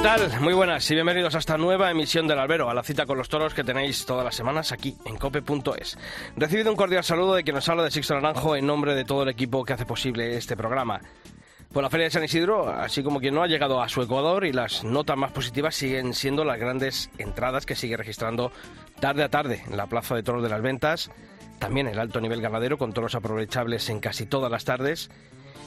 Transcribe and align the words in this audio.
¿Qué 0.00 0.06
tal? 0.06 0.40
Muy 0.40 0.54
buenas 0.54 0.90
y 0.90 0.94
bienvenidos 0.94 1.34
a 1.34 1.38
esta 1.40 1.58
nueva 1.58 1.90
emisión 1.90 2.26
del 2.26 2.38
Albero, 2.38 2.70
a 2.70 2.74
la 2.74 2.82
cita 2.82 3.04
con 3.04 3.18
los 3.18 3.28
toros 3.28 3.52
que 3.52 3.64
tenéis 3.64 4.06
todas 4.06 4.24
las 4.24 4.34
semanas 4.34 4.72
aquí 4.72 4.96
en 5.04 5.18
cope.es. 5.18 5.98
Recibido 6.36 6.70
un 6.70 6.76
cordial 6.78 7.04
saludo 7.04 7.34
de 7.34 7.44
quien 7.44 7.54
nos 7.54 7.68
habla 7.68 7.82
de 7.82 7.90
Sixto 7.90 8.14
Naranjo 8.14 8.56
en 8.56 8.66
nombre 8.66 8.94
de 8.94 9.04
todo 9.04 9.24
el 9.24 9.28
equipo 9.28 9.62
que 9.62 9.74
hace 9.74 9.84
posible 9.84 10.38
este 10.38 10.56
programa. 10.56 11.02
Pues 11.70 11.82
la 11.82 11.90
Feria 11.90 12.04
de 12.04 12.12
San 12.12 12.24
Isidro, 12.24 12.70
así 12.70 13.02
como 13.02 13.20
quien 13.20 13.34
no 13.34 13.42
ha 13.42 13.46
llegado 13.46 13.82
a 13.82 13.90
su 13.90 14.00
Ecuador 14.00 14.46
y 14.46 14.54
las 14.54 14.84
notas 14.84 15.18
más 15.18 15.32
positivas 15.32 15.74
siguen 15.74 16.14
siendo 16.14 16.46
las 16.46 16.58
grandes 16.58 17.10
entradas 17.18 17.66
que 17.66 17.76
sigue 17.76 17.98
registrando 17.98 18.52
tarde 19.00 19.22
a 19.22 19.28
tarde 19.28 19.64
en 19.66 19.76
la 19.76 19.86
Plaza 19.86 20.14
de 20.14 20.22
Toros 20.22 20.42
de 20.42 20.48
las 20.48 20.62
Ventas, 20.62 21.10
también 21.58 21.88
el 21.88 21.98
alto 21.98 22.22
nivel 22.22 22.40
ganadero 22.40 22.78
con 22.78 22.94
toros 22.94 23.14
aprovechables 23.16 23.90
en 23.90 24.00
casi 24.00 24.24
todas 24.24 24.50
las 24.50 24.64
tardes 24.64 25.10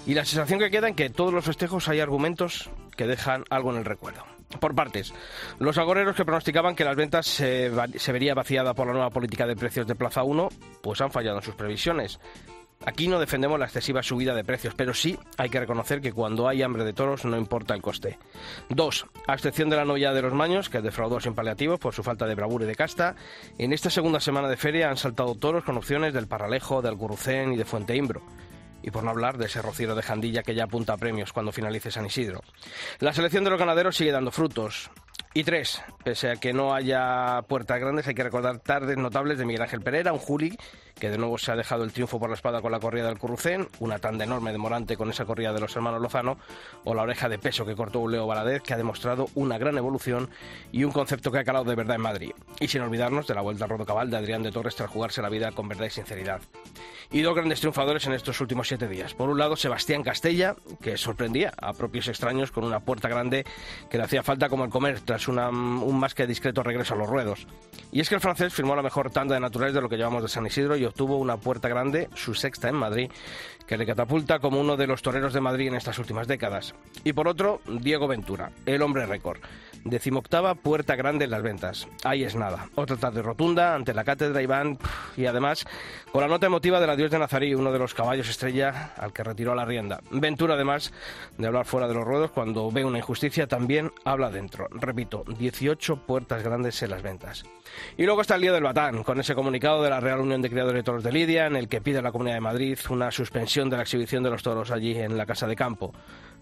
y 0.08 0.16
la 0.16 0.26
sensación 0.26 0.58
que 0.58 0.72
queda 0.72 0.88
en 0.88 0.96
que 0.96 1.12
todos 1.12 1.32
los 1.32 1.46
festejos 1.46 1.88
hay 1.88 2.00
argumentos 2.00 2.72
que 2.96 3.08
dejan 3.08 3.44
algo 3.50 3.72
en 3.72 3.78
el 3.78 3.86
recuerdo. 3.86 4.24
Por 4.60 4.76
partes, 4.76 5.14
los 5.60 5.78
agoreros 5.78 6.16
que 6.16 6.26
pronosticaban 6.26 6.76
que 6.76 6.86
las 6.86 6.96
ventas 6.96 7.26
se, 7.26 7.72
se 7.98 8.12
vería 8.12 8.36
vaciada 8.36 8.74
por 8.74 8.88
la 8.88 8.94
nueva 8.94 9.10
política 9.10 9.48
de 9.48 9.56
precios 9.56 9.88
de 9.88 9.96
Plaza 9.96 10.24
1, 10.24 10.50
pues 10.82 11.02
han 11.02 11.12
fallado 11.12 11.38
en 11.38 11.44
sus 11.44 11.56
previsiones. 11.56 12.20
Aquí 12.86 13.08
no 13.08 13.20
defendemos 13.20 13.58
la 13.58 13.66
excesiva 13.66 14.04
subida 14.04 14.36
de 14.36 14.44
precios, 14.44 14.74
pero 14.76 14.94
sí 14.94 15.18
hay 15.38 15.50
que 15.50 15.60
reconocer 15.60 16.02
que 16.02 16.12
cuando 16.12 16.50
hay 16.50 16.62
hambre 16.62 16.84
de 16.84 16.92
toros 16.92 17.24
no 17.24 17.38
importa 17.38 17.74
el 17.74 17.82
coste. 17.82 18.20
Dos, 18.70 19.06
a 19.26 19.34
excepción 19.34 19.70
de 19.70 19.78
la 19.78 19.86
novia 19.86 20.12
de 20.12 20.22
los 20.22 20.34
Maños, 20.34 20.70
que 20.70 20.82
defraudó 20.82 21.22
sin 21.22 21.34
paliativos 21.34 21.80
por 21.80 21.94
su 21.94 22.04
falta 22.04 22.26
de 22.26 22.36
bravura 22.36 22.66
y 22.66 22.68
de 22.68 22.76
casta, 22.76 23.16
en 23.58 23.72
esta 23.72 23.90
segunda 23.90 24.20
semana 24.20 24.50
de 24.50 24.58
feria 24.58 24.90
han 24.90 24.98
saltado 24.98 25.36
toros 25.36 25.64
con 25.64 25.78
opciones 25.78 26.14
del 26.14 26.28
Paralejo, 26.28 26.82
del 26.82 26.96
Gurucén 26.96 27.54
y 27.54 27.58
de 27.58 27.66
Fuente 27.66 27.96
Imbro 27.96 28.22
y 28.84 28.92
por 28.92 29.04
no 29.04 29.10
hablar 29.10 29.38
de 29.38 29.46
ese 29.46 29.62
rociero 29.62 29.96
de 29.96 30.04
Jandilla 30.04 30.44
que 30.44 30.54
ya 30.54 30.66
apunta 30.66 30.94
a 30.94 30.98
premios 30.98 31.34
cuando 31.34 31.52
finalice 31.52 31.90
San 31.90 32.06
Isidro. 32.06 32.42
La 33.00 33.14
selección 33.14 33.44
de 33.44 33.50
los 33.50 33.60
ganaderos 33.60 33.96
sigue 33.96 34.12
dando 34.12 34.32
frutos. 34.32 34.92
Y 35.34 35.44
tres, 35.44 35.82
pese 36.04 36.30
a 36.30 36.36
que 36.36 36.54
no 36.54 36.76
haya 36.76 37.42
puertas 37.48 37.80
grandes, 37.80 38.08
hay 38.08 38.14
que 38.14 38.24
recordar 38.24 38.60
tardes 38.60 38.98
notables 38.98 39.40
de 39.40 39.46
Miguel 39.46 39.64
Ángel 39.64 39.82
Pereira, 39.82 40.14
un 40.14 40.20
juli 40.20 40.56
que 41.00 41.10
de 41.10 41.18
nuevo 41.18 41.38
se 41.38 41.52
ha 41.52 41.56
dejado 41.56 41.84
el 41.84 41.92
triunfo 41.92 42.20
por 42.20 42.30
la 42.30 42.36
espada 42.36 42.62
con 42.62 42.72
la 42.72 42.80
corrida 42.80 43.08
del 43.08 43.18
Currucén, 43.18 43.68
una 43.80 44.00
tanda 44.00 44.24
enorme 44.24 44.52
de 44.52 44.58
Morante 44.58 44.98
con 44.98 45.10
esa 45.10 45.26
corrida 45.26 45.54
de 45.54 45.60
los 45.60 45.76
hermanos 45.76 46.02
Lozano, 46.02 46.38
o 46.84 46.94
la 46.94 47.04
oreja 47.04 47.30
de 47.30 47.40
peso 47.40 47.66
que 47.66 47.76
cortó 47.76 48.08
Leo 48.08 48.28
Valadez, 48.28 48.62
que 48.62 48.74
ha 48.74 48.78
demostrado 48.78 49.30
una 49.36 49.58
gran 49.58 49.78
evolución 49.78 50.30
y 50.72 50.84
un 50.84 50.92
concepto 50.92 51.32
que 51.32 51.40
ha 51.40 51.44
calado 51.44 51.66
de 51.66 51.76
verdad 51.76 51.96
en 51.96 52.02
Madrid. 52.02 52.32
Y 52.60 52.68
sin 52.68 52.82
olvidarnos 52.82 53.28
de 53.28 53.36
la 53.36 53.42
vuelta 53.42 53.66
al 53.66 53.70
rodo 53.70 53.86
cabal 53.86 54.10
de 54.10 54.18
Adrián 54.18 54.44
de 54.44 54.52
Torres 54.52 54.76
tras 54.76 54.90
jugarse 54.90 55.22
la 55.22 55.30
vida 55.30 55.52
con 55.52 55.68
verdad 55.68 55.86
y 55.86 55.90
sinceridad. 55.90 56.42
Y 57.12 57.22
dos 57.22 57.36
grandes 57.36 57.60
triunfadores 57.60 58.08
en 58.08 58.14
estos 58.14 58.40
últimos 58.42 58.68
siete 58.68 58.88
días. 58.88 59.14
Por 59.14 59.30
un 59.30 59.38
lado, 59.38 59.56
Sebastián 59.56 60.04
Castella, 60.04 60.56
que 60.82 60.98
sorprendía 60.98 61.54
a 61.62 61.74
propios 61.74 62.08
extraños 62.08 62.52
con 62.52 62.64
una 62.64 62.80
puerta 62.80 63.08
grande 63.08 63.46
que 63.90 63.98
le 63.98 64.04
hacía 64.04 64.24
falta 64.24 64.50
como 64.50 64.64
el 64.64 64.72
comer 64.72 65.00
tras 65.02 65.28
un 65.28 66.00
más 66.00 66.16
que 66.16 66.26
discreto 66.26 66.64
regreso 66.64 66.96
a 66.96 66.98
los 66.98 67.08
ruedos. 67.08 67.48
Y 67.92 68.00
es 68.00 68.10
que 68.10 68.16
el 68.16 68.22
francés 68.22 68.54
firmó 68.54 68.76
la 68.76 68.82
mejor 68.82 69.12
tanda 69.12 69.36
de 69.36 69.42
naturales 69.42 69.76
de 69.76 69.82
lo 69.82 69.90
que 69.90 69.98
llevamos 69.98 70.24
de 70.24 70.30
San 70.30 70.46
Isidro 70.46 70.76
obtuvo 70.86 71.18
una 71.18 71.38
puerta 71.38 71.68
grande, 71.68 72.10
su 72.16 72.34
sexta 72.34 72.70
en 72.70 72.76
Madrid, 72.76 73.12
que 73.68 73.78
le 73.78 73.86
catapulta 73.86 74.40
como 74.40 74.60
uno 74.60 74.78
de 74.78 74.88
los 74.88 75.02
toreros 75.02 75.34
de 75.34 75.42
Madrid 75.42 75.68
en 75.68 75.76
estas 75.76 76.00
últimas 76.00 76.28
décadas. 76.28 76.74
Y 77.04 77.14
por 77.14 77.28
otro, 77.28 77.62
Diego 77.68 78.08
Ventura, 78.08 78.52
el 78.66 78.82
hombre 78.82 79.06
récord. 79.06 79.40
Decimoctava 79.84 80.56
puerta 80.56 80.96
grande 80.96 81.26
en 81.26 81.32
las 81.32 81.42
ventas. 81.42 81.88
Ahí 82.06 82.24
es 82.24 82.36
nada. 82.36 82.70
Otra 82.76 82.96
tarde 82.96 83.22
rotunda 83.22 83.76
ante 83.76 83.94
la 83.94 84.06
cátedra 84.06 84.42
Iván 84.42 84.78
y 85.18 85.26
además 85.26 85.66
con 86.12 86.22
la 86.22 86.30
nota 86.30 86.46
emotiva 86.46 86.80
de 86.80 86.88
la 86.88 86.96
Dios 86.96 87.12
de 87.12 87.20
Nazarí, 87.20 87.54
uno 87.54 87.72
de 87.72 87.80
los 87.80 87.94
caballos 87.94 88.30
estrella 88.30 88.94
al 88.98 89.12
que 89.12 89.24
retiró 89.24 89.56
la 89.56 89.66
rienda. 89.66 90.00
Ventura, 90.12 90.54
además 90.54 90.94
de 91.38 91.48
hablar 91.48 91.66
fuera 91.66 91.88
de 91.88 91.96
los 91.96 92.06
ruedos, 92.06 92.32
cuando 92.32 92.72
ve 92.72 92.86
una 92.86 93.00
injusticia, 93.00 93.48
también 93.48 93.92
habla 94.06 94.30
dentro. 94.30 94.68
Repito, 94.72 95.26
18 95.38 96.06
puertas 96.06 96.44
grandes 96.44 96.82
en 96.82 96.92
las 96.92 97.02
ventas. 97.02 97.44
Y 97.98 98.06
luego 98.06 98.22
está 98.22 98.36
el 98.36 98.42
lío 98.42 98.54
del 98.54 98.64
Batán, 98.64 99.04
con 99.04 99.20
ese 99.20 99.36
comunicado 99.36 99.84
de 99.84 99.90
la 99.90 100.00
Real 100.00 100.20
Unión 100.20 100.42
de 100.42 100.50
Criadores 100.50 100.80
de 100.80 100.84
Toros 100.84 101.04
de 101.04 101.12
Lidia, 101.12 101.48
en 101.48 101.56
el 101.56 101.68
que 101.68 101.82
pide 101.82 102.00
a 102.00 102.02
la 102.02 102.12
Comunidad 102.12 102.36
de 102.36 102.42
Madrid 102.42 102.78
una 102.90 103.12
suspensión 103.12 103.53
de 103.54 103.78
la 103.78 103.84
exhibición 103.84 104.24
de 104.24 104.32
los 104.32 104.42
toros 104.42 104.72
allí 104.72 104.98
en 104.98 105.16
la 105.16 105.26
Casa 105.26 105.46
de 105.46 105.56
Campo. 105.56 105.94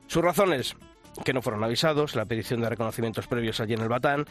Sus 0.08 0.24
razones, 0.24 0.76
que 1.26 1.34
no 1.34 1.42
fueron 1.42 1.64
avisados, 1.64 2.16
la 2.16 2.26
petición 2.26 2.62
de 2.62 2.70
reconocimientos 2.70 3.28
previos 3.28 3.60
allí 3.60 3.74
en 3.74 3.82
el 3.82 3.90
Batán, 3.90 4.26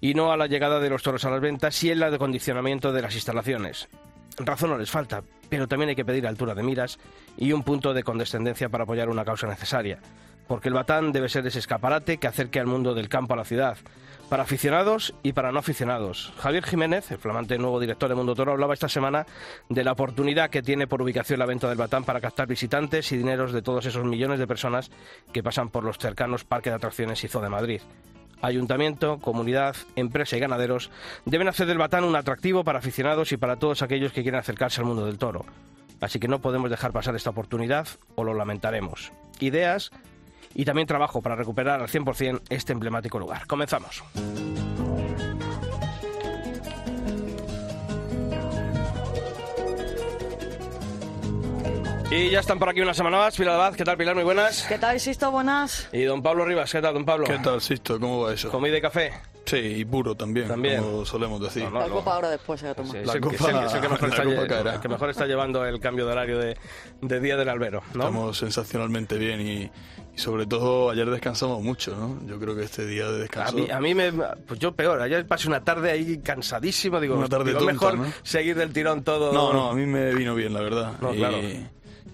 y 0.00 0.14
no 0.14 0.32
a 0.32 0.36
la 0.36 0.48
llegada 0.48 0.80
de 0.80 0.90
los 0.90 1.02
toros 1.02 1.24
a 1.24 1.30
las 1.30 1.40
ventas 1.40 1.82
y 1.84 1.90
el 1.90 2.02
acondicionamiento 2.02 2.92
de 2.92 3.02
las 3.02 3.14
instalaciones. 3.14 3.88
Razón 4.38 4.70
no 4.70 4.78
les 4.78 4.90
falta, 4.90 5.22
pero 5.48 5.68
también 5.68 5.90
hay 5.90 5.96
que 5.96 6.04
pedir 6.04 6.26
altura 6.26 6.54
de 6.54 6.62
miras 6.62 6.98
y 7.36 7.52
un 7.52 7.62
punto 7.62 7.94
de 7.94 8.02
condescendencia 8.02 8.68
para 8.68 8.84
apoyar 8.84 9.08
una 9.08 9.24
causa 9.24 9.46
necesaria, 9.46 10.00
porque 10.48 10.68
el 10.68 10.74
Batán 10.74 11.12
debe 11.12 11.28
ser 11.28 11.46
ese 11.46 11.60
escaparate 11.60 12.18
que 12.18 12.26
acerque 12.26 12.58
al 12.58 12.66
mundo 12.66 12.92
del 12.92 13.08
campo 13.08 13.34
a 13.34 13.36
la 13.36 13.44
ciudad, 13.44 13.78
para 14.28 14.42
aficionados 14.42 15.14
y 15.22 15.32
para 15.32 15.52
no 15.52 15.58
aficionados. 15.58 16.32
Javier 16.38 16.64
Jiménez, 16.64 17.10
el 17.10 17.18
flamante 17.18 17.58
nuevo 17.58 17.80
director 17.80 18.08
de 18.08 18.14
Mundo 18.14 18.34
Toro, 18.34 18.52
hablaba 18.52 18.74
esta 18.74 18.88
semana 18.88 19.26
de 19.68 19.84
la 19.84 19.92
oportunidad 19.92 20.50
que 20.50 20.62
tiene 20.62 20.86
por 20.86 21.02
ubicación 21.02 21.38
la 21.38 21.46
venta 21.46 21.68
del 21.68 21.78
Batán 21.78 22.04
para 22.04 22.20
captar 22.20 22.48
visitantes 22.48 23.10
y 23.12 23.16
dineros 23.16 23.52
de 23.52 23.62
todos 23.62 23.86
esos 23.86 24.04
millones 24.04 24.38
de 24.38 24.46
personas 24.46 24.90
que 25.32 25.42
pasan 25.42 25.68
por 25.68 25.84
los 25.84 25.98
cercanos 25.98 26.44
parques 26.44 26.72
de 26.72 26.76
atracciones 26.76 27.22
y 27.24 27.28
Zoo 27.28 27.42
de 27.42 27.48
Madrid. 27.48 27.80
Ayuntamiento, 28.42 29.18
comunidad, 29.18 29.76
empresa 29.94 30.36
y 30.36 30.40
ganaderos 30.40 30.90
deben 31.24 31.48
hacer 31.48 31.66
del 31.66 31.78
Batán 31.78 32.04
un 32.04 32.16
atractivo 32.16 32.64
para 32.64 32.80
aficionados 32.80 33.32
y 33.32 33.36
para 33.36 33.56
todos 33.56 33.82
aquellos 33.82 34.12
que 34.12 34.22
quieren 34.22 34.40
acercarse 34.40 34.80
al 34.80 34.86
mundo 34.86 35.06
del 35.06 35.18
toro. 35.18 35.46
Así 36.00 36.18
que 36.18 36.28
no 36.28 36.40
podemos 36.40 36.68
dejar 36.68 36.92
pasar 36.92 37.16
esta 37.16 37.30
oportunidad 37.30 37.88
o 38.14 38.24
lo 38.24 38.34
lamentaremos. 38.34 39.12
Ideas 39.40 39.90
y 40.58 40.64
también 40.64 40.86
trabajo 40.88 41.20
para 41.22 41.36
recuperar 41.36 41.80
al 41.80 41.88
100% 41.88 42.40
este 42.48 42.72
emblemático 42.72 43.18
lugar. 43.18 43.46
Comenzamos. 43.46 44.02
Y 52.10 52.30
ya 52.30 52.40
están 52.40 52.58
por 52.58 52.68
aquí 52.68 52.80
una 52.80 52.94
semana 52.94 53.18
más. 53.18 53.36
Pilar 53.36 53.54
Abad, 53.56 53.74
¿qué 53.74 53.84
tal 53.84 53.96
Pilar? 53.96 54.14
Muy 54.14 54.24
buenas. 54.24 54.62
¿Qué 54.68 54.78
tal, 54.78 54.98
Sisto? 55.00 55.30
Buenas. 55.30 55.88
Y 55.92 56.02
don 56.04 56.22
Pablo 56.22 56.44
Rivas, 56.44 56.70
¿qué 56.70 56.80
tal, 56.80 56.94
don 56.94 57.04
Pablo? 57.04 57.26
¿Qué 57.26 57.38
tal, 57.40 57.60
Sisto? 57.60 57.98
¿Cómo 57.98 58.22
va 58.22 58.32
eso? 58.32 58.50
¿Comida 58.50 58.78
y 58.78 58.80
café? 58.80 59.12
Sí, 59.44 59.56
y 59.58 59.84
puro 59.84 60.14
también, 60.16 60.48
También. 60.48 60.82
como 60.82 61.04
solemos 61.04 61.40
decir. 61.40 61.64
No, 61.64 61.70
no, 61.70 61.80
la 61.80 61.86
no. 61.88 61.94
copa 61.94 62.14
ahora 62.14 62.30
después 62.30 62.58
se 62.60 62.66
va 62.66 62.72
a 62.72 62.74
tomar. 62.74 62.92
Sí, 62.92 62.98
La 63.04 63.20
copa- 63.20 63.34
es 63.34 63.40
el 63.40 63.46
que- 63.60 63.66
es 63.66 63.74
el 63.74 63.80
que 63.80 63.88
mejor 63.88 64.08
la 64.08 64.14
está, 64.14 64.24
copa 64.24 64.36
lle- 64.42 64.46
caerá. 64.48 64.74
el 64.74 64.80
que 64.80 64.88
mejor 64.88 65.10
está 65.10 65.26
llevando 65.26 65.64
el 65.64 65.80
cambio 65.80 66.06
de 66.06 66.12
horario 66.12 66.38
de, 66.38 66.56
de 67.00 67.20
día 67.20 67.36
del 67.36 67.48
albero, 67.48 67.82
¿no? 67.94 68.04
Estamos 68.04 68.38
sensacionalmente 68.38 69.18
bien 69.18 69.40
y, 69.40 69.70
y 70.16 70.18
sobre 70.18 70.46
todo 70.46 70.88
ayer 70.90 71.10
descansamos 71.10 71.62
mucho, 71.62 71.94
¿no? 71.94 72.18
Yo 72.26 72.38
creo 72.40 72.56
que 72.56 72.62
este 72.64 72.86
día 72.86 73.06
de 73.10 73.16
A 73.16 73.18
descanso... 73.18 73.56
mí, 73.56 73.70
a 73.70 73.80
mí 73.80 73.94
me. 73.94 74.10
Pues 74.12 74.58
yo 74.58 74.72
peor. 74.72 75.00
Ayer 75.02 75.26
pasé 75.26 75.46
una 75.46 75.62
tarde 75.62 75.90
ahí 75.90 76.18
cansadísimo. 76.18 76.98
Digo, 77.00 77.16
Una 77.16 77.28
tarde 77.28 77.50
digo, 77.50 77.58
tonta, 77.58 77.72
mejor 77.72 77.98
¿no? 77.98 78.12
seguir 78.22 78.56
del 78.56 78.72
tirón 78.72 79.02
todo. 79.04 79.32
No, 79.32 79.52
no, 79.52 79.70
a 79.70 79.74
mí 79.74 79.84
me 79.84 80.14
vino 80.14 80.34
bien, 80.34 80.54
la 80.54 80.60
verdad. 80.60 80.92
No, 81.02 81.12
y, 81.12 81.18
claro. 81.18 81.38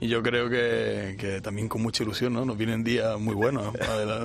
Y 0.00 0.08
yo 0.08 0.22
creo 0.22 0.48
que, 0.48 1.16
que 1.18 1.40
también 1.40 1.68
con 1.68 1.82
mucha 1.82 2.02
ilusión, 2.02 2.32
¿no? 2.32 2.44
Nos 2.44 2.56
vienen 2.56 2.82
días 2.84 3.18
muy 3.18 3.34
buenos 3.34 3.74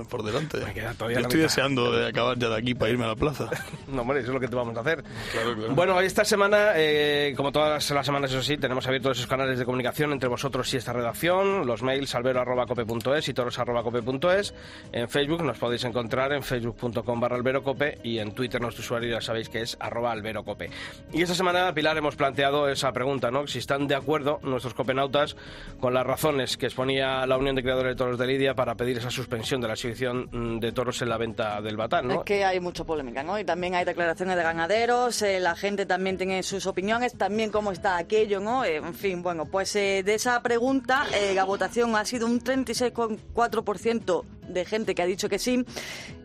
por 0.09 0.23
delante. 0.23 0.57
Me 0.59 0.73
queda 0.73 0.93
todavía 0.93 1.17
yo 1.19 1.21
estoy 1.23 1.39
mitad. 1.39 1.49
deseando 1.49 1.91
de 1.91 2.07
acabar 2.07 2.37
ya 2.37 2.49
de 2.49 2.55
aquí 2.55 2.73
para 2.73 2.91
irme 2.91 3.05
a 3.05 3.09
la 3.09 3.15
plaza. 3.15 3.49
No, 3.87 4.01
hombre, 4.01 4.19
eso 4.19 4.29
es 4.29 4.33
lo 4.33 4.39
que 4.39 4.47
te 4.49 4.55
vamos 4.55 4.75
a 4.75 4.81
hacer. 4.81 5.03
Claro, 5.31 5.55
claro. 5.55 5.73
Bueno, 5.73 5.99
esta 6.01 6.25
semana, 6.25 6.71
eh, 6.75 7.33
como 7.37 7.51
todas 7.51 7.89
las 7.89 8.05
semanas, 8.05 8.31
eso 8.31 8.43
sí, 8.43 8.57
tenemos 8.57 8.85
abiertos 8.85 9.17
esos 9.17 9.27
canales 9.29 9.57
de 9.57 9.65
comunicación 9.65 10.11
entre 10.11 10.27
vosotros 10.27 10.71
y 10.73 10.77
esta 10.77 10.91
redacción, 10.93 11.65
los 11.65 11.83
mails 11.83 12.13
albero.cope.es 12.13 13.29
y 13.29 13.33
toros.cope.es. 13.33 14.53
En 14.91 15.07
Facebook 15.09 15.43
nos 15.43 15.57
podéis 15.57 15.83
encontrar 15.85 16.33
en 16.33 16.43
facebook.com 16.43 17.19
barra 17.19 17.37
alberocope 17.37 17.99
y 18.03 18.19
en 18.19 18.33
Twitter 18.33 18.59
nuestro 18.61 18.81
usuario 18.81 19.09
ya 19.09 19.21
sabéis 19.21 19.47
que 19.49 19.61
es 19.61 19.77
arroba 19.79 20.11
alberocope. 20.11 20.69
Y 21.13 21.21
esta 21.21 21.35
semana, 21.35 21.73
Pilar, 21.73 21.97
hemos 21.97 22.15
planteado 22.15 22.67
esa 22.69 22.91
pregunta, 22.91 23.31
¿no? 23.31 23.47
Si 23.47 23.59
están 23.59 23.87
de 23.87 23.95
acuerdo 23.95 24.39
nuestros 24.43 24.73
copenautas 24.73 25.35
con 25.79 25.93
las 25.93 26.05
razones 26.05 26.57
que 26.57 26.67
exponía 26.67 27.25
la 27.25 27.37
Unión 27.37 27.55
de 27.55 27.63
Creadores 27.63 27.91
de 27.91 27.95
Toros 27.95 28.17
de 28.17 28.27
Lidia 28.27 28.55
para 28.55 28.75
pedir 28.75 28.97
esa 28.97 29.09
suspensión 29.09 29.61
de 29.61 29.67
la 29.67 29.73
exhibición 29.73 30.29
mm, 30.31 30.59
de 30.59 30.71
toros 30.71 31.01
en 31.01 31.09
la 31.09 31.17
venta 31.17 31.61
del 31.61 31.77
Batán, 31.77 32.07
¿no? 32.07 32.13
Es 32.15 32.25
que 32.25 32.43
hay 32.43 32.59
mucha 32.59 32.83
polémica, 32.83 33.23
¿no? 33.23 33.39
Y 33.39 33.43
también 33.43 33.75
hay 33.75 33.85
declaraciones 33.85 34.35
de 34.35 34.43
ganaderos, 34.43 35.21
eh, 35.21 35.39
la 35.39 35.55
gente 35.55 35.85
también 35.85 36.17
tiene 36.17 36.43
sus 36.43 36.65
opiniones, 36.65 37.13
también 37.17 37.51
cómo 37.51 37.71
está 37.71 37.97
aquello, 37.97 38.39
¿no? 38.39 38.63
Eh, 38.63 38.77
en 38.77 38.93
fin, 38.93 39.21
bueno, 39.21 39.45
pues 39.45 39.75
eh, 39.75 40.03
de 40.03 40.15
esa 40.15 40.41
pregunta 40.41 41.05
eh, 41.13 41.33
la 41.33 41.43
votación 41.43 41.95
ha 41.95 42.05
sido 42.05 42.27
un 42.27 42.41
36,4% 42.41 44.23
de 44.47 44.65
gente 44.65 44.95
que 44.95 45.01
ha 45.01 45.05
dicho 45.05 45.29
que 45.29 45.39
sí 45.39 45.63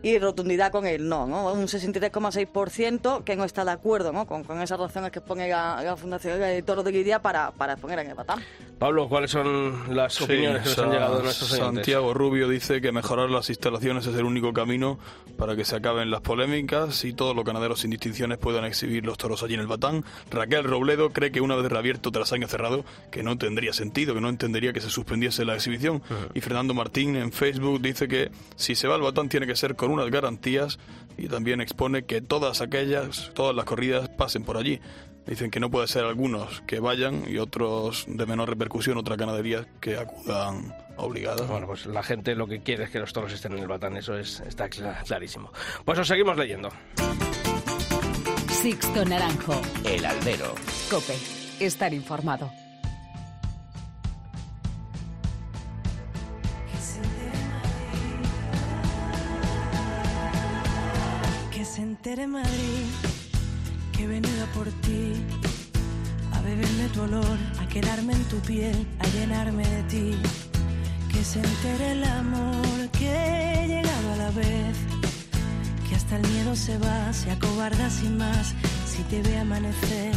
y 0.01 0.17
rotundidad 0.19 0.71
con 0.71 0.85
el 0.85 1.07
no, 1.07 1.27
¿no? 1.27 1.53
Un 1.53 1.67
63,6% 1.67 3.23
que 3.23 3.35
no 3.35 3.43
está 3.43 3.65
de 3.65 3.71
acuerdo 3.71 4.11
¿no? 4.11 4.25
con, 4.25 4.43
con 4.43 4.61
esas 4.61 4.79
razones 4.79 5.11
que 5.11 5.21
pone 5.21 5.47
la, 5.49 5.81
la 5.83 5.95
Fundación 5.95 6.39
de 6.39 6.61
Toro 6.63 6.83
de 6.83 6.91
Lidia 6.91 7.21
para, 7.21 7.51
para 7.51 7.73
exponer 7.73 7.99
en 7.99 8.07
el 8.09 8.15
Batán. 8.15 8.39
Pablo, 8.79 9.07
¿cuáles 9.07 9.31
son 9.31 9.95
las 9.95 10.13
Sí, 10.13 10.23
opiniones 10.25 10.63
que 10.63 10.69
nos 10.69 10.79
han 10.79 10.91
llegado 10.91 11.17
de 11.17 11.23
nuestros 11.23 11.51
oyentes? 11.53 11.75
Santiago 11.75 12.13
Rubio 12.13 12.49
dice 12.49 12.81
que 12.81 12.91
mejorar 12.91 13.29
las 13.29 13.49
instalaciones 13.49 14.05
es 14.07 14.15
el 14.15 14.25
único 14.25 14.51
camino 14.51 14.99
para 15.37 15.55
que 15.55 15.63
se 15.63 15.75
acaben 15.75 16.11
las 16.11 16.21
polémicas 16.21 17.05
y 17.05 17.13
todos 17.13 17.35
los 17.35 17.45
ganaderos 17.45 17.79
sin 17.79 17.91
distinciones 17.91 18.37
puedan 18.39 18.65
exhibir 18.65 19.05
los 19.05 19.17
toros 19.17 19.41
allí 19.43 19.53
en 19.53 19.61
el 19.61 19.67
Batán. 19.67 20.03
Raquel 20.31 20.63
Robledo 20.65 21.11
cree 21.11 21.31
que 21.31 21.39
una 21.39 21.55
vez 21.55 21.71
reabierto 21.71 22.11
tras 22.11 22.33
año 22.33 22.47
cerrado, 22.47 22.83
que 23.11 23.23
no 23.23 23.37
tendría 23.37 23.71
sentido, 23.73 24.13
que 24.13 24.21
no 24.21 24.29
entendería 24.29 24.73
que 24.73 24.81
se 24.81 24.89
suspendiese 24.89 25.45
la 25.45 25.55
exhibición. 25.55 26.01
Y 26.33 26.41
Fernando 26.41 26.73
Martín 26.73 27.15
en 27.15 27.31
Facebook 27.31 27.81
dice 27.81 28.07
que 28.07 28.12
si 28.55 28.75
se 28.75 28.87
va 28.87 28.95
al 28.95 29.01
Batán 29.01 29.29
tiene 29.29 29.45
que 29.47 29.55
ser 29.55 29.75
con 29.75 29.91
unas 29.91 30.09
garantías 30.09 30.79
y 31.17 31.27
también 31.27 31.61
expone 31.61 32.03
que 32.05 32.21
todas 32.21 32.61
aquellas, 32.61 33.31
todas 33.33 33.55
las 33.55 33.65
corridas 33.65 34.09
pasen 34.09 34.43
por 34.43 34.57
allí. 34.57 34.79
Dicen 35.25 35.51
que 35.51 35.59
no 35.61 35.71
puede 35.71 35.87
ser 35.87 36.03
algunos 36.03 36.61
que 36.67 36.79
vayan 36.81 37.23
y 37.29 37.37
otros 37.37 38.03
de 38.09 38.25
menor 38.25 38.49
repercusión, 38.49 38.97
otras 38.97 39.17
ganaderías 39.17 39.65
que 39.79 39.95
acudan 39.97 40.75
obligadas. 40.97 41.47
Bueno, 41.47 41.65
pues 41.67 41.85
la 41.85 42.03
gente 42.03 42.35
lo 42.35 42.45
que 42.45 42.59
quiere 42.61 42.83
es 42.83 42.89
que 42.89 42.99
los 42.99 43.13
toros 43.13 43.31
estén 43.31 43.53
en 43.53 43.59
el 43.59 43.67
batán, 43.67 43.95
eso 43.95 44.17
es, 44.17 44.41
está 44.41 44.69
cla- 44.69 45.01
clarísimo. 45.05 45.49
Pues 45.85 45.97
os 45.97 46.07
seguimos 46.09 46.35
leyendo. 46.37 46.69
Sixto 48.49 49.05
Naranjo. 49.05 49.61
El 49.85 50.05
albero. 50.05 50.55
Cope. 50.89 51.15
Estar 51.59 51.93
informado. 51.93 52.51
Que 62.13 62.17
se 62.17 62.25
entere 62.25 62.43
Madrid 62.43 62.85
que 63.91 64.03
he 64.03 64.07
venido 64.07 64.45
por 64.53 64.67
ti, 64.85 65.13
a 66.31 66.41
beberme 66.41 66.87
tu 66.93 67.01
olor, 67.01 67.37
a 67.59 67.67
quedarme 67.67 68.13
en 68.13 68.23
tu 68.25 68.37
piel, 68.41 68.87
a 68.99 69.07
llenarme 69.07 69.67
de 69.67 69.83
ti. 69.83 70.11
Que 71.11 71.23
se 71.23 71.39
entere 71.39 71.93
el 71.93 72.03
amor 72.03 72.87
que 72.91 73.09
he 73.09 73.67
llegado 73.67 74.13
a 74.13 74.17
la 74.17 74.29
vez, 74.29 74.77
que 75.89 75.95
hasta 75.95 76.17
el 76.17 76.27
miedo 76.27 76.55
se 76.55 76.77
va, 76.77 77.11
se 77.13 77.31
acobarda 77.31 77.89
sin 77.89 78.15
más 78.17 78.53
si 78.85 79.01
te 79.09 79.23
ve 79.23 79.39
amanecer. 79.39 80.13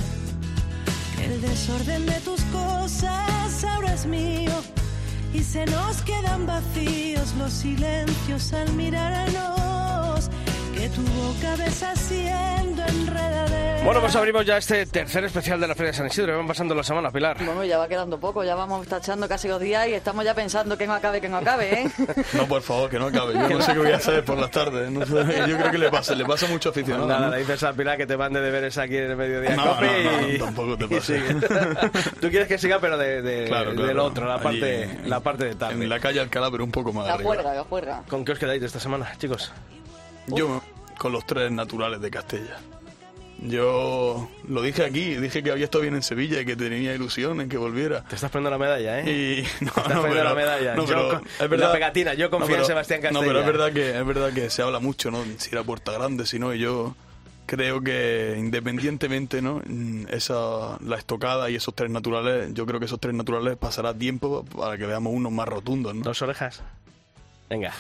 Que 1.17 1.25
el 1.25 1.41
desorden 1.41 2.05
de 2.05 2.21
tus 2.21 2.43
cosas 2.53 3.65
ahora 3.65 3.95
es 3.95 4.05
mío 4.05 4.53
y 5.33 5.43
se 5.43 5.65
nos 5.65 6.03
quedan 6.03 6.45
vacíos 6.45 7.35
los 7.39 7.55
silencios 7.55 8.53
al 8.53 8.71
mirarnos. 8.75 9.76
Que 10.87 10.93
tu 10.93 11.03
boca 11.03 11.57
besa 11.57 11.97
siendo 11.97 12.85
enredadera. 12.87 13.83
Bueno, 13.83 14.01
pues 14.01 14.15
abrimos 14.15 14.47
ya 14.47 14.57
este 14.57 14.87
tercer 14.87 15.25
especial 15.25 15.61
de 15.61 15.67
la 15.67 15.75
Feria 15.75 15.91
de 15.91 15.97
San 15.99 16.07
Isidro. 16.07 16.37
Van 16.37 16.47
pasando 16.47 16.77
la 16.77 16.85
semana, 16.85 17.11
Pilar. 17.11 17.37
Bueno, 17.45 17.65
ya 17.65 17.77
va 17.79 17.89
quedando 17.89 18.21
poco, 18.21 18.45
ya 18.45 18.55
vamos 18.55 18.87
tachando 18.87 19.27
casi 19.27 19.49
los 19.49 19.61
días 19.61 19.89
y 19.89 19.95
estamos 19.95 20.25
ya 20.25 20.33
pensando 20.35 20.79
que 20.79 20.87
no 20.87 20.95
acabe, 20.95 21.21
que 21.21 21.29
no 21.29 21.39
acabe, 21.39 21.83
¿eh? 21.83 21.91
No, 22.35 22.47
por 22.47 22.63
favor, 22.63 22.89
que 22.89 23.01
no 23.01 23.07
acabe. 23.07 23.35
Yo 23.35 23.49
no 23.59 23.61
sé 23.63 23.73
qué 23.73 23.79
voy 23.81 23.91
a 23.91 23.97
hacer 23.97 24.25
por 24.25 24.39
las 24.39 24.51
tardes. 24.53 24.89
no 24.93 25.05
sé. 25.05 25.39
Yo 25.49 25.57
creo 25.59 25.71
que 25.73 25.79
le 25.79 25.91
pasa, 25.91 26.15
le 26.15 26.25
pasa 26.25 26.47
mucho 26.47 26.69
aficionado. 26.69 27.09
Nada, 27.09 27.27
¿no? 27.27 27.33
le 27.33 27.39
dices 27.39 27.65
a 27.65 27.73
Pilar 27.73 27.97
que 27.97 28.07
te 28.07 28.17
mande 28.17 28.41
deberes 28.41 28.79
aquí 28.79 28.97
en 28.97 29.11
el 29.11 29.17
mediodía 29.17 29.57
No, 29.57 29.65
no, 29.65 29.81
no, 29.81 30.29
y, 30.29 30.39
tampoco 30.39 30.77
te 30.79 31.01
sigue. 31.01 31.35
Tú 32.21 32.29
quieres 32.31 32.47
que 32.47 32.59
siga, 32.59 32.79
pero 32.81 32.97
de, 32.97 33.23
de- 33.23 33.47
Claro, 33.47 33.71
del 33.71 33.81
claro. 33.87 34.05
otro, 34.05 34.27
la 34.29 34.35
Allí 34.35 34.43
parte, 34.45 34.83
en- 34.85 35.11
la 35.11 35.19
parte 35.19 35.45
de 35.47 35.55
tarde. 35.57 35.83
En 35.83 35.89
la 35.89 35.99
calle 35.99 36.21
Alcalá, 36.21 36.49
pero 36.49 36.63
un 36.63 36.71
poco 36.71 36.93
más 36.93 37.09
La 37.09 37.15
arriba. 37.15 37.29
juerga, 37.35 37.55
la 37.55 37.65
juerga. 37.65 38.03
¿Con 38.09 38.25
qué 38.25 38.31
os 38.33 38.39
quedáis 38.39 38.61
de 38.61 38.69
esta 38.69 38.79
semana, 38.79 39.13
chicos? 39.19 39.53
Yo 40.29 40.61
con 40.99 41.13
los 41.13 41.27
tres 41.27 41.51
naturales 41.53 42.01
de 42.01 42.11
Castella. 42.11 42.59
Yo 43.39 44.29
lo 44.49 44.63
dije 44.63 44.83
aquí, 44.85 45.15
dije 45.17 45.43
que 45.43 45.51
había 45.51 45.67
estado 45.67 45.83
bien 45.83 45.95
en 45.95 46.03
Sevilla 46.03 46.41
y 46.41 46.47
que 46.47 46.57
tenía 46.57 46.95
ilusión 46.95 47.41
en 47.43 47.51
que 47.51 47.59
volviera. 47.59 48.03
Te 48.05 48.15
estás 48.15 48.31
poniendo 48.31 48.49
la 48.51 48.59
medalla, 48.59 49.01
¿eh? 49.01 49.11
Y 49.11 49.43
no, 49.65 49.69
Estás 49.69 49.89
no, 49.89 50.01
poniendo 50.03 50.09
pero- 50.15 50.25
la 50.25 50.35
medalla. 50.35 50.75
no, 50.75 50.87
Yo 50.87 50.89
pero 50.89 51.21
es 51.45 51.51
verdad- 51.51 51.67
la 51.69 51.73
pegatina, 51.73 52.15
yo 52.15 52.31
confío 52.31 52.57
en 52.57 52.65
Sebastián 52.65 53.01
No, 53.01 53.21
Castella. 53.21 53.27
pero 53.27 53.41
es 53.41 53.47
verdad 53.47 53.73
que 53.73 53.99
es 53.99 54.07
verdad 54.07 54.33
que 54.33 54.49
se 54.49 54.63
habla 54.63 54.81
mucho, 54.81 55.11
¿no? 55.11 55.23
Si 55.37 55.51
era 55.53 55.63
Puerta 55.63 55.93
Grande, 55.93 56.25
si 56.27 56.39
no, 56.39 56.55
y 56.55 56.61
yo 56.61 56.97
creo 57.45 57.83
que 57.83 58.35
independientemente, 58.39 59.43
¿no? 59.43 59.61
Esa 60.09 60.79
la 60.83 60.97
estocada 60.97 61.51
y 61.51 61.57
esos 61.57 61.75
tres 61.75 61.91
naturales, 61.91 62.55
yo 62.55 62.65
creo 62.65 62.81
que 62.81 62.87
esos 62.87 62.99
tres 63.01 63.15
naturales 63.15 63.59
pasará 63.59 63.93
tiempo 63.93 64.47
para 64.47 64.79
que 64.79 64.87
veamos 64.87 65.13
unos 65.13 65.31
más 65.31 65.47
rotundos, 65.47 65.95
¿no? 65.95 66.03
Dos 66.05 66.23
orejas. 66.23 66.63
Venga. 67.51 67.75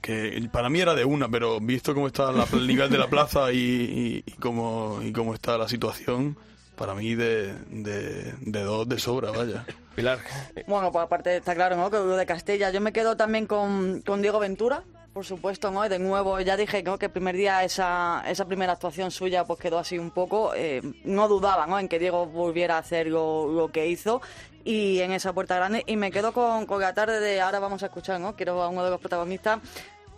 Que 0.00 0.48
para 0.52 0.68
mí 0.68 0.80
era 0.80 0.94
de 0.94 1.04
una, 1.04 1.28
pero 1.28 1.60
visto 1.60 1.94
cómo 1.94 2.06
está 2.06 2.32
la- 2.32 2.46
el 2.52 2.66
nivel 2.66 2.90
de 2.90 2.98
la 2.98 3.08
plaza 3.08 3.52
y, 3.52 3.56
y, 3.56 4.22
y 4.26 4.32
cómo, 4.32 5.00
y 5.02 5.12
cómo 5.12 5.34
está 5.34 5.56
la 5.58 5.68
situación, 5.68 6.36
para 6.76 6.94
mí 6.94 7.14
de, 7.14 7.54
de, 7.70 8.32
de 8.40 8.60
dos 8.62 8.88
de 8.88 8.98
sobra, 8.98 9.30
vaya. 9.30 9.64
Pilar, 9.94 10.18
Bueno, 10.66 10.92
pues 10.92 11.04
aparte 11.04 11.36
está 11.38 11.54
claro, 11.54 11.76
¿no? 11.76 11.90
Que 11.90 11.96
lo 11.96 12.16
de 12.16 12.26
Castella. 12.26 12.70
Yo 12.70 12.80
me 12.82 12.92
quedo 12.92 13.16
también 13.16 13.46
con, 13.46 14.02
con 14.02 14.20
Diego 14.20 14.38
Ventura, 14.38 14.82
por 15.14 15.24
supuesto, 15.24 15.70
¿no? 15.70 15.86
Y 15.86 15.88
de 15.88 15.98
nuevo, 15.98 16.38
ya 16.40 16.54
dije 16.58 16.82
¿no? 16.82 16.98
que 16.98 17.06
el 17.06 17.12
primer 17.12 17.34
día 17.34 17.64
esa, 17.64 18.22
esa 18.28 18.44
primera 18.44 18.74
actuación 18.74 19.10
suya 19.10 19.44
pues 19.44 19.58
quedó 19.58 19.78
así 19.78 19.98
un 19.98 20.10
poco. 20.10 20.52
eh, 20.54 20.82
no 21.04 21.28
dudaba, 21.28 21.66
¿no? 21.66 21.78
En 21.78 21.88
que 21.88 21.98
Diego 21.98 22.26
volviera 22.26 22.76
a 22.76 22.80
hacer 22.80 23.06
lo, 23.06 23.50
lo 23.50 23.68
que 23.72 23.86
hizo 23.86 24.20
y 24.66 25.00
en 25.00 25.12
esa 25.12 25.32
puerta 25.32 25.54
grande. 25.56 25.84
Y 25.86 25.96
me 25.96 26.10
quedo 26.10 26.32
con, 26.32 26.66
con 26.66 26.80
la 26.80 26.92
tarde 26.92 27.20
de 27.20 27.40
ahora 27.40 27.60
vamos 27.60 27.82
a 27.82 27.86
escuchar, 27.86 28.18
¿no? 28.20 28.34
Quiero 28.34 28.60
a 28.62 28.68
uno 28.68 28.84
de 28.84 28.90
los 28.90 29.00
protagonistas. 29.00 29.60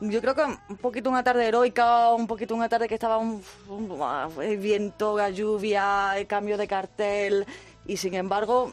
Yo 0.00 0.20
creo 0.22 0.34
que 0.34 0.42
un 0.42 0.76
poquito 0.78 1.10
una 1.10 1.22
tarde 1.22 1.46
heroica, 1.46 2.14
un 2.14 2.26
poquito 2.26 2.54
una 2.54 2.68
tarde 2.68 2.88
que 2.88 2.94
estaba 2.94 3.18
un, 3.18 3.42
un- 3.68 4.42
el 4.42 4.56
viento, 4.56 5.18
la 5.18 5.28
lluvia, 5.30 6.16
el 6.16 6.26
cambio 6.26 6.56
de 6.56 6.66
cartel 6.68 7.44
y 7.84 7.96
sin 7.96 8.14
embargo 8.14 8.72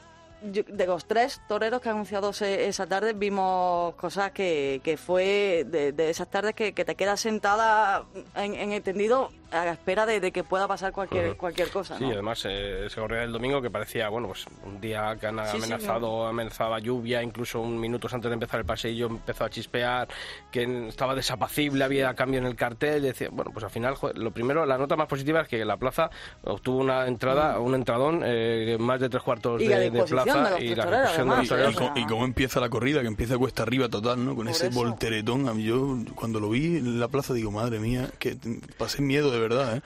yo- 0.51 0.62
de 0.68 0.86
los 0.86 1.06
tres 1.06 1.42
toreros 1.48 1.81
que 1.81 1.89
han 1.89 1.95
anunciado 1.95 2.30
ese- 2.30 2.68
esa 2.68 2.86
tarde 2.86 3.13
vimos 3.13 3.95
cosas 3.95 4.31
que, 4.33 4.80
que 4.83 4.98
fue 4.98 5.66
de, 5.68 5.92
de 5.94 6.10
esas 6.12 6.28
tardes 6.30 6.54
que, 6.54 6.74
que 6.74 6.86
te 6.86 6.94
quedas 6.95 7.19
sentada 7.21 8.06
en, 8.36 8.54
en 8.54 8.71
el 8.71 8.83
tendido 8.83 9.31
a 9.51 9.65
la 9.65 9.71
espera 9.71 10.06
de, 10.06 10.19
de 10.19 10.31
que 10.31 10.44
pueda 10.44 10.68
pasar 10.68 10.92
cualquier 10.92 11.38
cualquier 11.38 11.69
cosa 11.69 11.97
Sí, 11.97 12.06
además 12.06 12.44
eh, 12.50 12.88
se 12.89 13.00
corría 13.00 13.24
el 13.24 13.31
domingo 13.31 13.62
que 13.62 13.69
parecía, 13.69 14.09
bueno, 14.09 14.27
pues 14.27 14.45
un 14.65 14.81
día 14.81 15.15
que 15.19 15.27
han 15.27 15.38
Sí, 15.45 15.51
sí, 15.51 15.57
amenazado, 15.57 16.27
amenazaba 16.27 16.80
lluvia, 16.80 17.21
incluso 17.24 17.62
un 17.62 17.80
minutos 17.80 18.13
antes 18.13 18.30
de 18.30 18.33
empezar 18.33 18.59
el 18.59 18.65
paseillo 18.65 19.07
empezó 19.07 19.45
a 19.45 19.50
chispear, 19.50 20.07
que 20.51 20.88
estaba 20.88 21.15
desapacible, 21.15 21.83
había 21.83 22.13
cambio 22.13 22.39
en 22.39 22.45
el 22.45 22.56
cartel, 22.56 23.01
decía, 23.03 23.30
bueno, 23.31 23.51
pues 23.51 23.63
al 23.63 23.71
final, 23.71 23.95
joder, 23.95 24.18
lo 24.18 24.31
primero, 24.31 24.65
la 24.65 24.77
nota 24.77 24.95
más 24.95 25.07
positiva 25.07 25.42
es 25.42 25.47
que 25.47 25.64
la 25.64 25.78
plaza 25.78 26.09
obtuvo 26.44 26.80
una 26.80 27.07
entrada, 27.07 27.59
un 27.59 27.75
entradón, 27.75 28.21
eh, 28.25 28.78
más 28.80 28.99
de 28.99 29.09
tres 29.09 29.21
cuartos 29.23 29.45
Mm. 29.56 29.61
Y 29.61 29.68
de, 29.68 29.73
la 29.73 29.80
de 29.80 29.90
disposición 29.92 30.23
plaza 30.23 30.56
de 30.56 30.66
y 30.66 30.75
la 30.75 30.85
repercusión 30.85 31.30
de 31.30 31.57
los 31.64 31.92
Y, 31.95 31.99
y 32.02 32.06
cómo 32.06 32.25
empieza 32.25 32.59
la 32.59 32.69
corrida, 32.69 33.02
que 33.02 33.07
empieza 33.07 33.37
cuesta 33.37 33.64
arriba 33.64 33.90
total, 33.90 34.23
¿no? 34.25 34.35
Con 34.35 34.45
Por 34.45 34.56
ese 34.56 34.68
eso. 34.68 34.75
volteretón. 34.80 35.47
A 35.47 35.54
mí 35.54 35.64
yo 35.64 35.97
cuando 36.16 36.40
lo 36.40 36.49
vi 36.49 36.78
en 36.78 36.99
la 36.99 37.07
plaza 37.07 37.33
digo, 37.33 37.52
madre 37.52 37.80
mía, 37.80 38.09
que 38.19 38.37
pasé 38.78 39.02
miedo 39.02 39.31
de 39.31 39.34
verdad, 39.39 39.77
¿eh? 39.77 39.81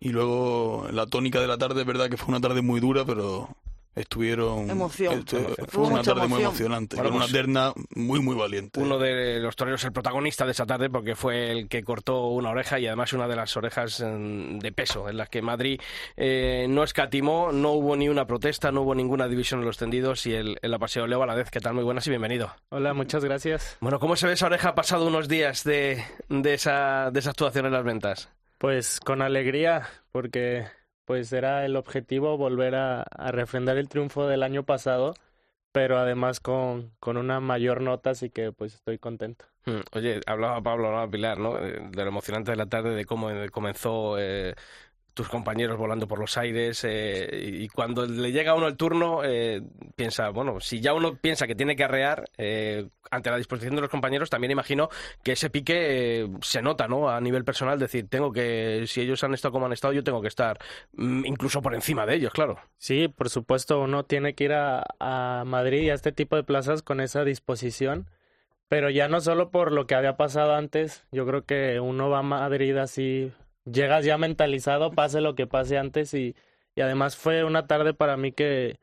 Y 0.00 0.10
luego 0.10 0.86
la 0.90 1.06
tónica 1.06 1.40
de 1.40 1.46
la 1.46 1.56
tarde, 1.58 1.80
es 1.80 1.86
verdad 1.86 2.10
que 2.10 2.16
fue 2.16 2.28
una 2.28 2.40
tarde 2.40 2.60
muy 2.62 2.78
dura, 2.80 3.04
pero 3.06 3.48
estuvieron... 3.94 4.68
Emoción. 4.68 5.24
estu- 5.24 5.38
Emoción. 5.38 5.66
Fue 5.68 5.84
una 5.84 6.02
tarde 6.02 6.26
muy 6.26 6.40
emoción. 6.42 6.42
emocionante, 6.50 6.96
Bueno, 6.96 7.10
con 7.10 7.16
una 7.16 7.24
pues, 7.26 7.32
terna 7.32 7.72
muy, 7.94 8.20
muy 8.20 8.34
valiente. 8.34 8.80
Uno 8.80 8.98
de 8.98 9.38
los 9.38 9.54
toreros, 9.56 9.82
el 9.84 9.92
protagonista 9.92 10.44
de 10.44 10.50
esa 10.50 10.66
tarde, 10.66 10.90
porque 10.90 11.14
fue 11.14 11.52
el 11.52 11.68
que 11.68 11.84
cortó 11.84 12.26
una 12.26 12.50
oreja 12.50 12.78
y 12.80 12.86
además 12.88 13.12
una 13.12 13.28
de 13.28 13.36
las 13.36 13.56
orejas 13.56 14.00
mm, 14.04 14.58
de 14.58 14.72
peso, 14.72 15.08
en 15.08 15.16
las 15.16 15.28
que 15.28 15.42
Madrid 15.42 15.80
eh, 16.16 16.66
no 16.68 16.82
escatimó, 16.82 17.52
no 17.52 17.70
hubo 17.70 17.94
ni 17.96 18.08
una 18.08 18.26
protesta, 18.26 18.72
no 18.72 18.82
hubo 18.82 18.94
ninguna 18.96 19.28
división 19.28 19.60
en 19.60 19.66
los 19.66 19.78
tendidos 19.78 20.26
y 20.26 20.34
el, 20.34 20.58
el 20.60 20.74
apaseo 20.74 21.06
Leo 21.06 21.20
Valadez, 21.20 21.50
¿qué 21.50 21.60
tal? 21.60 21.74
Muy 21.74 21.84
buenas 21.84 22.04
y 22.08 22.10
bienvenido. 22.10 22.52
Hola, 22.70 22.94
muchas 22.94 23.24
gracias. 23.24 23.76
Bueno, 23.80 24.00
¿cómo 24.00 24.16
se 24.16 24.26
ve 24.26 24.32
esa 24.32 24.46
oreja 24.46 24.74
pasado 24.74 25.06
unos 25.06 25.28
días 25.28 25.62
de, 25.62 26.04
de, 26.28 26.54
esa, 26.54 27.10
de 27.12 27.20
esa 27.20 27.30
actuación 27.30 27.66
en 27.66 27.72
las 27.72 27.84
ventas? 27.84 28.28
Pues 28.64 28.98
con 28.98 29.20
alegría, 29.20 29.86
porque 30.10 30.64
pues 31.04 31.30
era 31.34 31.66
el 31.66 31.76
objetivo 31.76 32.38
volver 32.38 32.74
a, 32.76 33.04
refrendar 33.30 33.76
el 33.76 33.90
triunfo 33.90 34.26
del 34.26 34.42
año 34.42 34.62
pasado, 34.62 35.12
pero 35.70 35.98
además 35.98 36.40
con, 36.40 36.94
con 36.98 37.18
una 37.18 37.40
mayor 37.40 37.82
nota, 37.82 38.08
así 38.08 38.30
que 38.30 38.52
pues 38.52 38.72
estoy 38.72 38.98
contento. 38.98 39.44
Mm, 39.66 39.80
Oye, 39.92 40.22
hablaba 40.24 40.62
Pablo, 40.62 40.86
hablaba 40.86 41.10
Pilar, 41.10 41.38
¿no? 41.38 41.58
Eh, 41.58 41.78
De 41.90 42.02
lo 42.04 42.08
emocionante 42.08 42.52
de 42.52 42.56
la 42.56 42.64
tarde, 42.64 42.94
de 42.94 43.04
cómo 43.04 43.28
eh, 43.28 43.50
comenzó 43.50 44.18
eh, 44.18 44.54
tus 45.14 45.28
compañeros 45.28 45.78
volando 45.78 46.06
por 46.08 46.18
los 46.18 46.36
aires 46.36 46.84
eh, 46.84 47.28
y 47.32 47.68
cuando 47.68 48.04
le 48.04 48.32
llega 48.32 48.50
a 48.52 48.54
uno 48.54 48.66
el 48.66 48.76
turno 48.76 49.22
eh, 49.24 49.62
piensa, 49.96 50.30
bueno, 50.30 50.60
si 50.60 50.80
ya 50.80 50.92
uno 50.92 51.16
piensa 51.16 51.46
que 51.46 51.54
tiene 51.54 51.76
que 51.76 51.84
arrear 51.84 52.24
eh, 52.36 52.88
ante 53.10 53.30
la 53.30 53.36
disposición 53.36 53.76
de 53.76 53.82
los 53.82 53.90
compañeros, 53.90 54.28
también 54.28 54.50
imagino 54.50 54.88
que 55.22 55.32
ese 55.32 55.50
pique 55.50 56.22
eh, 56.22 56.28
se 56.42 56.62
nota, 56.62 56.88
¿no? 56.88 57.08
A 57.08 57.20
nivel 57.20 57.44
personal, 57.44 57.78
decir, 57.78 58.08
tengo 58.08 58.32
que, 58.32 58.84
si 58.86 59.00
ellos 59.00 59.22
han 59.24 59.34
estado 59.34 59.52
como 59.52 59.66
han 59.66 59.72
estado, 59.72 59.94
yo 59.94 60.02
tengo 60.02 60.20
que 60.20 60.28
estar 60.28 60.58
mm, 60.94 61.24
incluso 61.26 61.62
por 61.62 61.74
encima 61.74 62.06
de 62.06 62.16
ellos, 62.16 62.32
claro. 62.32 62.58
Sí, 62.76 63.08
por 63.08 63.30
supuesto, 63.30 63.80
uno 63.80 64.04
tiene 64.04 64.34
que 64.34 64.44
ir 64.44 64.52
a, 64.52 64.84
a 64.98 65.44
Madrid 65.46 65.82
y 65.82 65.90
a 65.90 65.94
este 65.94 66.12
tipo 66.12 66.36
de 66.36 66.42
plazas 66.44 66.82
con 66.82 67.00
esa 67.00 67.24
disposición, 67.24 68.10
pero 68.68 68.90
ya 68.90 69.08
no 69.08 69.20
solo 69.20 69.50
por 69.50 69.70
lo 69.70 69.86
que 69.86 69.94
había 69.94 70.16
pasado 70.16 70.54
antes, 70.54 71.04
yo 71.12 71.26
creo 71.26 71.44
que 71.44 71.78
uno 71.78 72.10
va 72.10 72.18
a 72.18 72.22
Madrid 72.22 72.76
así, 72.76 73.32
llegas 73.64 74.04
ya 74.04 74.18
mentalizado, 74.18 74.92
pase 74.92 75.20
lo 75.20 75.34
que 75.34 75.46
pase 75.46 75.78
antes 75.78 76.14
y, 76.14 76.34
y 76.74 76.80
además 76.80 77.16
fue 77.16 77.44
una 77.44 77.66
tarde 77.66 77.94
para 77.94 78.16
mí 78.16 78.32
que, 78.32 78.78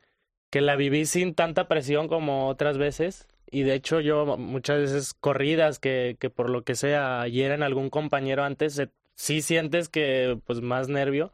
que 0.50 0.60
la 0.60 0.76
viví 0.76 1.06
sin 1.06 1.34
tanta 1.34 1.68
presión 1.68 2.08
como 2.08 2.48
otras 2.48 2.78
veces. 2.78 3.28
Y 3.50 3.64
de 3.64 3.74
hecho 3.74 4.00
yo 4.00 4.36
muchas 4.38 4.80
veces 4.80 5.14
corridas 5.14 5.78
que, 5.78 6.16
que 6.18 6.30
por 6.30 6.50
lo 6.50 6.64
que 6.64 6.74
sea 6.74 7.26
en 7.26 7.62
algún 7.62 7.90
compañero 7.90 8.44
antes, 8.44 8.82
sí 9.14 9.42
sientes 9.42 9.88
que 9.88 10.38
pues 10.46 10.60
más 10.62 10.88
nervio. 10.88 11.32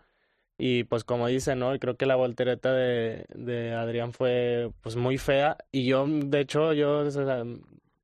Y 0.58 0.84
pues 0.84 1.04
como 1.04 1.28
dice, 1.28 1.54
¿no? 1.54 1.78
Creo 1.78 1.96
que 1.96 2.06
la 2.06 2.16
voltereta 2.16 2.72
de, 2.72 3.26
de 3.34 3.72
Adrián 3.74 4.12
fue 4.12 4.70
pues 4.82 4.96
muy 4.96 5.16
fea. 5.18 5.56
Y 5.70 5.86
yo, 5.86 6.06
de 6.08 6.40
hecho, 6.40 6.72
yo 6.72 7.04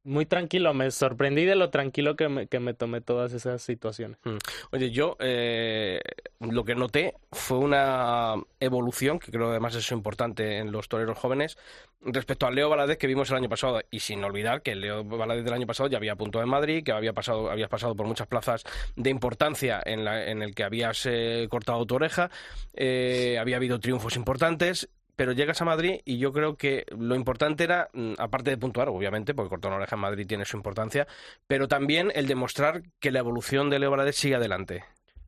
muy 0.05 0.27
tranquilo, 0.27 0.75
me 0.75 0.91
sorprendí 0.91 1.45
de 1.45 1.57
lo 1.57 1.71
tranquilo 1.71 2.15
que 2.15 2.29
me, 2.29 2.47
que 2.47 2.61
me 2.61 2.75
tomé 2.75 3.01
todas 3.01 3.33
esas 3.33 3.63
situaciones. 3.63 4.19
Mm. 4.25 4.37
Oye, 4.71 4.91
yo 4.91 5.17
eh, 5.19 6.01
lo 6.41 6.65
que 6.65 6.75
noté 6.75 7.15
fue 7.33 7.59
una 7.59 8.35
evolución, 8.61 9.19
que 9.19 9.33
creo 9.33 9.51
además 9.51 9.75
es 9.75 9.91
importante 9.91 10.59
en 10.59 10.73
los 10.73 10.89
toreros 10.89 11.19
jóvenes, 11.19 11.57
respecto 12.03 12.47
al 12.47 12.55
Leo 12.55 12.69
Valadez 12.69 12.99
que 12.99 13.07
vimos 13.07 13.31
el 13.31 13.37
año 13.37 13.49
pasado, 13.49 13.81
y 13.91 14.01
sin 14.01 14.23
olvidar 14.23 14.61
que 14.61 14.75
Leo 14.75 15.05
Valadez 15.05 15.45
del 15.45 15.55
año 15.55 15.67
pasado 15.67 15.89
ya 15.89 15.97
había 15.97 16.13
apuntado 16.13 16.45
en 16.45 16.51
Madrid, 16.51 16.85
que 16.85 16.93
había 16.93 17.15
pasado, 17.15 17.51
habías 17.51 17.71
pasado 17.71 17.97
por 17.97 18.07
muchas 18.07 18.27
plazas 18.27 18.65
de 18.97 19.09
importancia 19.09 19.83
en, 19.85 20.05
la, 20.05 20.27
en 20.31 20.43
el 20.43 20.55
que 20.55 20.65
habías 20.65 21.07
eh, 21.07 21.49
cortado 21.51 21.87
tu 21.87 21.95
oreja, 21.95 22.31
eh, 22.75 23.39
había 23.41 23.57
habido 23.57 23.81
triunfos 23.81 24.17
importantes, 24.17 24.91
pero 25.17 25.33
llegas 25.33 25.61
a 25.61 25.65
Madrid 25.65 26.01
y 26.05 26.19
yo 26.19 26.33
creo 26.33 26.57
que 26.57 26.85
lo 26.97 27.15
importante 27.15 27.65
era, 27.65 27.89
mm, 27.93 28.15
aparte 28.19 28.51
de 28.51 28.59
puntuar, 28.59 28.89
obviamente, 28.89 29.35
porque 29.35 29.51
cortar 29.51 29.71
una 29.71 29.79
oreja 29.79 29.97
en 29.97 30.03
Madrid 30.03 30.27
tiene 30.27 30.45
su 30.45 30.57
importancia, 30.57 31.07
pero 31.47 31.69
también 31.69 32.13
el 32.15 32.27
demostrar 32.27 32.83
que 33.01 33.11
la 33.11 33.21
evolución 33.21 33.71
de 33.71 33.79
Leo 33.79 33.91
Valadez 33.91 34.17
sigue 34.17 34.37
adelante. 34.37 34.85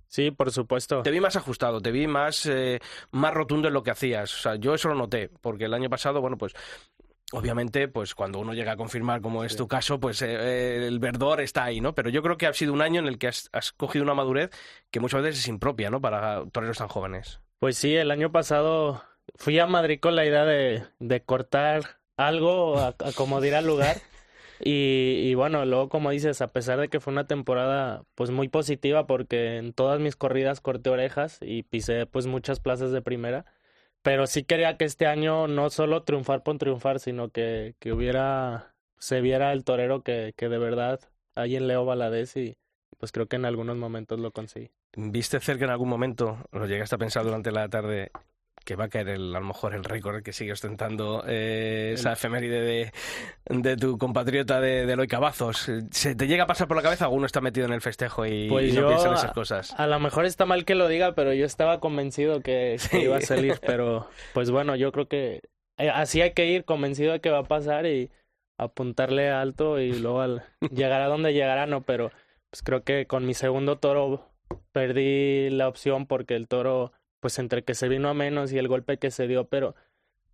Sí, 0.08 0.30
por 0.30 0.50
supuesto. 0.52 1.02
Te 1.02 1.10
vi 1.10 1.20
más 1.20 1.36
ajustado, 1.36 1.80
te 1.80 1.90
vi 1.90 2.06
más, 2.06 2.46
eh, 2.46 2.80
más 3.10 3.34
rotundo 3.34 3.68
en 3.68 3.74
lo 3.74 3.82
que 3.82 3.90
hacías. 3.90 4.32
O 4.34 4.38
sea, 4.38 4.54
yo 4.54 4.74
eso 4.74 4.88
lo 4.88 4.94
noté, 4.94 5.30
porque 5.40 5.64
el 5.64 5.74
año 5.74 5.90
pasado, 5.90 6.20
bueno, 6.20 6.38
pues 6.38 6.54
Obviamente, 7.32 7.88
pues 7.88 8.14
cuando 8.14 8.38
uno 8.38 8.54
llega 8.54 8.72
a 8.72 8.76
confirmar, 8.76 9.20
como 9.20 9.42
es 9.42 9.56
tu 9.56 9.66
caso, 9.66 9.98
pues 9.98 10.22
eh, 10.22 10.86
el 10.86 11.00
verdor 11.00 11.40
está 11.40 11.64
ahí, 11.64 11.80
¿no? 11.80 11.92
Pero 11.92 12.08
yo 12.08 12.22
creo 12.22 12.36
que 12.36 12.46
ha 12.46 12.52
sido 12.52 12.72
un 12.72 12.82
año 12.82 13.00
en 13.00 13.08
el 13.08 13.18
que 13.18 13.26
has, 13.26 13.48
has, 13.52 13.72
cogido 13.72 14.04
una 14.04 14.14
madurez 14.14 14.50
que 14.92 15.00
muchas 15.00 15.22
veces 15.22 15.40
es 15.40 15.48
impropia, 15.48 15.90
¿no? 15.90 16.00
Para 16.00 16.44
toreros 16.52 16.78
tan 16.78 16.86
jóvenes. 16.86 17.40
Pues 17.58 17.76
sí, 17.76 17.96
el 17.96 18.12
año 18.12 18.30
pasado 18.30 19.02
fui 19.34 19.58
a 19.58 19.66
Madrid 19.66 19.98
con 20.00 20.16
la 20.16 20.24
idea 20.24 20.44
de, 20.44 20.84
de 20.98 21.22
cortar 21.22 21.98
algo, 22.16 22.78
a, 22.78 22.94
como 23.16 23.40
dirá 23.40 23.58
al 23.58 23.66
lugar. 23.66 23.96
Y, 24.58 25.20
y, 25.24 25.34
bueno, 25.34 25.66
luego 25.66 25.90
como 25.90 26.10
dices, 26.10 26.40
a 26.40 26.48
pesar 26.48 26.80
de 26.80 26.88
que 26.88 26.98
fue 26.98 27.12
una 27.12 27.26
temporada 27.26 28.04
pues 28.14 28.30
muy 28.30 28.48
positiva 28.48 29.06
porque 29.06 29.58
en 29.58 29.74
todas 29.74 30.00
mis 30.00 30.16
corridas 30.16 30.62
corté 30.62 30.88
orejas 30.88 31.38
y 31.42 31.62
pisé 31.64 32.06
pues 32.06 32.26
muchas 32.26 32.60
plazas 32.60 32.90
de 32.90 33.02
primera, 33.02 33.44
pero 34.00 34.26
sí 34.26 34.44
quería 34.44 34.78
que 34.78 34.86
este 34.86 35.06
año 35.06 35.46
no 35.46 35.68
solo 35.68 36.04
triunfar 36.04 36.42
por 36.42 36.56
triunfar, 36.56 37.00
sino 37.00 37.28
que, 37.28 37.74
que 37.80 37.92
hubiera, 37.92 38.74
se 38.98 39.20
viera 39.20 39.52
el 39.52 39.62
torero 39.62 40.02
que, 40.02 40.32
que 40.36 40.48
de 40.48 40.58
verdad 40.58 41.00
hay 41.34 41.56
en 41.56 41.66
Leo 41.66 41.84
Valadez 41.84 42.34
y 42.38 42.56
pues 42.98 43.12
creo 43.12 43.26
que 43.26 43.36
en 43.36 43.44
algunos 43.44 43.76
momentos 43.76 44.18
lo 44.18 44.30
conseguí. 44.30 44.70
¿Viste 44.96 45.38
cerca 45.40 45.64
en 45.66 45.70
algún 45.70 45.90
momento, 45.90 46.38
lo 46.50 46.66
llegaste 46.66 46.94
a 46.94 46.98
pensar 46.98 47.24
durante 47.24 47.52
la 47.52 47.68
tarde, 47.68 48.10
que 48.66 48.74
va 48.74 48.86
a 48.86 48.88
caer 48.88 49.08
el, 49.10 49.34
a 49.34 49.38
lo 49.38 49.46
mejor 49.46 49.74
el 49.74 49.84
récord 49.84 50.24
que 50.24 50.32
sigue 50.32 50.52
ostentando 50.52 51.22
eh, 51.26 51.92
esa 51.94 52.12
efeméride 52.14 52.60
de, 52.60 52.92
de, 53.48 53.76
tu 53.76 53.96
compatriota 53.96 54.60
de, 54.60 54.84
de 54.84 54.92
Eloy 54.92 55.06
Cavazos. 55.06 55.70
¿Se 55.92 56.16
te 56.16 56.26
llega 56.26 56.44
a 56.44 56.46
pasar 56.48 56.66
por 56.66 56.76
la 56.76 56.82
cabeza? 56.82 57.04
¿Alguno 57.04 57.26
está 57.26 57.40
metido 57.40 57.64
en 57.66 57.72
el 57.72 57.80
festejo 57.80 58.26
y, 58.26 58.48
pues 58.48 58.74
no 58.74 58.88
piensa 58.88 59.06
en 59.06 59.14
esas 59.14 59.32
cosas? 59.32 59.72
A, 59.78 59.86
lo 59.86 60.00
mejor 60.00 60.26
está 60.26 60.46
mal 60.46 60.64
que 60.64 60.74
lo 60.74 60.88
diga, 60.88 61.14
pero 61.14 61.32
yo 61.32 61.46
estaba 61.46 61.78
convencido 61.78 62.40
que, 62.40 62.76
iba 62.92 63.18
a 63.18 63.20
salir. 63.20 63.54
Pero 63.64 64.08
pues 64.34 64.50
bueno, 64.50 64.74
yo 64.74 64.90
creo 64.90 65.06
que 65.06 65.42
eh, 65.78 65.88
así 65.88 66.20
hay 66.20 66.32
que 66.32 66.46
ir 66.46 66.64
convencido 66.64 67.12
de 67.12 67.20
que 67.20 67.30
va 67.30 67.38
a 67.38 67.44
pasar 67.44 67.86
y 67.86 68.10
apuntarle 68.58 69.30
alto 69.30 69.78
y 69.78 69.92
luego 69.92 70.22
al, 70.22 70.42
llegar 70.72 71.02
a 71.02 71.08
donde 71.08 71.32
llegará, 71.32 71.66
no, 71.66 71.82
pero 71.82 72.10
pues 72.50 72.62
creo 72.64 72.82
que 72.82 73.06
con 73.06 73.26
mi 73.26 73.34
segundo 73.34 73.78
toro 73.78 74.28
perdí 74.72 75.50
la 75.50 75.68
opción 75.68 76.06
porque 76.06 76.34
el 76.34 76.48
toro 76.48 76.92
pues 77.20 77.38
entre 77.38 77.64
que 77.64 77.74
se 77.74 77.88
vino 77.88 78.08
a 78.08 78.14
menos 78.14 78.52
y 78.52 78.58
el 78.58 78.68
golpe 78.68 78.98
que 78.98 79.10
se 79.10 79.26
dio, 79.26 79.48
pero, 79.48 79.74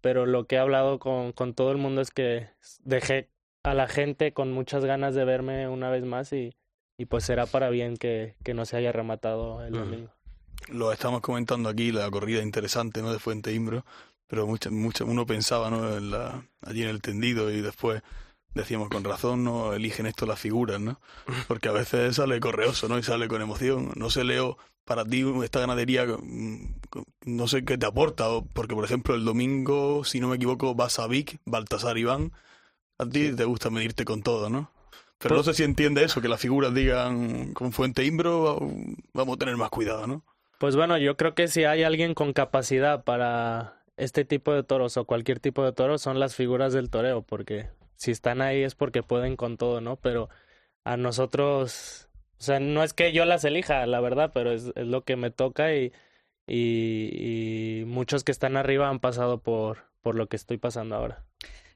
pero 0.01 0.27
lo 0.27 0.47
que 0.47 0.57
he 0.57 0.59
hablado 0.59 0.99
con, 0.99 1.33
con 1.33 1.55
todo 1.55 1.71
el 1.71 1.79
mundo 1.79 2.01
es 2.01 2.11
que 2.11 2.49
dejé 2.81 3.31
a 3.63 3.75
la 3.75 3.89
gente 3.89 4.33
con 4.33 4.53
muchas 4.53 4.85
ganas 4.85 5.15
de 5.15 5.25
verme 5.25 5.69
una 5.69 5.91
vez 5.91 6.05
más 6.05 6.33
y, 6.33 6.55
y 6.99 7.07
pues 7.07 7.25
será 7.25 7.47
para 7.47 7.71
bien 7.71 7.97
que, 7.97 8.37
que 8.45 8.55
no 8.55 8.65
se 8.65 8.77
haya 8.77 8.93
rematado 8.93 9.65
el 9.65 9.73
domingo. 9.73 10.11
Lo 10.69 10.93
estamos 10.93 11.21
comentando 11.21 11.69
aquí, 11.69 11.93
la 11.93 12.11
corrida 12.11 12.43
interesante 12.43 13.03
¿no? 13.03 13.13
de 13.13 13.19
Fuente 13.19 13.53
Imbro, 13.53 13.85
pero 14.27 14.47
mucho, 14.47 14.71
mucho, 14.71 15.05
uno 15.07 15.27
pensaba 15.27 15.71
¿no? 15.71 15.97
en 15.97 16.11
la, 16.11 16.45
allí 16.63 16.83
en 16.83 16.89
el 16.89 17.03
tendido 17.03 17.51
y 17.51 17.61
después 17.61 18.03
decíamos 18.55 18.89
con 18.89 19.05
razón 19.05 19.45
no 19.45 19.73
eligen 19.73 20.07
esto 20.07 20.27
las 20.27 20.41
figuras, 20.41 20.81
¿no? 20.81 21.01
Porque 21.49 21.69
a 21.69 21.73
veces 21.73 22.17
sale 22.17 22.41
correoso, 22.41 22.89
¿no? 22.89 22.99
Y 22.99 23.03
sale 23.03 23.29
con 23.29 23.43
emoción. 23.43 23.93
No 23.97 24.11
sé, 24.11 24.25
Leo, 24.25 24.59
para 24.85 25.05
ti 25.05 25.25
esta 25.43 25.61
ganadería, 25.61 26.05
mm, 26.07 26.75
no 27.27 27.49
sé 27.49 27.65
qué 27.65 27.79
te 27.79 27.87
aporta, 27.87 28.27
porque 28.53 28.75
por 28.75 28.85
ejemplo 28.85 29.15
el 29.15 29.25
domingo, 29.25 30.05
si 30.05 30.21
no 30.21 30.29
me 30.29 30.37
equivoco, 30.37 30.75
vas 30.75 30.99
a 30.99 31.07
Vic, 31.07 31.39
Baltasar 31.45 31.99
Iván, 31.99 32.33
a 32.99 33.07
ti 33.07 33.35
te 33.35 33.45
gusta 33.45 33.71
medirte 33.71 34.05
con 34.05 34.23
todo, 34.23 34.51
¿no? 34.51 34.71
Pero 35.19 35.37
no 35.37 35.43
sé 35.45 35.55
si 35.55 35.63
entiende 35.63 36.03
eso, 36.03 36.21
que 36.21 36.29
las 36.29 36.41
figuras 36.41 36.75
digan 36.75 37.53
con 37.55 37.73
Fuente 37.73 38.05
Imbro, 38.05 38.59
vamos 39.15 39.37
a 39.37 39.39
tener 39.39 39.57
más 39.57 39.71
cuidado, 39.71 40.09
¿no? 40.09 40.25
Pues 40.59 40.75
bueno, 40.75 40.99
yo 40.99 41.17
creo 41.17 41.35
que 41.35 41.47
si 41.49 41.65
hay 41.65 41.85
alguien 41.85 42.15
con 42.15 42.33
capacidad 42.33 43.05
para 43.05 43.85
este 43.97 44.25
tipo 44.25 44.53
de 44.53 44.65
toros 44.65 44.97
o 44.97 45.05
cualquier 45.05 45.39
tipo 45.39 45.65
de 45.65 45.73
toros 45.73 46.03
son 46.03 46.19
las 46.19 46.35
figuras 46.35 46.73
del 46.73 46.91
toreo, 46.91 47.23
porque 47.23 47.69
si 47.97 48.11
están 48.11 48.43
ahí 48.43 48.63
es 48.63 48.75
porque 48.75 49.03
pueden 49.03 49.37
con 49.37 49.57
todo, 49.57 49.81
¿no? 49.81 49.97
Pero 49.97 50.29
a 50.85 50.97
nosotros 50.97 52.09
o 52.43 52.45
sea, 52.45 52.59
no 52.59 52.83
es 52.83 52.93
que 52.93 53.13
yo 53.13 53.25
las 53.25 53.45
elija, 53.45 53.87
la 53.87 54.01
verdad, 54.01 54.33
pero 54.35 54.51
es, 54.51 54.73
es 54.75 54.87
lo 54.89 55.05
que 55.05 55.15
me 55.15 55.31
toca 55.31 55.73
y, 55.77 55.93
y, 56.49 57.85
muchos 57.87 58.25
que 58.25 58.33
están 58.33 58.57
arriba 58.57 58.89
han 58.89 58.99
pasado 58.99 59.39
por, 59.39 59.85
por 60.01 60.17
lo 60.17 60.27
que 60.27 60.35
estoy 60.35 60.59
pasando 60.59 60.97
ahora. 60.97 61.25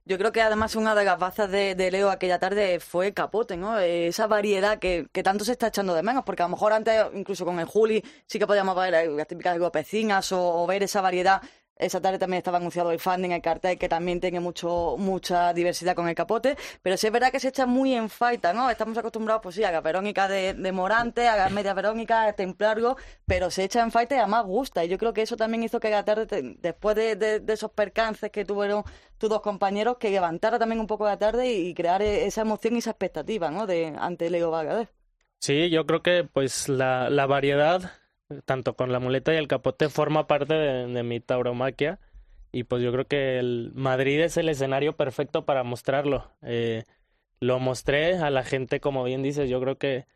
Yo 0.07 0.19
creo 0.19 0.33
que 0.33 0.43
además 0.43 0.75
una 0.75 0.97
de 0.97 1.05
las 1.05 1.21
bazas 1.21 1.53
de, 1.53 1.77
de, 1.77 1.93
Leo 1.93 2.11
aquella 2.11 2.41
tarde 2.41 2.81
fue 2.81 3.15
Capote, 3.15 3.57
¿no? 3.57 3.79
Esa 3.79 4.27
variedad 4.27 4.81
que, 4.81 5.07
que, 5.13 5.23
tanto 5.23 5.45
se 5.45 5.53
está 5.53 5.69
echando 5.69 5.95
de 5.95 6.03
menos, 6.03 6.25
porque 6.25 6.43
a 6.43 6.47
lo 6.47 6.51
mejor 6.57 6.73
antes, 6.73 7.01
incluso 7.15 7.45
con 7.45 7.61
el 7.61 7.67
Juli, 7.67 8.03
sí 8.27 8.41
que 8.41 8.47
podíamos 8.49 8.75
ver 8.75 9.09
las 9.09 9.29
típicas 9.29 9.57
gopecinas 9.61 10.33
o, 10.33 10.65
o 10.65 10.67
ver 10.67 10.83
esa 10.83 11.01
variedad 11.01 11.43
esa 11.79 12.01
tarde 12.01 12.19
también 12.19 12.39
estaba 12.39 12.59
anunciado 12.59 12.91
el 12.91 12.99
funding, 12.99 13.31
el 13.31 13.43
cartel, 13.43 13.79
que 13.79 13.89
también 13.89 14.21
tiene 14.21 14.41
mucho, 14.41 14.97
mucha 14.99 15.53
diversidad 15.53 15.95
con 15.95 16.09
el 16.09 16.15
capote. 16.15 16.57
Pero 16.83 16.97
sí 16.97 17.07
es 17.07 17.13
verdad 17.13 17.31
que 17.31 17.41
se 17.41 17.49
echa 17.49 17.67
muy 17.67 17.95
en 17.95 18.09
falta, 18.09 18.53
¿no? 18.53 18.71
Estamos 18.71 18.97
acostumbrados, 18.97 19.43
pues 19.43 19.57
sí, 19.57 19.65
a 19.65 19.71
la 19.71 19.81
Verónica 19.81 20.29
de, 20.29 20.55
Morante, 20.73 21.29
a 21.29 21.37
la 21.37 21.49
media 21.51 21.75
Verónica, 21.75 22.27
a 22.27 22.33
Templargo, 22.33 22.97
pero 23.27 23.51
se 23.51 23.65
echa 23.65 23.83
en 23.83 23.91
falta 23.91 24.17
y 24.17 24.19
además 24.19 24.47
gusta. 24.47 24.85
Y 24.85 24.89
yo 24.89 24.99
creo 24.99 25.13
que 25.13 25.23
eso 25.23 25.37
también 25.37 25.63
hizo 25.63 25.79
que 25.81 25.91
la 25.91 26.05
tarde, 26.05 26.57
después 26.61 26.97
de, 26.97 27.43
esos 27.49 27.71
percances 27.71 28.31
que 28.31 28.45
tuvieron 28.45 28.83
tus 29.19 29.29
dos 29.29 29.43
compañeros, 29.43 29.99
que 29.99 30.11
levantara 30.11 30.59
también 30.59 30.81
un 30.81 30.87
poco 30.87 31.05
la 31.05 31.19
tarde 31.19 31.53
y, 31.53 31.75
crear 31.75 32.01
esa 32.01 32.41
emoción 32.41 32.77
y 32.77 32.79
esa 32.79 32.91
expectativa, 32.91 33.51
¿no? 33.51 33.67
De, 33.67 33.95
ante 33.99 34.31
Leo 34.31 34.51
Vargas. 34.51 34.89
Sí, 35.41 35.69
yo 35.69 35.85
creo 35.85 36.03
que 36.03 36.25
pues 36.25 36.69
la 36.69 37.27
variedad 37.27 37.93
tanto 38.45 38.75
con 38.75 38.93
la 38.93 39.01
muleta 39.01 39.33
y 39.33 39.37
el 39.37 39.49
capote, 39.49 39.89
forma 39.89 40.27
parte 40.27 40.55
de, 40.55 41.03
mi 41.03 41.21
tauromaquia. 41.21 41.99
Y 42.53 42.65
pues 42.65 42.83
yo 42.83 42.93
creo 42.93 43.07
que 43.07 43.39
el 43.39 43.73
Madrid 43.75 44.21
es 44.21 44.37
el 44.37 44.49
escenario 44.49 44.97
perfecto 44.97 45.45
para 45.45 45.63
mostrarlo. 45.63 46.31
Eh, 46.43 46.85
lo 47.41 47.59
mostré 47.59 48.17
a 48.17 48.31
la 48.31 48.45
gente, 48.45 48.81
como 48.81 49.05
bien 49.05 49.23
dices, 49.23 49.51
yo 49.51 49.61
creo 49.61 49.77
que 49.79 50.07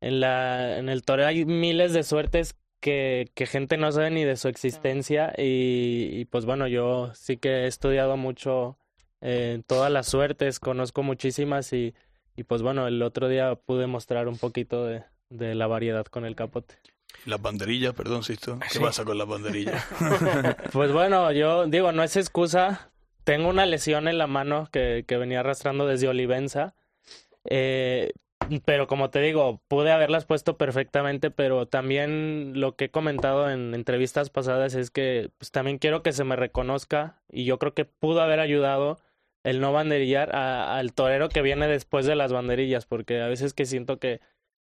en, 0.00 0.20
la, 0.20 0.78
en 0.78 0.88
el 0.88 1.02
toreo 1.02 1.26
hay 1.26 1.44
miles 1.44 1.92
de 1.92 2.02
suertes 2.02 2.56
que, 2.80 3.30
que 3.34 3.46
gente 3.46 3.76
no 3.76 3.90
sabe 3.92 4.10
ni 4.10 4.24
de 4.24 4.36
su 4.36 4.48
existencia. 4.48 5.32
Y, 5.38 6.10
y 6.12 6.24
pues 6.26 6.44
bueno, 6.44 6.66
yo 6.68 7.12
sí 7.14 7.36
que 7.38 7.64
he 7.64 7.66
estudiado 7.66 8.16
mucho 8.16 8.76
eh, 9.20 9.62
todas 9.66 9.90
las 9.90 10.06
suertes, 10.06 10.60
conozco 10.60 11.02
muchísimas 11.02 11.72
y, 11.72 11.94
y 12.36 12.44
pues 12.44 12.62
bueno, 12.62 12.86
el 12.86 13.02
otro 13.02 13.28
día 13.28 13.54
pude 13.56 13.86
mostrar 13.86 14.28
un 14.28 14.38
poquito 14.38 14.84
de, 14.84 15.04
de 15.30 15.54
la 15.54 15.66
variedad 15.66 16.06
con 16.06 16.24
el 16.24 16.36
capote. 16.36 16.76
Las 17.24 17.40
banderillas, 17.42 17.94
perdón, 17.94 18.22
Sisto. 18.22 18.58
¿Qué 18.72 18.80
pasa 18.80 19.04
con 19.04 19.18
las 19.18 19.26
banderillas? 19.28 19.84
pues 20.72 20.92
bueno, 20.92 21.30
yo 21.32 21.66
digo, 21.66 21.92
no 21.92 22.02
es 22.02 22.16
excusa. 22.16 22.90
Tengo 23.24 23.48
una 23.48 23.66
lesión 23.66 24.08
en 24.08 24.18
la 24.18 24.26
mano 24.26 24.68
que, 24.72 25.04
que 25.06 25.16
venía 25.18 25.40
arrastrando 25.40 25.86
desde 25.86 26.08
Olivenza. 26.08 26.74
Eh, 27.44 28.12
pero 28.64 28.86
como 28.86 29.10
te 29.10 29.20
digo, 29.20 29.60
pude 29.68 29.90
haberlas 29.90 30.24
puesto 30.24 30.56
perfectamente, 30.56 31.30
pero 31.30 31.66
también 31.66 32.52
lo 32.54 32.76
que 32.76 32.86
he 32.86 32.90
comentado 32.90 33.50
en 33.50 33.74
entrevistas 33.74 34.30
pasadas 34.30 34.74
es 34.74 34.90
que 34.90 35.30
pues, 35.38 35.50
también 35.50 35.76
quiero 35.78 36.02
que 36.02 36.12
se 36.12 36.24
me 36.24 36.36
reconozca 36.36 37.20
y 37.30 37.44
yo 37.44 37.58
creo 37.58 37.74
que 37.74 37.84
pudo 37.84 38.22
haber 38.22 38.40
ayudado 38.40 38.98
el 39.44 39.60
no 39.60 39.72
banderillar 39.72 40.34
a- 40.34 40.78
al 40.78 40.92
torero 40.94 41.28
que 41.28 41.42
viene 41.42 41.68
después 41.68 42.06
de 42.06 42.14
las 42.16 42.32
banderillas, 42.32 42.86
porque 42.86 43.20
a 43.20 43.28
veces 43.28 43.52
que 43.52 43.66
siento 43.66 43.98
que, 43.98 44.20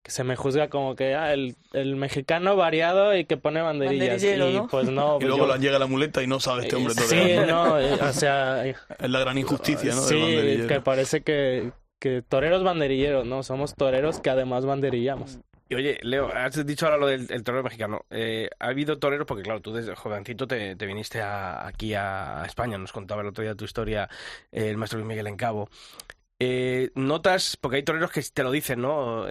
que 0.04 0.12
se 0.12 0.24
me 0.24 0.36
juzga 0.36 0.70
como 0.70 0.96
que 0.96 1.14
ah, 1.16 1.32
el, 1.34 1.56
el 1.74 1.96
mexicano 1.96 2.56
variado 2.56 3.16
y 3.16 3.26
que 3.26 3.38
pone 3.38 3.62
banderillas. 3.62 4.24
Y 4.24 4.36
¿no? 4.38 4.68
pues 4.68 4.90
no. 4.90 5.16
Y 5.18 5.20
pues 5.20 5.28
luego 5.30 5.48
yo- 5.48 5.54
le 5.56 5.60
llega 5.62 5.78
la 5.80 5.86
muleta 5.88 6.24
y 6.24 6.28
no 6.28 6.40
sabe 6.40 6.64
este 6.64 6.76
hombre 6.76 6.94
Sí, 6.96 7.08
torear, 7.08 7.48
¿no? 7.48 7.66
no, 7.68 7.80
eh, 7.80 7.94
o 8.02 8.14
sea, 8.14 8.66
eh, 8.68 8.76
Es 9.00 9.10
la 9.10 9.20
gran 9.20 9.38
injusticia, 9.38 9.94
¿no? 9.94 10.02
sí, 10.02 10.66
que 10.68 10.82
parece 10.84 11.22
que, 11.22 11.72
que 12.00 12.22
toreros 12.22 12.64
banderilleros, 12.64 13.26
¿no? 13.28 13.44
Somos 13.44 13.76
toreros 13.76 14.20
que 14.20 14.30
además 14.32 14.66
banderillamos. 14.66 15.38
Y 15.70 15.76
oye, 15.76 16.00
Leo, 16.02 16.28
has 16.36 16.66
dicho 16.66 16.86
ahora 16.86 16.98
lo 16.98 17.08
del 17.08 17.28
el 17.32 17.44
torero 17.46 17.64
mexicano. 17.64 18.02
Eh, 18.10 18.50
ha 18.60 18.68
habido 18.68 18.98
toreros, 19.00 19.26
porque 19.26 19.44
claro, 19.44 19.62
tú 19.62 19.72
desde 19.72 19.96
jovencito 19.96 20.46
te, 20.46 20.76
te 20.76 20.86
viniste 20.86 21.22
a- 21.22 21.66
aquí 21.66 21.94
a 21.94 22.44
España, 22.46 22.78
nos 22.78 22.92
contaba 22.92 23.22
el 23.22 23.28
otro 23.30 23.42
día 23.44 23.56
tu 23.56 23.64
historia 23.64 24.10
eh, 24.52 24.68
el 24.70 24.76
maestro 24.78 24.98
Luis 25.00 25.08
Miguel 25.08 25.28
en 25.28 25.38
Cabo. 25.38 25.70
Eh, 26.40 26.90
notas, 26.96 27.56
porque 27.56 27.78
hay 27.78 27.84
toreros 27.84 28.12
que 28.12 28.22
te 28.34 28.44
lo 28.44 28.52
dicen, 28.52 28.82
¿no? 28.82 29.28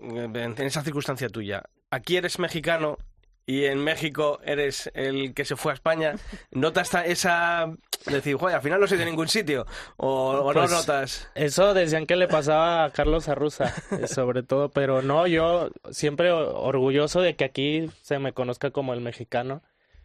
En, 0.00 0.54
esa 0.58 0.82
circunstancia 0.82 1.28
tuya. 1.28 1.62
Aquí 1.90 2.16
eres 2.16 2.38
mexicano 2.38 2.96
y 3.44 3.64
en 3.64 3.78
México 3.82 4.38
eres 4.44 4.90
el 4.94 5.34
que 5.34 5.44
se 5.44 5.56
fue 5.56 5.72
a 5.72 5.74
España. 5.74 6.14
¿Notas 6.52 6.90
ta- 6.90 7.04
esa... 7.04 7.72
decir, 8.06 8.36
joder, 8.36 8.56
al 8.56 8.62
final 8.62 8.80
no 8.80 8.86
soy 8.86 8.98
de 8.98 9.04
ningún 9.04 9.28
sitio? 9.28 9.66
¿O, 9.96 10.30
o 10.30 10.52
Pues, 10.52 10.70
no 10.70 10.76
notas? 10.78 11.28
Eso 11.34 11.74
decían 11.74 12.06
que 12.06 12.16
le 12.16 12.28
pasaba 12.28 12.84
a 12.84 12.90
Carlos 12.90 13.28
Arruza, 13.28 13.74
eh, 13.90 14.06
sobre 14.06 14.42
todo, 14.42 14.70
pero 14.70 15.02
no, 15.02 15.26
yo 15.26 15.70
siempre 15.90 16.30
orgulloso 16.32 17.20
de 17.20 17.36
que 17.36 17.44
aquí 17.44 17.90
se 18.02 18.18
me 18.18 18.32
conozca 18.32 18.70
como 18.70 18.94
el 18.94 19.00
mexicano. 19.00 19.62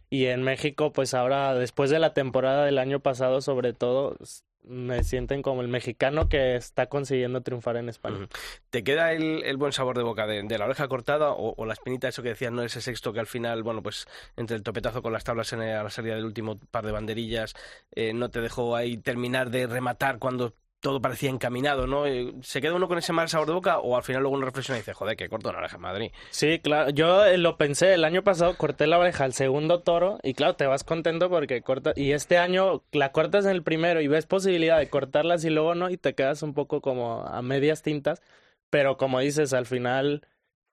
Y 0.09 0.27
en 0.27 0.41
México, 0.41 0.93
pues 0.93 1.13
ahora, 1.13 1.53
después 1.53 1.89
de 1.89 1.99
la 1.99 2.13
temporada 2.13 2.63
del 2.65 2.77
año 2.79 3.01
pasado, 3.01 3.41
sobre 3.41 3.73
todo, 3.73 4.15
me 4.63 5.03
sienten 5.03 5.41
como 5.41 5.61
el 5.61 5.67
mexicano 5.67 6.27
que 6.27 6.55
está 6.55 6.87
consiguiendo 6.87 7.41
triunfar 7.41 7.77
en 7.77 7.89
España. 7.89 8.27
¿Te 8.69 8.83
queda 8.83 9.13
el, 9.13 9.57
buen 9.57 9.71
sabor 9.71 9.97
de 9.97 10.03
boca 10.03 10.27
de, 10.27 10.57
la 10.57 10.65
oreja 10.65 10.87
cortada 10.87 11.31
o, 11.31 11.53
o 11.55 11.65
la 11.65 11.73
espinita, 11.73 12.07
eso 12.07 12.23
que 12.23 12.29
decías, 12.29 12.51
no 12.51 12.63
ese 12.63 12.81
sexto 12.81 13.13
que 13.13 13.19
al 13.19 13.27
final, 13.27 13.63
bueno, 13.63 13.81
pues 13.81 14.05
entre 14.35 14.57
el 14.57 14.63
topetazo 14.63 15.01
con 15.01 15.13
las 15.13 15.23
tablas 15.23 15.53
en 15.53 15.61
a 15.61 15.83
la 15.83 15.89
salida 15.89 16.15
del 16.15 16.25
último 16.25 16.59
par 16.71 16.85
de 16.85 16.91
banderillas, 16.91 17.53
eh, 17.95 18.13
no 18.13 18.29
te 18.29 18.41
dejó 18.41 18.75
ahí 18.75 18.97
terminar 18.97 19.49
de 19.49 19.67
rematar 19.67 20.19
cuando 20.19 20.53
todo 20.79 21.01
parecía 21.01 21.29
encaminado, 21.29 21.87
¿no? 21.87 22.05
Eh, 22.05 22.33
¿Se 22.41 22.61
queda 22.61 22.75
uno 22.75 22.87
con 22.87 22.97
ese 22.97 23.13
mal 23.13 23.29
sabor 23.29 23.47
de 23.47 23.53
boca 23.53 23.79
o 23.79 23.95
al 23.95 24.03
final 24.03 24.21
luego 24.21 24.37
uno 24.37 24.45
reflexiona 24.45 24.77
y 24.77 24.81
dice, 24.81 24.93
joder, 24.93 25.17
que 25.17 25.29
corto 25.29 25.49
una 25.49 25.59
oreja 25.59 25.77
en 25.77 25.81
Madrid? 25.81 26.11
Sí, 26.29 26.59
claro. 26.59 26.91
Yo 26.91 27.25
eh, 27.25 27.37
lo 27.37 27.57
pensé, 27.57 27.93
el 27.93 28.03
año 28.03 28.23
pasado 28.23 28.55
corté 28.57 28.85
la 28.85 28.99
oreja 28.99 29.23
al 29.23 29.33
segundo 29.33 29.81
toro 29.81 30.19
y 30.23 30.33
claro, 30.33 30.55
te 30.55 30.67
vas 30.67 30.83
contento 30.83 31.29
porque 31.29 31.61
corta 31.61 31.93
y 31.95 32.11
este 32.11 32.37
año 32.37 32.83
la 32.91 33.11
cortas 33.11 33.45
en 33.45 33.51
el 33.51 33.63
primero 33.63 34.01
y 34.01 34.07
ves 34.07 34.27
posibilidad 34.27 34.77
de 34.77 34.89
cortarlas 34.89 35.43
y 35.45 35.49
luego 35.49 35.73
no 35.73 35.89
y 35.89 35.97
te 35.97 36.13
quedas 36.13 36.43
un 36.43 36.53
poco 36.53 36.81
como 36.81 37.23
a 37.25 37.41
medias 37.41 37.81
tintas, 37.81 38.21
pero 38.69 38.97
como 38.97 39.19
dices, 39.19 39.53
al 39.53 39.65
final 39.65 40.27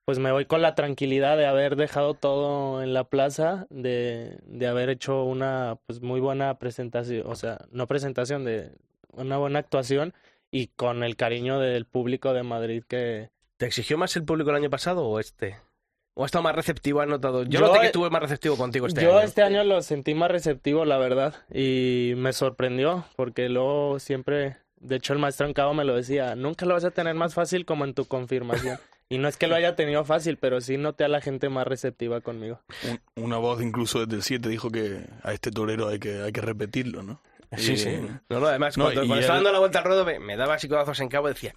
pues 0.04 0.18
me 0.18 0.32
voy 0.32 0.44
con 0.44 0.60
la 0.60 0.74
tranquilidad 0.74 1.38
de 1.38 1.46
haber 1.46 1.76
dejado 1.76 2.12
todo 2.12 2.82
en 2.82 2.92
la 2.92 3.04
plaza, 3.04 3.66
de, 3.70 4.38
de 4.44 4.66
haber 4.66 4.90
hecho 4.90 5.24
una 5.24 5.78
pues 5.86 6.02
muy 6.02 6.20
buena 6.20 6.58
presentación, 6.58 7.26
o 7.26 7.34
sea, 7.36 7.64
no 7.70 7.86
presentación, 7.86 8.44
de 8.44 8.72
una 9.16 9.36
buena 9.38 9.58
actuación 9.58 10.14
y 10.50 10.68
con 10.68 11.02
el 11.02 11.16
cariño 11.16 11.58
del 11.58 11.84
público 11.86 12.32
de 12.32 12.42
Madrid 12.42 12.82
que, 12.88 13.30
¿Te 13.56 13.66
exigió 13.66 13.96
más 13.98 14.14
el 14.16 14.24
público 14.24 14.50
el 14.50 14.56
año 14.56 14.70
pasado 14.70 15.04
o 15.06 15.20
este? 15.20 15.56
¿O 16.14 16.22
ha 16.22 16.26
estado 16.26 16.42
más 16.42 16.54
receptivo? 16.54 17.00
¿Has 17.00 17.08
notado? 17.08 17.42
Yo, 17.44 17.50
Yo, 17.50 17.60
noté 17.60 17.80
que 17.80 17.86
estuve 17.86 18.10
más 18.10 18.22
receptivo 18.22 18.56
contigo 18.56 18.86
este 18.86 19.02
Yo 19.02 19.12
año. 19.18 19.20
este 19.26 19.42
año 19.42 19.64
lo 19.64 19.82
sentí 19.82 20.14
más 20.14 20.30
receptivo, 20.30 20.84
la 20.84 20.98
verdad, 20.98 21.34
y 21.52 22.14
me 22.16 22.32
sorprendió, 22.32 23.04
porque 23.16 23.48
luego 23.48 23.98
siempre, 23.98 24.56
de 24.76 24.96
hecho 24.96 25.12
el 25.12 25.18
maestro 25.18 25.46
en 25.46 25.54
cabo 25.54 25.74
me 25.74 25.84
lo 25.84 25.94
decía, 25.96 26.34
nunca 26.36 26.66
lo 26.66 26.74
vas 26.74 26.84
a 26.84 26.90
tener 26.92 27.14
más 27.14 27.34
fácil 27.34 27.64
como 27.64 27.84
en 27.84 27.94
tu 27.94 28.04
confirmación. 28.06 28.78
Y 29.10 29.18
no 29.18 29.28
es 29.28 29.36
que 29.36 29.46
lo 29.48 29.54
haya 29.54 29.76
tenido 29.76 30.02
fácil, 30.06 30.38
pero 30.38 30.62
sí 30.62 30.78
noté 30.78 31.04
a 31.04 31.08
la 31.08 31.20
gente 31.20 31.50
más 31.50 31.66
receptiva 31.66 32.22
conmigo. 32.22 32.60
Un- 32.88 33.24
una 33.24 33.36
voz 33.36 33.60
incluso 33.62 34.00
desde 34.00 34.16
el 34.16 34.22
7 34.22 34.48
dijo 34.48 34.70
que 34.70 35.04
a 35.22 35.34
este 35.34 35.50
torero 35.50 35.88
hay 35.88 35.98
que, 35.98 36.22
hay 36.22 36.32
que 36.32 36.40
repetirlo, 36.40 37.02
¿no? 37.02 37.20
Sí, 37.56 37.76
sí. 37.76 38.00
No, 38.28 38.40
no, 38.40 38.46
además, 38.46 38.76
No, 38.76 38.84
cuando, 38.84 39.02
estaba 39.02 39.34
dando 39.36 39.52
la 39.52 39.58
vuelta 39.58 39.78
al 39.78 39.84
ruedo, 39.84 40.04
me, 40.04 40.18
me 40.18 40.36
daba 40.36 40.54
así 40.54 40.68
codazos 40.68 40.98
en 41.00 41.08
cabo 41.08 41.28
y 41.28 41.32
decía... 41.34 41.52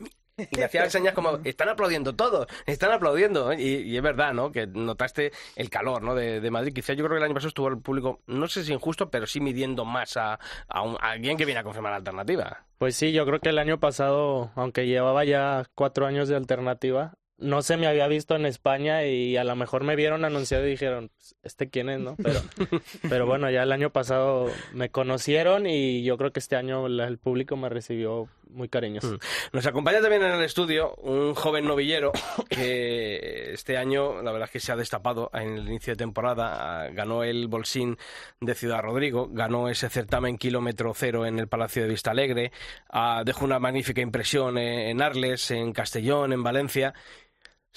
Y 0.52 0.56
le 0.56 0.65
hacía 0.65 0.88
señas 0.89 1.15
como, 1.15 1.39
están 1.45 1.67
aplaudiendo 1.69 2.13
todos, 2.15 2.45
están 2.67 2.91
aplaudiendo. 2.91 3.54
Y, 3.54 3.63
y 3.82 3.97
es 3.97 4.04
verdad, 4.04 4.34
¿no? 4.34 4.52
Que 4.52 4.67
notaste 4.67 5.32
el 5.56 5.69
calor, 5.71 6.04
¿no? 6.04 6.13
De, 6.13 6.39
de 6.41 6.52
Madrid. 6.52 6.73
Quizá 6.73 6.93
yo 6.93 7.04
creo 7.06 7.15
que 7.15 7.17
el 7.17 7.23
año 7.23 7.34
pasado 7.34 7.47
estuvo 7.47 7.67
el 7.69 7.80
público, 7.80 8.21
no 8.28 8.47
sé 8.47 8.63
si 8.63 8.71
injusto, 8.71 9.10
pero 9.10 9.26
sí 9.26 9.39
midiendo 9.39 9.84
más 9.84 10.15
a, 10.15 10.39
a, 10.67 10.82
un- 10.84 10.97
a 11.02 11.10
alguien 11.10 11.38
que 11.38 11.45
viene 11.45 11.62
a 11.62 11.63
confirmar 11.63 11.91
la 11.91 11.97
alternativa. 11.97 12.65
Pues 12.78 12.95
sí, 12.95 13.12
yo 13.13 13.26
creo 13.26 13.39
que 13.39 13.50
el 13.50 13.58
año 13.58 13.80
pasado, 13.80 14.52
aunque 14.56 14.86
llevaba 14.86 15.26
ya 15.26 15.65
cuatro 15.73 16.06
años 16.06 16.30
de 16.30 16.36
alternativa, 16.36 17.15
no 17.38 17.62
se 17.62 17.78
me 17.78 17.88
había 17.88 18.08
visto 18.08 18.36
en 18.36 18.45
España 18.45 19.06
y 19.06 19.38
a 19.38 19.43
lo 19.43 19.56
mejor 19.56 19.84
me 19.84 19.95
vieron 19.95 20.26
anunciado 20.26 20.65
y 20.65 20.71
dijeron, 20.71 21.10
"Pues, 21.15 21.36
¿este 21.43 21.69
quién 21.69 21.89
es, 21.89 22.00
no? 22.00 22.15
Pero, 22.21 22.39
pero 23.10 23.26
bueno, 23.28 23.50
ya 23.52 23.63
el 23.63 23.71
año 23.71 23.91
pasado 23.91 24.52
me 24.73 24.89
conocieron 24.89 25.67
y 25.67 26.04
yo 26.04 26.17
creo 26.17 26.32
que 26.32 26.39
este 26.39 26.56
año 26.56 26.88
la- 26.88 27.08
el 27.08 27.17
público 27.19 27.56
me 27.56 27.69
recibió 27.69 28.28
muy 28.50 28.69
cariñoso. 28.69 29.13
Mm. 29.13 29.19
Nos 29.54 29.65
acompaña 29.67 30.02
también 30.02 30.23
en 30.23 30.32
el 30.32 30.43
estudio 30.43 30.95
un 30.95 31.36
joven 31.36 31.65
novillero 31.65 32.12
que 32.50 33.52
este 33.54 33.78
año, 33.78 34.21
la 34.21 34.32
verdad 34.32 34.45
es 34.47 34.52
que 34.52 34.60
se 34.60 34.71
ha 34.71 34.76
destapado 34.76 35.30
en 35.34 35.58
el 35.58 35.67
inicio 35.67 35.93
de 35.93 35.97
temporada. 35.97 36.89
Ganó 36.91 37.23
el 37.23 37.47
Bolsín 37.47 37.97
de 38.41 38.56
Ciudad 38.56 38.82
Rodrigo, 38.82 39.30
ganó 39.32 39.69
ese 39.69 39.89
certamen 39.89 40.38
kilómetro 40.38 40.93
cero 40.95 41.26
en 41.26 41.39
el 41.39 41.47
Palacio 41.47 41.84
de 41.84 41.89
Vista 41.89 42.12
Alegre, 42.12 42.52
ah, 42.89 43.23
dejó 43.26 43.45
una 43.45 43.60
magnífica 43.60 44.02
impresión 44.02 44.58
en 44.58 45.02
Arles, 45.02 45.52
en 45.52 45.71
Castellón, 45.73 46.34
en 46.34 46.43
Valencia. 46.43 46.93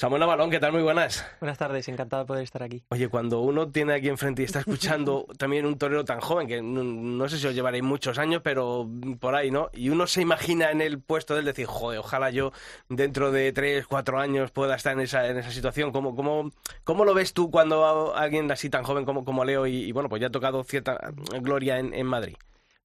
Samuel 0.00 0.20
Navalón, 0.20 0.48
¿qué 0.48 0.58
tal? 0.58 0.72
Muy 0.72 0.80
buenas. 0.80 1.26
Buenas 1.40 1.58
tardes, 1.58 1.86
encantado 1.86 2.22
de 2.22 2.26
poder 2.26 2.42
estar 2.42 2.62
aquí. 2.62 2.82
Oye, 2.88 3.08
cuando 3.08 3.40
uno 3.40 3.68
tiene 3.68 3.92
aquí 3.92 4.08
enfrente 4.08 4.40
y 4.40 4.46
está 4.46 4.60
escuchando 4.60 5.26
también 5.36 5.66
un 5.66 5.76
torero 5.76 6.06
tan 6.06 6.20
joven, 6.20 6.48
que 6.48 6.62
no, 6.62 6.82
no 6.82 7.28
sé 7.28 7.36
si 7.36 7.46
os 7.46 7.54
llevaréis 7.54 7.84
muchos 7.84 8.16
años, 8.16 8.40
pero 8.42 8.88
por 9.20 9.34
ahí, 9.34 9.50
¿no? 9.50 9.68
Y 9.74 9.90
uno 9.90 10.06
se 10.06 10.22
imagina 10.22 10.70
en 10.70 10.80
el 10.80 11.02
puesto 11.02 11.34
de 11.34 11.40
él 11.40 11.44
decir, 11.44 11.66
joder, 11.66 11.98
ojalá 11.98 12.30
yo 12.30 12.50
dentro 12.88 13.30
de 13.30 13.52
tres, 13.52 13.86
cuatro 13.86 14.18
años 14.18 14.50
pueda 14.52 14.74
estar 14.74 14.94
en 14.94 15.00
esa, 15.00 15.28
en 15.28 15.36
esa 15.36 15.50
situación. 15.50 15.92
¿Cómo, 15.92 16.16
cómo, 16.16 16.50
cómo 16.82 17.04
lo 17.04 17.12
ves 17.12 17.34
tú 17.34 17.50
cuando 17.50 18.16
alguien 18.16 18.50
así 18.50 18.70
tan 18.70 18.84
joven 18.84 19.04
como, 19.04 19.26
como 19.26 19.44
Leo 19.44 19.66
y, 19.66 19.84
y, 19.84 19.92
bueno, 19.92 20.08
pues 20.08 20.22
ya 20.22 20.28
ha 20.28 20.30
tocado 20.30 20.64
cierta 20.64 20.98
gloria 21.42 21.78
en, 21.78 21.92
en 21.92 22.06
Madrid? 22.06 22.36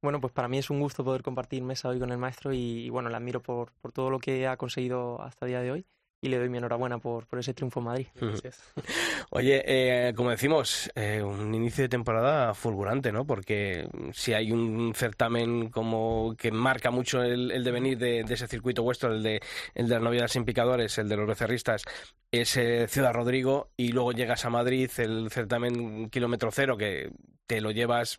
Bueno, 0.02 0.20
pues 0.20 0.34
para 0.34 0.50
mí 0.50 0.58
es 0.58 0.70
un 0.70 0.82
gusto 0.82 1.06
poder 1.06 1.24
compartir 1.24 1.64
mesa 1.64 1.88
hoy 1.88 1.98
con 1.98 2.12
el 2.12 2.18
maestro 2.18 2.52
y, 2.52 2.58
y, 2.58 2.90
bueno, 2.90 3.08
le 3.08 3.16
admiro 3.16 3.42
por, 3.42 3.72
por 3.80 3.94
todo 3.94 4.10
lo 4.10 4.20
que 4.20 4.48
ha 4.48 4.58
conseguido 4.58 5.22
hasta 5.22 5.46
el 5.46 5.52
día 5.52 5.62
de 5.62 5.72
hoy 5.72 5.86
y 6.22 6.30
le 6.30 6.40
doy 6.40 6.50
mi 6.50 6.58
enhorabuena 6.58 6.98
por, 6.98 7.28
por 7.28 7.40
ese 7.40 7.54
triunfo 7.54 7.80
en 7.80 7.86
Madrid. 7.86 8.08
Gracias. 8.16 8.62
Oye, 9.30 9.64
eh, 9.66 10.14
como 10.16 10.32
decimos, 10.32 10.90
eh, 10.96 11.22
un 11.22 11.54
inicio 11.54 11.84
de 11.84 11.90
temporada 11.90 12.54
fulgurante, 12.54 13.12
¿no? 13.12 13.26
Porque 13.26 13.88
si 14.14 14.34
hay 14.34 14.52
un 14.52 14.94
certamen 14.96 15.70
como 15.70 16.36
que 16.38 16.52
marca 16.52 16.92
mucho 16.92 17.22
el, 17.22 17.52
el 17.52 17.64
devenir 17.64 17.98
de, 17.98 18.24
de 18.24 18.34
ese 18.34 18.48
circuito 18.48 18.84
vuestro, 18.84 19.14
el 19.14 19.22
de, 19.22 19.42
el 19.74 19.88
de 19.88 19.94
las 19.96 20.04
novedades 20.04 20.32
sin 20.32 20.46
picadores, 20.46 20.98
el 20.98 21.10
de 21.10 21.18
los 21.18 21.28
becerristas, 21.28 21.84
es 22.32 22.58
eh, 22.58 22.88
Ciudad 22.88 23.14
Rodrigo 23.14 23.70
y 23.78 23.90
luego 23.90 24.12
llegas 24.12 24.46
a 24.46 24.50
Madrid, 24.50 24.90
el 24.98 25.30
certamen 25.32 26.10
kilómetro 26.10 26.52
cero 26.52 26.78
que 26.78 27.12
te 27.48 27.62
lo 27.62 27.72
llevas 27.72 28.18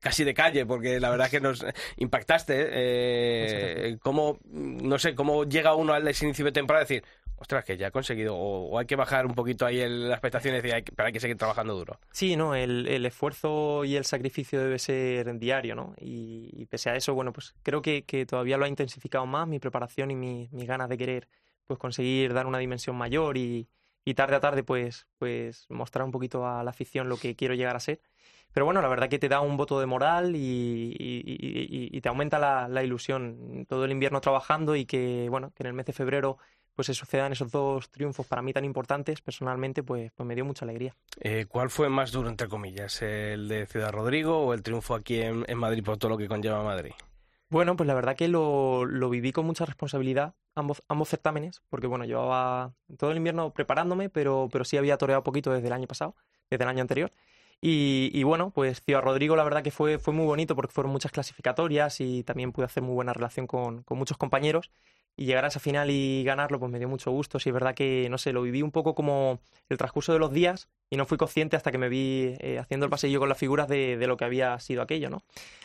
casi 0.00 0.24
de 0.24 0.34
calle 0.34 0.66
porque 0.66 0.98
la 1.00 1.10
verdad 1.10 1.26
es 1.26 1.30
que 1.30 1.40
nos 1.40 1.64
impactaste. 1.96 2.68
Eh, 2.70 3.98
¿Cómo, 4.00 4.38
no 4.50 4.98
sé, 4.98 5.14
cómo 5.14 5.44
llega 5.44 5.74
uno 5.74 5.92
al 5.92 6.02
inicio 6.02 6.44
de 6.44 6.52
temporada 6.52 6.82
a 6.82 6.84
decir, 6.84 7.04
ostras, 7.42 7.64
que 7.64 7.76
ya 7.76 7.88
ha 7.88 7.90
conseguido, 7.90 8.36
o, 8.36 8.78
hay 8.78 8.86
que 8.86 8.96
bajar 8.96 9.26
un 9.26 9.34
poquito 9.34 9.66
ahí 9.66 9.80
el, 9.80 10.08
la 10.08 10.14
expectación 10.14 10.54
y 10.54 10.58
decir, 10.58 10.74
hay 10.74 10.82
que- 10.82 10.92
pero 10.92 11.08
hay 11.08 11.12
que 11.12 11.20
seguir 11.20 11.36
trabajando 11.36 11.74
duro. 11.74 11.98
Sí, 12.12 12.36
no, 12.36 12.54
el, 12.54 13.04
esfuerzo 13.04 13.84
y 13.84 13.96
el 13.96 14.04
sacrificio 14.04 14.60
debe 14.60 14.78
ser 14.78 15.38
diario, 15.38 15.74
¿no? 15.74 15.94
Y, 15.98 16.66
pese 16.66 16.90
a 16.90 16.96
eso, 16.96 17.14
bueno, 17.14 17.32
pues 17.32 17.54
creo 17.62 17.82
que, 17.82 18.02
todavía 18.26 18.56
lo 18.56 18.64
ha 18.64 18.68
intensificado 18.68 19.26
más 19.26 19.46
mi 19.48 19.58
preparación 19.58 20.10
y 20.10 20.14
mi- 20.14 20.48
mis 20.52 20.66
ganas 20.66 20.88
de 20.88 20.96
querer 20.96 21.28
pues 21.66 21.78
conseguir 21.78 22.32
dar 22.32 22.46
una 22.46 22.58
dimensión 22.58 22.96
mayor 22.96 23.36
y, 23.36 23.68
tarde 24.14 24.36
a 24.36 24.40
tarde 24.40 24.62
pues, 24.62 25.06
pues 25.18 25.66
mostrar 25.68 26.04
un 26.04 26.12
poquito 26.12 26.46
a 26.46 26.62
la 26.64 26.70
afición 26.70 27.08
lo 27.08 27.16
que 27.16 27.34
quiero 27.34 27.54
llegar 27.54 27.76
a 27.76 27.80
ser. 27.80 28.00
Pero 28.52 28.66
bueno, 28.66 28.82
la 28.82 28.88
verdad 28.88 29.08
que 29.08 29.18
te 29.18 29.28
da 29.28 29.40
un 29.40 29.56
voto 29.56 29.80
de 29.80 29.86
moral 29.86 30.34
y 30.36 32.00
te 32.02 32.08
aumenta 32.08 32.38
la, 32.38 32.68
la 32.68 32.84
ilusión. 32.84 33.64
Todo 33.68 33.84
el 33.84 33.90
invierno 33.92 34.20
trabajando 34.20 34.76
y 34.76 34.84
que, 34.84 35.26
bueno, 35.30 35.52
que 35.54 35.62
en 35.62 35.68
el 35.68 35.72
mes 35.72 35.86
de 35.86 35.92
febrero 35.92 36.36
pues 36.74 36.86
se 36.86 36.94
sucedan 36.94 37.32
esos 37.32 37.50
dos 37.50 37.90
triunfos 37.90 38.26
para 38.26 38.42
mí 38.42 38.52
tan 38.52 38.64
importantes, 38.64 39.20
personalmente, 39.20 39.82
pues, 39.82 40.10
pues 40.14 40.26
me 40.26 40.34
dio 40.34 40.44
mucha 40.44 40.64
alegría. 40.64 40.94
Eh, 41.20 41.46
¿Cuál 41.48 41.70
fue 41.70 41.88
más 41.88 42.12
duro, 42.12 42.28
entre 42.28 42.48
comillas, 42.48 43.02
el 43.02 43.48
de 43.48 43.66
Ciudad 43.66 43.92
Rodrigo 43.92 44.38
o 44.38 44.54
el 44.54 44.62
triunfo 44.62 44.94
aquí 44.94 45.20
en, 45.20 45.44
en 45.48 45.58
Madrid 45.58 45.84
por 45.84 45.98
todo 45.98 46.10
lo 46.10 46.18
que 46.18 46.28
conlleva 46.28 46.62
Madrid? 46.62 46.92
Bueno, 47.52 47.76
pues 47.76 47.86
la 47.86 47.92
verdad 47.92 48.16
que 48.16 48.28
lo, 48.28 48.86
lo 48.86 49.10
viví 49.10 49.30
con 49.30 49.44
mucha 49.44 49.66
responsabilidad, 49.66 50.34
ambos, 50.54 50.82
ambos 50.88 51.10
certámenes, 51.10 51.60
porque 51.68 51.86
bueno, 51.86 52.06
llevaba 52.06 52.72
todo 52.96 53.10
el 53.10 53.18
invierno 53.18 53.52
preparándome, 53.52 54.08
pero, 54.08 54.48
pero 54.50 54.64
sí 54.64 54.78
había 54.78 54.96
toreado 54.96 55.22
poquito 55.22 55.52
desde 55.52 55.66
el 55.66 55.74
año 55.74 55.86
pasado, 55.86 56.16
desde 56.48 56.64
el 56.64 56.70
año 56.70 56.80
anterior. 56.80 57.12
Y, 57.64 58.24
bueno, 58.24 58.50
pues 58.50 58.82
Ciudad 58.82 59.02
Rodrigo 59.02 59.36
la 59.36 59.44
verdad 59.44 59.62
que 59.62 59.70
fue, 59.70 60.00
fue 60.00 60.12
muy 60.12 60.26
bonito 60.26 60.56
porque 60.56 60.72
fueron 60.72 60.90
muchas 60.90 61.12
clasificatorias 61.12 62.00
y 62.00 62.24
también 62.24 62.50
pude 62.50 62.66
hacer 62.66 62.82
muy 62.82 62.92
buena 62.92 63.12
relación 63.12 63.46
con, 63.46 63.84
con 63.84 63.98
muchos 63.98 64.16
compañeros 64.16 64.72
y 65.16 65.26
llegar 65.26 65.44
a 65.44 65.48
esa 65.48 65.60
final 65.60 65.88
y 65.88 66.24
ganarlo, 66.24 66.58
pues 66.58 66.72
me 66.72 66.80
dio 66.80 66.88
mucho 66.88 67.12
gusto. 67.12 67.38
Sí, 67.38 67.50
es 67.50 67.52
verdad 67.52 67.76
que, 67.76 68.08
no 68.10 68.18
sé, 68.18 68.32
lo 68.32 68.42
viví 68.42 68.62
un 68.62 68.72
poco 68.72 68.96
como 68.96 69.40
el 69.68 69.78
transcurso 69.78 70.12
de 70.12 70.18
los 70.18 70.32
días 70.32 70.70
y 70.90 70.96
no 70.96 71.06
fui 71.06 71.18
consciente 71.18 71.56
hasta 71.56 71.70
que 71.70 71.78
me 71.78 71.88
vi 71.88 72.34
eh, 72.40 72.58
haciendo 72.58 72.86
el 72.86 72.90
pasillo 72.90 73.20
con 73.20 73.28
las 73.28 73.38
figuras 73.38 73.68
de, 73.68 73.96
de, 73.96 74.06
lo 74.08 74.16
que 74.16 74.24
había 74.24 74.58
sido 74.58 74.82
aquello, 74.82 75.08
¿no? 75.08 75.22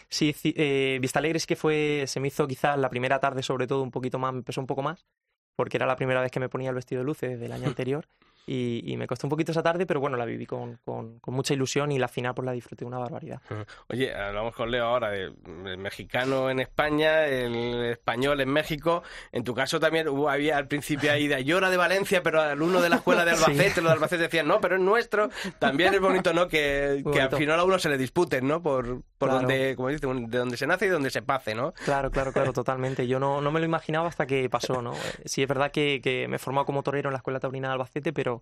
Sí, 0.07 0.35
eh, 0.43 0.99
Vista 1.01 1.17
Alegre 1.17 1.37
es 1.37 1.47
que 1.47 1.55
fue, 1.55 2.03
se 2.05 2.19
me 2.19 2.27
hizo 2.27 2.45
quizás 2.47 2.77
la 2.77 2.91
primera 2.91 3.19
tarde 3.19 3.41
sobre 3.41 3.65
todo 3.65 3.81
un 3.81 3.89
poquito 3.91 4.19
más, 4.19 4.35
me 4.35 4.43
un 4.55 4.67
poco 4.67 4.83
más, 4.83 5.07
porque 5.55 5.77
era 5.77 5.87
la 5.87 5.95
primera 5.95 6.21
vez 6.21 6.31
que 6.31 6.39
me 6.39 6.47
ponía 6.49 6.69
el 6.69 6.75
vestido 6.75 7.01
de 7.01 7.05
luces 7.05 7.31
desde 7.31 7.45
el 7.47 7.53
año 7.53 7.67
anterior 7.67 8.07
y, 8.49 8.81
y, 8.89 8.95
me 8.95 9.07
costó 9.07 9.27
un 9.27 9.29
poquito 9.29 9.51
esa 9.51 9.61
tarde, 9.61 9.85
pero 9.85 9.99
bueno, 9.99 10.15
la 10.15 10.23
viví 10.23 10.45
con, 10.45 10.79
con, 10.85 11.19
con, 11.19 11.33
mucha 11.33 11.53
ilusión 11.53 11.91
y 11.91 11.99
la 11.99 12.07
final 12.07 12.33
pues 12.33 12.45
la 12.45 12.53
disfruté 12.53 12.85
una 12.85 12.97
barbaridad. 12.97 13.41
Oye, 13.89 14.15
hablamos 14.15 14.55
con 14.55 14.71
Leo 14.71 14.85
ahora 14.85 15.11
del 15.11 15.35
mexicano 15.77 16.49
en 16.49 16.61
España, 16.61 17.25
el 17.25 17.83
español 17.85 18.39
en 18.39 18.49
México. 18.49 19.03
En 19.33 19.43
tu 19.43 19.53
caso 19.53 19.81
también 19.81 20.07
hubo, 20.07 20.29
había 20.29 20.55
al 20.55 20.67
principio 20.67 21.11
ahí 21.11 21.27
de 21.27 21.35
Ayora 21.35 21.69
de 21.69 21.75
Valencia, 21.75 22.23
pero 22.23 22.41
alumno 22.41 22.81
de 22.81 22.87
la 22.89 22.95
escuela 22.95 23.25
de 23.25 23.31
Albacete, 23.33 23.69
sí. 23.71 23.81
los 23.81 23.89
de 23.89 23.91
Albacete 23.91 24.23
decían, 24.23 24.47
no, 24.47 24.61
pero 24.61 24.75
es 24.75 24.81
nuestro. 24.81 25.29
También 25.59 25.93
es 25.93 25.99
bonito, 25.99 26.31
¿no? 26.33 26.47
Que, 26.47 27.03
que 27.11 27.21
al 27.21 27.35
final 27.35 27.59
a 27.59 27.65
uno 27.65 27.77
se 27.79 27.89
le 27.89 27.97
disputen, 27.97 28.47
¿no? 28.47 28.61
Por, 28.61 29.01
por 29.17 29.29
claro. 29.29 29.39
donde, 29.39 29.75
como 29.75 29.89
dice, 29.89 30.07
de 30.07 30.37
donde 30.37 30.55
se 30.55 30.67
nace 30.67 30.85
y 30.85 30.89
donde 30.89 31.09
se 31.09 31.21
pase, 31.21 31.53
¿no? 31.53 31.73
Claro, 31.83 32.11
claro, 32.11 32.31
claro, 32.31 32.53
totalmente. 32.53 33.07
Yo 33.07 33.19
no, 33.19 33.41
no 33.41 33.51
me 33.51 33.59
lo 33.59 33.65
imaginaba 33.65 34.07
hasta 34.07 34.25
que 34.25 34.49
pasó, 34.49 34.81
¿no? 34.81 34.93
Sí, 35.25 35.41
es 35.41 35.47
verdad 35.49 35.71
que, 35.71 35.99
que 36.01 36.29
me 36.29 36.37
he 36.37 36.39
formado 36.39 36.65
como 36.65 36.81
torero 36.81 37.09
en 37.09 37.13
la 37.13 37.17
Escuela 37.17 37.41
Taurina 37.41 37.67
de 37.67 37.73
Albacete, 37.73 38.13
pero 38.13 38.36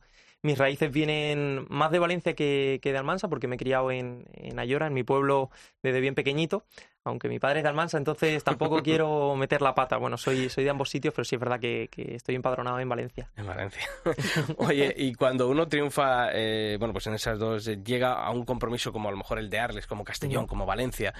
mis 0.46 0.58
raíces 0.58 0.92
vienen 0.92 1.66
más 1.70 1.92
de 1.92 2.00
Valencia 2.00 2.36
que, 2.36 2.80
que 2.82 2.92
de 2.92 2.98
Almansa, 2.98 3.28
porque 3.28 3.48
me 3.48 3.56
he 3.56 3.60
criado 3.60 3.92
en, 3.92 4.26
en, 4.34 4.60
Ayora, 4.60 4.88
en 4.88 4.94
mi 4.94 5.04
pueblo, 5.04 5.50
desde 5.82 6.00
bien 6.00 6.16
pequeñito. 6.16 6.66
Aunque 7.04 7.30
mi 7.30 7.40
padre 7.40 7.60
es 7.60 7.64
de 7.64 7.70
Almansa, 7.70 7.98
entonces 7.98 8.44
tampoco 8.44 8.82
quiero 8.84 9.36
meter 9.36 9.62
la 9.62 9.76
pata. 9.76 9.98
Bueno, 9.98 10.18
soy, 10.18 10.50
soy 10.50 10.64
de 10.64 10.70
ambos 10.70 10.90
sitios, 10.90 11.14
pero 11.14 11.26
sí 11.26 11.36
es 11.36 11.42
verdad 11.42 11.60
que, 11.60 11.90
que 11.92 12.16
estoy 12.16 12.36
empadronado 12.36 12.80
en 12.80 12.88
Valencia. 12.88 13.32
En 13.36 13.48
Valencia. 13.48 13.82
Oye, 14.58 14.94
y 14.98 15.14
cuando 15.16 15.50
uno 15.50 15.68
triunfa, 15.68 16.30
eh, 16.32 16.78
bueno, 16.80 16.94
pues 16.94 17.08
en 17.08 17.16
esas 17.16 17.40
dos, 17.40 17.68
eh, 17.68 17.80
llega 17.84 18.14
a 18.14 18.30
un 18.32 18.46
compromiso 18.46 18.92
como 18.94 19.10
a 19.10 19.12
lo 19.12 19.18
mejor 19.18 19.40
el 19.40 19.50
de 19.50 19.60
Arles, 19.60 19.88
como 19.88 20.04
Castellón, 20.04 20.48
como 20.48 20.66
Valencia. 20.66 21.14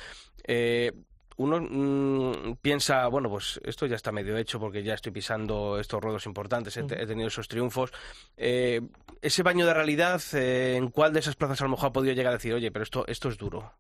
Eh, 0.48 0.92
uno 1.38 1.60
mmm, 1.62 2.56
piensa, 2.62 3.08
bueno, 3.08 3.30
pues 3.30 3.60
esto 3.64 3.86
ya 3.86 3.96
está 3.96 4.12
medio 4.12 4.38
hecho 4.38 4.60
porque 4.60 4.84
ya 4.84 4.94
estoy 4.94 5.12
pisando 5.12 5.80
estos 5.80 6.02
ruedos 6.02 6.26
importantes, 6.26 6.78
he, 6.78 6.82
he 6.82 7.06
tenido 7.06 7.28
esos 7.28 7.48
triunfos. 7.48 7.92
Eh, 8.38 8.82
ese 9.22 9.44
baño 9.44 9.66
de 9.66 9.74
realidad, 9.74 10.22
eh, 10.34 10.76
¿en 10.78 10.90
cuál 10.90 11.14
de 11.14 11.20
esas 11.20 11.36
plazas 11.36 11.62
a 11.62 11.66
lo 11.66 11.72
mejor 11.72 11.90
ha 11.90 11.94
podido 11.94 12.14
llegar 12.14 12.32
a 12.32 12.38
decir, 12.38 12.54
oye, 12.54 12.72
pero 12.72 12.84
esto, 12.84 13.06
esto 13.08 13.30
es 13.30 13.38
duro? 13.38 13.74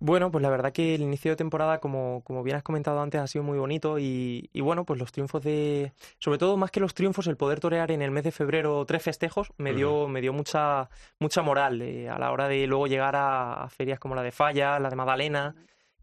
Bueno, 0.00 0.30
pues 0.30 0.42
la 0.42 0.50
verdad 0.50 0.72
que 0.72 0.96
el 0.96 1.02
inicio 1.02 1.30
de 1.30 1.36
temporada, 1.36 1.78
como, 1.78 2.22
como 2.24 2.42
bien 2.42 2.56
has 2.56 2.62
comentado 2.62 3.00
antes, 3.00 3.20
ha 3.20 3.26
sido 3.26 3.44
muy 3.44 3.56
bonito 3.56 3.98
y, 3.98 4.50
y, 4.52 4.60
bueno, 4.60 4.84
pues 4.84 4.98
los 4.98 5.12
triunfos 5.12 5.42
de... 5.42 5.92
Sobre 6.18 6.36
todo, 6.36 6.56
más 6.56 6.70
que 6.70 6.80
los 6.80 6.94
triunfos, 6.94 7.26
el 7.26 7.36
poder 7.36 7.60
torear 7.60 7.90
en 7.90 8.02
el 8.02 8.10
mes 8.10 8.24
de 8.24 8.32
febrero 8.32 8.84
tres 8.86 9.02
festejos 9.02 9.52
me 9.56 9.72
dio, 9.72 10.02
uh 10.02 10.06
-huh. 10.06 10.10
me 10.10 10.20
dio 10.20 10.32
mucha, 10.32 10.90
mucha 11.20 11.42
moral 11.42 11.80
eh, 11.80 12.08
a 12.10 12.18
la 12.18 12.32
hora 12.32 12.48
de 12.48 12.66
luego 12.66 12.86
llegar 12.86 13.16
a, 13.16 13.64
a, 13.64 13.68
ferias 13.70 13.98
como 13.98 14.14
la 14.14 14.22
de 14.22 14.32
Falla, 14.32 14.78
la 14.78 14.90
de 14.90 14.96
Magdalena, 14.96 15.54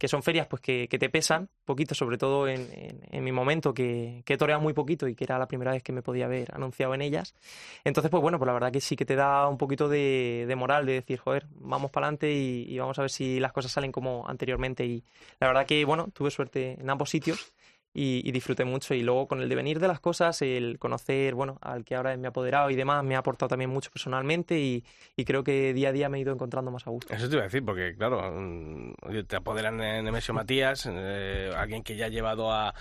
que 0.01 0.07
son 0.07 0.23
ferias 0.23 0.47
pues 0.47 0.63
que, 0.63 0.87
te 0.87 1.09
pesan 1.11 1.47
poquito, 1.63 1.93
sobre 1.93 2.17
todo 2.17 2.47
en, 2.47 2.67
en, 2.71 3.01
en 3.11 3.23
mi 3.23 3.31
momento, 3.31 3.71
que, 3.71 4.23
que, 4.25 4.33
he 4.33 4.37
toreado 4.37 4.59
muy 4.59 4.73
poquito 4.73 5.07
y 5.07 5.13
que 5.13 5.25
era 5.25 5.37
la 5.37 5.47
primera 5.47 5.73
vez 5.73 5.83
que 5.83 5.91
me 5.91 6.01
podía 6.01 6.25
haber 6.25 6.51
anunciado 6.55 6.95
en 6.95 7.03
ellas. 7.03 7.35
Entonces, 7.83 8.09
pues 8.09 8.19
bueno, 8.19 8.39
pues 8.39 8.47
la 8.47 8.53
verdad 8.53 8.71
que 8.71 8.81
sí 8.81 8.95
que 8.95 9.05
te 9.05 9.15
da 9.15 9.47
un 9.47 9.59
poquito 9.59 9.87
de, 9.87 10.45
de 10.47 10.55
moral, 10.55 10.87
de 10.87 10.93
decir, 10.93 11.19
joder, 11.19 11.45
vamos 11.51 11.91
para 11.91 12.07
adelante 12.07 12.33
y, 12.33 12.65
y, 12.67 12.79
vamos 12.79 12.97
a 12.97 13.03
ver 13.03 13.11
si 13.11 13.39
las 13.39 13.51
cosas 13.51 13.73
salen 13.73 13.91
como 13.91 14.27
anteriormente. 14.27 14.83
Y 14.87 15.03
la 15.39 15.45
verdad 15.45 15.67
que, 15.67 15.85
bueno, 15.85 16.07
tuve 16.11 16.31
suerte 16.31 16.79
en 16.81 16.89
ambos 16.89 17.11
sitios 17.11 17.53
y, 17.93 18.31
disfruté 18.31 18.65
mucho. 18.65 18.93
Y 18.93 19.03
luego 19.03 19.27
con 19.27 19.41
el 19.41 19.49
devenir 19.49 19.79
de 19.79 19.87
las 19.87 19.99
cosas, 19.99 20.41
el 20.41 20.79
conocer, 20.79 21.35
bueno, 21.35 21.57
al 21.61 21.83
que 21.83 21.95
ahora 21.95 22.13
es 22.13 22.19
mi 22.19 22.27
apoderado 22.27 22.69
y 22.69 22.75
demás, 22.75 23.03
me 23.03 23.15
ha 23.15 23.19
aportado 23.19 23.49
también 23.49 23.69
mucho 23.69 23.91
personalmente 23.91 24.59
y, 24.59 24.83
y 25.15 25.25
creo 25.25 25.43
que 25.43 25.73
día 25.73 25.89
a 25.89 25.91
día 25.91 26.09
me 26.09 26.17
he 26.17 26.21
ido 26.21 26.33
encontrando 26.33 26.71
más 26.71 26.87
a 26.87 26.91
gusto. 26.91 27.13
Eso 27.13 27.27
te 27.27 27.35
iba 27.35 27.41
a 27.43 27.45
decir, 27.45 27.63
porque 27.65 27.95
claro, 27.95 28.31
mm, 28.33 28.93
te 29.27 29.35
apoderan 29.35 29.77
Nemesio 29.77 30.33
Matías, 30.33 30.87
eh, 30.91 31.51
alguien 31.55 31.83
que 31.83 31.95
ya 31.95 32.05
ha 32.05 32.09
llevado 32.09 32.51
a, 32.51 32.73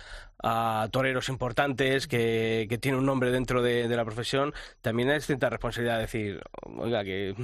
a 0.42 0.88
toreros 0.90 1.28
importantes, 1.28 2.06
que, 2.06 2.66
que, 2.68 2.78
tiene 2.78 2.98
un 2.98 3.06
nombre 3.06 3.30
dentro 3.30 3.62
de, 3.62 3.88
de, 3.88 3.96
la 3.96 4.04
profesión, 4.04 4.54
también 4.80 5.10
es 5.10 5.26
cierta 5.26 5.50
responsabilidad 5.50 5.98
decir, 5.98 6.40
oiga, 6.76 7.04
que. 7.04 7.34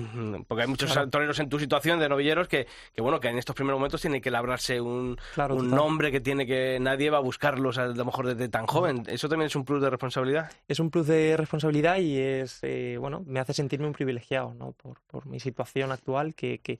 Porque 0.48 0.62
hay 0.62 0.68
muchos 0.68 0.92
claro. 0.92 1.08
toreros 1.10 1.38
en 1.38 1.48
tu 1.48 1.58
situación 1.58 1.98
de 1.98 2.08
novilleros 2.08 2.48
que, 2.48 2.66
que, 2.94 3.02
bueno, 3.02 3.20
que 3.20 3.28
en 3.28 3.38
estos 3.38 3.54
primeros 3.54 3.78
momentos 3.78 4.00
tienen 4.00 4.20
que 4.20 4.30
labrarse 4.30 4.80
un, 4.80 5.18
claro, 5.34 5.56
un 5.56 5.70
nombre 5.70 6.10
que 6.10 6.20
tiene 6.20 6.46
que 6.46 6.78
nadie 6.80 7.10
va 7.10 7.18
a 7.18 7.22
buscarlos 7.22 7.78
a 7.78 7.86
lo 7.86 8.04
mejor 8.04 8.26
desde 8.26 8.48
tan 8.48 8.66
joven. 8.66 9.04
¿Eso 9.06 9.28
también 9.28 9.46
es 9.46 9.56
un 9.56 9.64
plus 9.64 9.82
de 9.82 9.90
responsabilidad? 9.90 10.50
Es 10.68 10.80
un 10.80 10.90
plus 10.90 11.06
de 11.06 11.36
responsabilidad 11.36 11.98
y 11.98 12.18
es, 12.18 12.60
eh, 12.62 12.96
bueno, 12.98 13.22
me 13.26 13.40
hace 13.40 13.52
sentirme 13.52 13.86
un 13.86 13.92
privilegiado, 13.92 14.54
¿no? 14.54 14.72
Por, 14.72 15.00
por 15.06 15.26
mi 15.26 15.40
situación 15.40 15.92
actual, 15.92 16.34
que, 16.34 16.58
que 16.58 16.78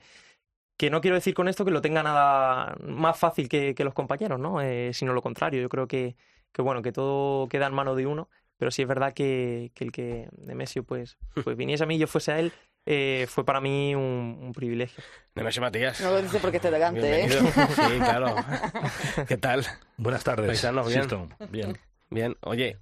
que 0.77 0.91
no 0.91 1.01
quiero 1.01 1.15
decir 1.15 1.35
con 1.35 1.49
esto 1.49 1.65
que 1.65 1.71
lo 1.71 1.81
tenga 1.81 2.03
nada 2.03 2.77
más 2.81 3.19
fácil 3.19 3.49
que, 3.49 3.75
que 3.75 3.85
los 3.85 3.95
compañeros, 3.95 4.39
¿no? 4.39 4.61
Eh, 4.61 4.93
sino 4.93 5.12
lo 5.12 5.23
contrario. 5.23 5.62
Yo 5.62 5.69
creo 5.69 5.89
que, 5.89 6.17
que, 6.53 6.62
bueno, 6.62 6.83
que 6.83 6.93
todo 6.93 7.49
queda 7.49 7.67
en 7.67 7.75
mano 7.75 7.95
de 7.95 8.07
uno, 8.07 8.29
pero 8.59 8.71
sí 8.71 8.83
es 8.83 8.89
verdad 8.89 9.15
que, 9.15 9.73
que 9.75 9.85
el 9.85 9.93
que 9.93 10.29
Nemesio 10.39 10.85
pues, 10.85 11.17
pues 11.45 11.57
viniese 11.57 11.85
a 11.85 11.87
mí 11.87 11.97
y 11.97 11.99
yo 11.99 12.07
fuese 12.07 12.33
a 12.33 12.39
él, 12.39 12.53
eh, 12.85 13.27
fue 13.29 13.45
para 13.45 13.61
mí 13.61 13.95
un, 13.95 14.39
un, 14.41 14.53
privilegio. 14.53 15.03
Nemesio 15.35 15.62
Matías. 15.62 16.01
No 16.01 16.11
lo 16.11 16.23
dice 16.23 16.39
porque 16.41 16.59
esté 16.59 16.69
elegante, 16.69 17.25
¿eh? 17.25 17.29
Sí, 17.75 17.99
claro. 17.99 18.37
¿Qué 19.29 19.37
tal? 19.37 19.65
Buenas 19.97 20.23
tardes. 20.23 20.47
Paisanos, 20.47 20.89
bien. 20.89 21.01
Sisto. 21.01 21.29
Bien. 21.51 21.79
Bien. 22.11 22.37
Oye, 22.43 22.79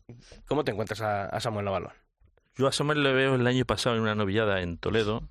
¿cómo 0.47 0.65
te 0.65 0.73
encuentras 0.73 1.01
a, 1.01 1.27
a 1.27 1.41
Samuel 1.41 1.65
Navalón? 1.65 1.93
Yo 2.57 2.67
a 2.67 2.73
Samuel 2.73 3.03
le 3.03 3.13
veo 3.13 3.35
el 3.37 3.47
año 3.47 3.65
pasado 3.65 3.97
en 3.97 4.03
una 4.03 4.15
novillada 4.15 4.61
en 4.61 4.77
Toledo 4.77 5.23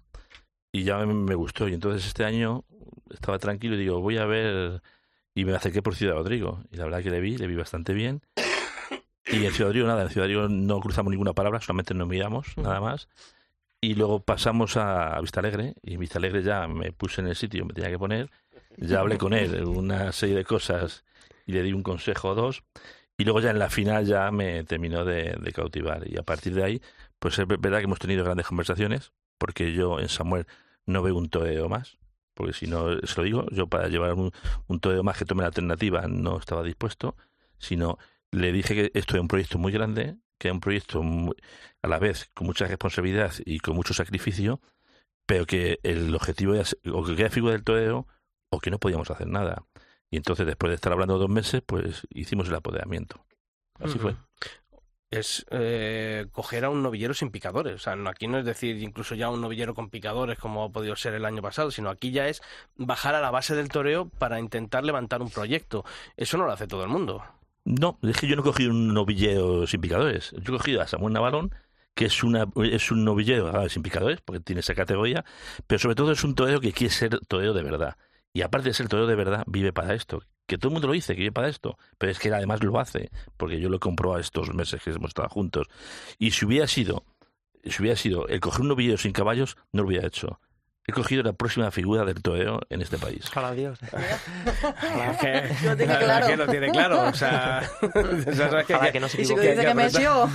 y 0.74 0.84
ya 0.84 0.98
me 1.06 1.36
gustó. 1.36 1.70
Y 1.70 1.74
entonces 1.74 2.06
este 2.06 2.26
año 2.26 2.66
estaba 3.12 3.40
tranquilo 3.40 3.76
y 3.76 3.78
digo, 3.78 4.02
voy 4.02 4.18
a 4.18 4.26
ver. 4.26 4.82
Y 5.36 5.46
me 5.46 5.56
acerqué 5.56 5.82
por 5.82 5.96
Ciudad 5.96 6.16
Rodrigo. 6.16 6.62
Y 6.72 6.78
la 6.78 6.84
verdad 6.84 7.02
que 7.02 7.10
le 7.10 7.22
vi, 7.22 7.38
le 7.38 7.48
vi 7.48 7.56
bastante 7.56 7.94
bien. 7.94 8.22
Y 9.26 9.46
en 9.46 9.52
Ciudad 9.54 9.70
Rodrigo 9.70 9.88
nada, 9.88 10.04
en 10.04 10.10
Ciudad 10.10 10.26
Rodrigo 10.26 10.50
no 10.50 10.80
cruzamos 10.80 11.12
ninguna 11.12 11.34
palabra, 11.34 11.62
solamente 11.62 11.94
nos 11.94 12.08
miramos, 12.08 12.58
nada 12.58 12.82
más. 12.82 13.08
Y 13.80 13.96
luego 13.96 14.20
pasamos 14.20 14.76
a 14.78 15.20
Vista 15.22 15.40
Alegre, 15.40 15.76
y 15.82 15.94
en 15.94 16.00
Vista 16.00 16.20
Alegre 16.20 16.44
ya 16.44 16.68
me 16.68 16.92
puse 16.92 17.22
en 17.22 17.28
el 17.28 17.36
sitio, 17.36 17.66
me 17.66 17.74
tenía 17.74 17.90
que 17.90 18.00
poner. 18.00 18.30
Ya 18.78 19.00
hablé 19.00 19.18
con 19.18 19.34
él 19.34 19.64
una 19.66 20.12
serie 20.12 20.36
de 20.36 20.44
cosas 20.44 21.04
y 21.46 21.52
le 21.54 21.64
di 21.64 21.74
un 21.74 21.84
consejo 21.84 22.30
o 22.30 22.36
dos. 22.36 22.64
Y 23.18 23.24
luego 23.24 23.40
ya 23.40 23.52
en 23.52 23.60
la 23.60 23.70
final 23.70 24.06
ya 24.06 24.32
me 24.32 24.64
terminó 24.64 25.06
de, 25.06 25.36
de 25.40 25.54
cautivar. 25.54 26.08
Y 26.08 26.18
a 26.18 26.24
partir 26.24 26.54
de 26.56 26.64
ahí, 26.64 26.82
pues 27.20 27.38
es 27.38 27.48
verdad 27.48 27.78
que 27.78 27.86
hemos 27.86 28.00
tenido 28.00 28.24
grandes 28.24 28.48
conversaciones, 28.48 29.14
porque 29.44 29.74
yo 29.74 30.00
en 30.00 30.08
Samuel 30.08 30.48
no 30.86 31.04
veo 31.04 31.18
un 31.18 31.28
toeo 31.28 31.68
más, 31.68 31.98
porque 32.34 32.54
si 32.54 32.66
no, 32.66 32.98
se 33.02 33.18
lo 33.18 33.24
digo, 33.24 33.46
yo 33.52 33.68
para 33.68 33.90
llevar 33.90 34.14
un, 34.14 34.32
un 34.68 34.80
toeo 34.80 35.04
más 35.04 35.18
que 35.18 35.26
tome 35.26 35.42
la 35.42 35.48
alternativa 35.48 36.08
no 36.08 36.38
estaba 36.38 36.64
dispuesto, 36.64 37.18
sino 37.58 37.98
le 38.32 38.54
dije 38.54 38.74
que 38.74 38.98
esto 38.98 39.16
es 39.16 39.22
un 39.22 39.28
proyecto 39.28 39.58
muy 39.58 39.74
grande, 39.74 40.16
que 40.38 40.48
es 40.48 40.54
un 40.54 40.62
proyecto 40.62 41.04
muy, 41.04 41.36
a 41.82 41.90
la 41.90 42.00
vez 42.00 42.32
con 42.34 42.48
mucha 42.48 42.68
responsabilidad 42.68 43.34
y 43.44 43.60
con 43.60 43.76
mucho 43.76 43.94
sacrificio, 43.94 44.62
pero 45.26 45.46
que 45.46 45.82
el 45.84 46.16
objetivo 46.16 46.54
es 46.54 46.78
o 46.90 47.04
que 47.04 47.18
quede 47.18 47.30
figura 47.30 47.52
del 47.52 47.66
toeo 47.66 48.08
o 48.50 48.62
que 48.62 48.72
no 48.72 48.80
podíamos 48.80 49.12
hacer 49.12 49.28
nada. 49.28 49.66
Y 50.10 50.16
entonces, 50.16 50.46
después 50.46 50.70
de 50.70 50.76
estar 50.76 50.94
hablando 50.94 51.18
dos 51.18 51.30
meses, 51.30 51.62
pues 51.66 52.08
hicimos 52.12 52.48
el 52.48 52.56
apoderamiento. 52.56 53.26
Así 53.78 54.00
fue 54.00 54.16
es 55.20 55.46
eh, 55.52 56.26
coger 56.32 56.66
a 56.66 56.70
un 56.70 56.82
novillero 56.82 57.14
sin 57.14 57.30
picadores. 57.30 57.76
O 57.76 57.80
sea, 57.80 57.96
no, 57.96 58.10
aquí 58.10 58.28
no 58.28 58.40
es 58.40 58.46
decir 58.46 58.82
incluso 58.82 59.16
ya 59.16 59.30
un 59.30 59.42
novillero 59.42 59.76
con 59.76 59.90
picadores 59.90 60.38
como 60.40 60.64
ha 60.64 60.70
podido 60.70 60.96
ser 60.96 61.14
el 61.14 61.26
año 61.26 61.42
pasado, 61.42 61.72
sino 61.72 61.90
aquí 61.90 62.12
ya 62.12 62.28
es 62.28 62.42
bajar 62.76 63.16
a 63.16 63.22
la 63.22 63.32
base 63.32 63.56
del 63.56 63.70
toreo 63.70 64.10
para 64.10 64.40
intentar 64.40 64.84
levantar 64.84 65.22
un 65.22 65.30
proyecto. 65.30 65.86
Eso 66.18 66.38
no 66.38 66.46
lo 66.46 66.52
hace 66.52 66.68
todo 66.68 66.84
el 66.84 66.90
mundo. 66.90 67.24
No, 67.66 67.98
es 68.02 68.18
que 68.18 68.28
yo 68.28 68.36
no 68.36 68.42
he 68.42 68.46
cogido 68.46 68.72
un 68.72 68.94
novillero 68.94 69.68
sin 69.68 69.82
picadores. 69.82 70.32
Yo 70.32 70.54
he 70.54 70.58
cogido 70.58 70.82
a 70.82 70.88
Samuel 70.88 71.14
Navalón, 71.14 71.54
que 71.94 72.06
es, 72.06 72.24
una, 72.24 72.46
es 72.64 72.92
un 72.92 73.06
novillero 73.06 73.52
ver, 73.52 73.70
sin 73.70 73.84
picadores, 73.84 74.20
porque 74.22 74.40
tiene 74.40 74.62
esa 74.62 74.76
categoría, 74.76 75.24
pero 75.68 75.80
sobre 75.80 75.96
todo 75.96 76.12
es 76.12 76.24
un 76.24 76.36
torero 76.36 76.60
que 76.60 76.74
quiere 76.74 76.94
ser 76.94 77.20
torero 77.28 77.54
de 77.54 77.64
verdad. 77.64 77.98
Y 78.34 78.42
aparte 78.42 78.70
de 78.70 78.74
ser 78.74 78.88
torero 78.88 79.08
de 79.08 79.16
verdad, 79.16 79.44
vive 79.48 79.72
para 79.72 79.94
esto. 79.94 80.24
Que 80.48 80.58
todo 80.58 80.70
el 80.70 80.74
mundo 80.74 80.88
lo 80.88 80.94
dice, 80.94 81.14
que 81.14 81.22
vive 81.22 81.32
para 81.32 81.50
esto. 81.50 81.78
Pero 81.98 82.12
es 82.12 82.20
que 82.20 82.30
él 82.30 82.34
además 82.34 82.64
lo 82.64 82.80
hace, 82.80 83.12
porque 83.38 83.60
yo 83.60 83.70
lo 83.70 83.78
he 83.78 83.80
comprobado 83.80 84.20
estos 84.20 84.54
meses 84.54 84.82
que 84.82 84.90
hemos 84.90 85.10
estado 85.10 85.30
juntos. 85.30 85.68
Y 86.18 86.32
si 86.32 86.46
hubiera 86.46 86.68
sido, 86.68 87.06
si 87.64 87.82
hubiera 87.82 87.96
sido 87.96 88.28
el 88.28 88.40
coger 88.40 88.62
un 88.62 88.70
novillero 88.70 88.98
sin 88.98 89.12
caballos, 89.14 89.56
no 89.72 89.84
lo 89.84 89.90
hubiera 89.90 90.08
hecho. 90.08 90.40
He 90.86 90.92
cogido 90.92 91.24
la 91.24 91.34
próxima 91.34 91.72
figura 91.72 92.04
del 92.04 92.22
toreo 92.22 92.60
en 92.70 92.82
este 92.82 92.98
país. 92.98 93.30
Para 93.34 93.52
Dios. 93.54 93.80
que, 95.22 95.50
Lo 95.64 95.78
tiene 95.78 95.98
claro. 95.98 96.28
que 96.28 96.38
lo 96.38 96.48
tiene 96.48 96.72
claro. 96.72 97.02
O 97.08 97.14
sea, 97.14 97.64
o 97.82 98.32
sea, 98.34 98.50
sabes 98.50 98.66
que- 98.66 98.92
que 98.92 99.00
no 99.00 99.08
se 99.08 99.22
Y 99.22 99.26
si 99.26 99.34
equivoque. 99.34 99.52
dice 99.56 99.66
que 99.66 99.74
me 99.74 99.90
yo. 99.90 100.30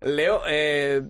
Leo, 0.00 0.42
eh, 0.46 1.02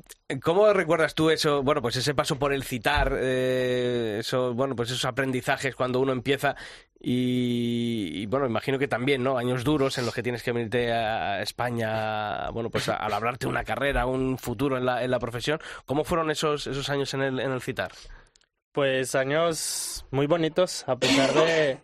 ¿cómo 0.42 0.72
recuerdas 0.72 1.14
tú 1.14 1.30
eso? 1.30 1.62
Bueno, 1.62 1.82
pues 1.82 1.96
ese 1.96 2.14
paso 2.14 2.38
por 2.38 2.52
el 2.52 2.62
citar, 2.62 3.12
eh, 3.18 4.18
eso, 4.20 4.54
bueno, 4.54 4.76
pues 4.76 4.90
esos 4.90 5.04
aprendizajes 5.04 5.74
cuando 5.74 6.00
uno 6.00 6.12
empieza 6.12 6.54
y, 6.98 8.26
bueno, 8.26 8.46
imagino 8.46 8.78
que 8.78 8.88
también, 8.88 9.22
¿no? 9.22 9.36
Años 9.36 9.64
duros 9.64 9.98
en 9.98 10.06
los 10.06 10.14
que 10.14 10.22
tienes 10.22 10.42
que 10.42 10.52
venirte 10.52 10.92
a 10.92 11.42
España, 11.42 12.50
bueno, 12.50 12.70
pues 12.70 12.88
al 12.88 13.12
hablarte 13.12 13.46
una 13.46 13.64
carrera, 13.64 14.06
un 14.06 14.38
futuro 14.38 14.78
en 14.78 14.86
la, 14.86 15.04
en 15.04 15.10
la 15.10 15.18
profesión. 15.18 15.60
¿Cómo 15.84 16.04
fueron 16.04 16.30
esos, 16.30 16.66
esos 16.66 16.88
años 16.88 17.12
en 17.14 17.22
el, 17.22 17.40
en 17.40 17.52
el 17.52 17.60
citar? 17.60 17.92
Pues 18.72 19.14
años 19.14 20.06
muy 20.10 20.26
bonitos, 20.26 20.88
a 20.88 20.98
pesar 20.98 21.32
de, 21.34 21.78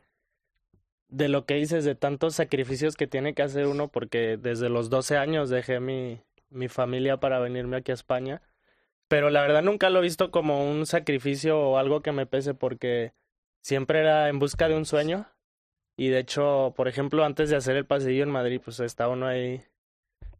de 1.09 1.29
lo 1.29 1.45
que 1.45 1.55
dices, 1.55 1.85
de 1.85 1.95
tantos 1.95 2.35
sacrificios 2.35 2.97
que 2.97 3.07
tiene 3.07 3.35
que 3.35 3.43
hacer 3.43 3.67
uno, 3.67 3.89
porque 3.89 4.39
desde 4.39 4.71
los 4.71 4.89
12 4.89 5.19
años 5.19 5.51
dejé 5.51 5.79
mi, 5.79 6.23
mi 6.49 6.69
familia 6.69 7.19
para 7.19 7.39
venirme 7.39 7.77
aquí 7.77 7.91
a 7.91 7.95
España. 7.95 8.43
Pero 9.09 9.29
la 9.29 9.43
verdad 9.43 9.63
nunca 9.63 9.91
lo 9.91 9.99
he 9.99 10.03
visto 10.03 10.31
como 10.31 10.71
un 10.71 10.87
sacrificio 10.87 11.61
o 11.61 11.79
algo 11.79 12.01
que 12.01 12.13
me 12.13 12.25
pese, 12.25 12.55
porque 12.55 13.13
siempre 13.63 14.01
era 14.01 14.29
en 14.29 14.39
busca 14.39 14.69
de 14.69 14.77
un 14.77 14.85
sueño. 14.85 15.27
Y 15.97 16.09
de 16.09 16.19
hecho, 16.19 16.75
por 16.77 16.89
ejemplo, 16.89 17.25
antes 17.25 17.51
de 17.51 17.57
hacer 17.57 17.77
el 17.77 17.87
pasillo 17.87 18.23
en 18.23 18.31
Madrid, 18.31 18.61
pues 18.63 18.81
estaba 18.81 19.13
uno 19.13 19.27
ahí, 19.27 19.63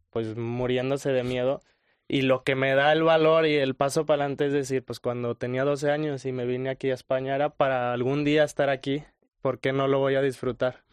pues 0.09 0.35
muriéndose 0.35 1.11
de 1.11 1.23
miedo. 1.23 1.61
Y 2.07 2.23
lo 2.23 2.43
que 2.43 2.55
me 2.55 2.75
da 2.75 2.91
el 2.91 3.03
valor 3.03 3.47
y 3.47 3.55
el 3.55 3.75
paso 3.75 4.05
para 4.05 4.23
adelante 4.23 4.47
es 4.47 4.53
decir, 4.53 4.83
pues 4.83 4.99
cuando 4.99 5.35
tenía 5.35 5.63
12 5.63 5.89
años 5.89 6.25
y 6.25 6.31
me 6.31 6.45
vine 6.45 6.69
aquí 6.69 6.91
a 6.91 6.93
España 6.93 7.33
era 7.33 7.49
para 7.49 7.93
algún 7.93 8.23
día 8.23 8.43
estar 8.43 8.69
aquí, 8.69 9.03
¿por 9.41 9.59
qué 9.59 9.71
no 9.73 9.87
lo 9.87 9.99
voy 9.99 10.15
a 10.15 10.21
disfrutar? 10.21 10.83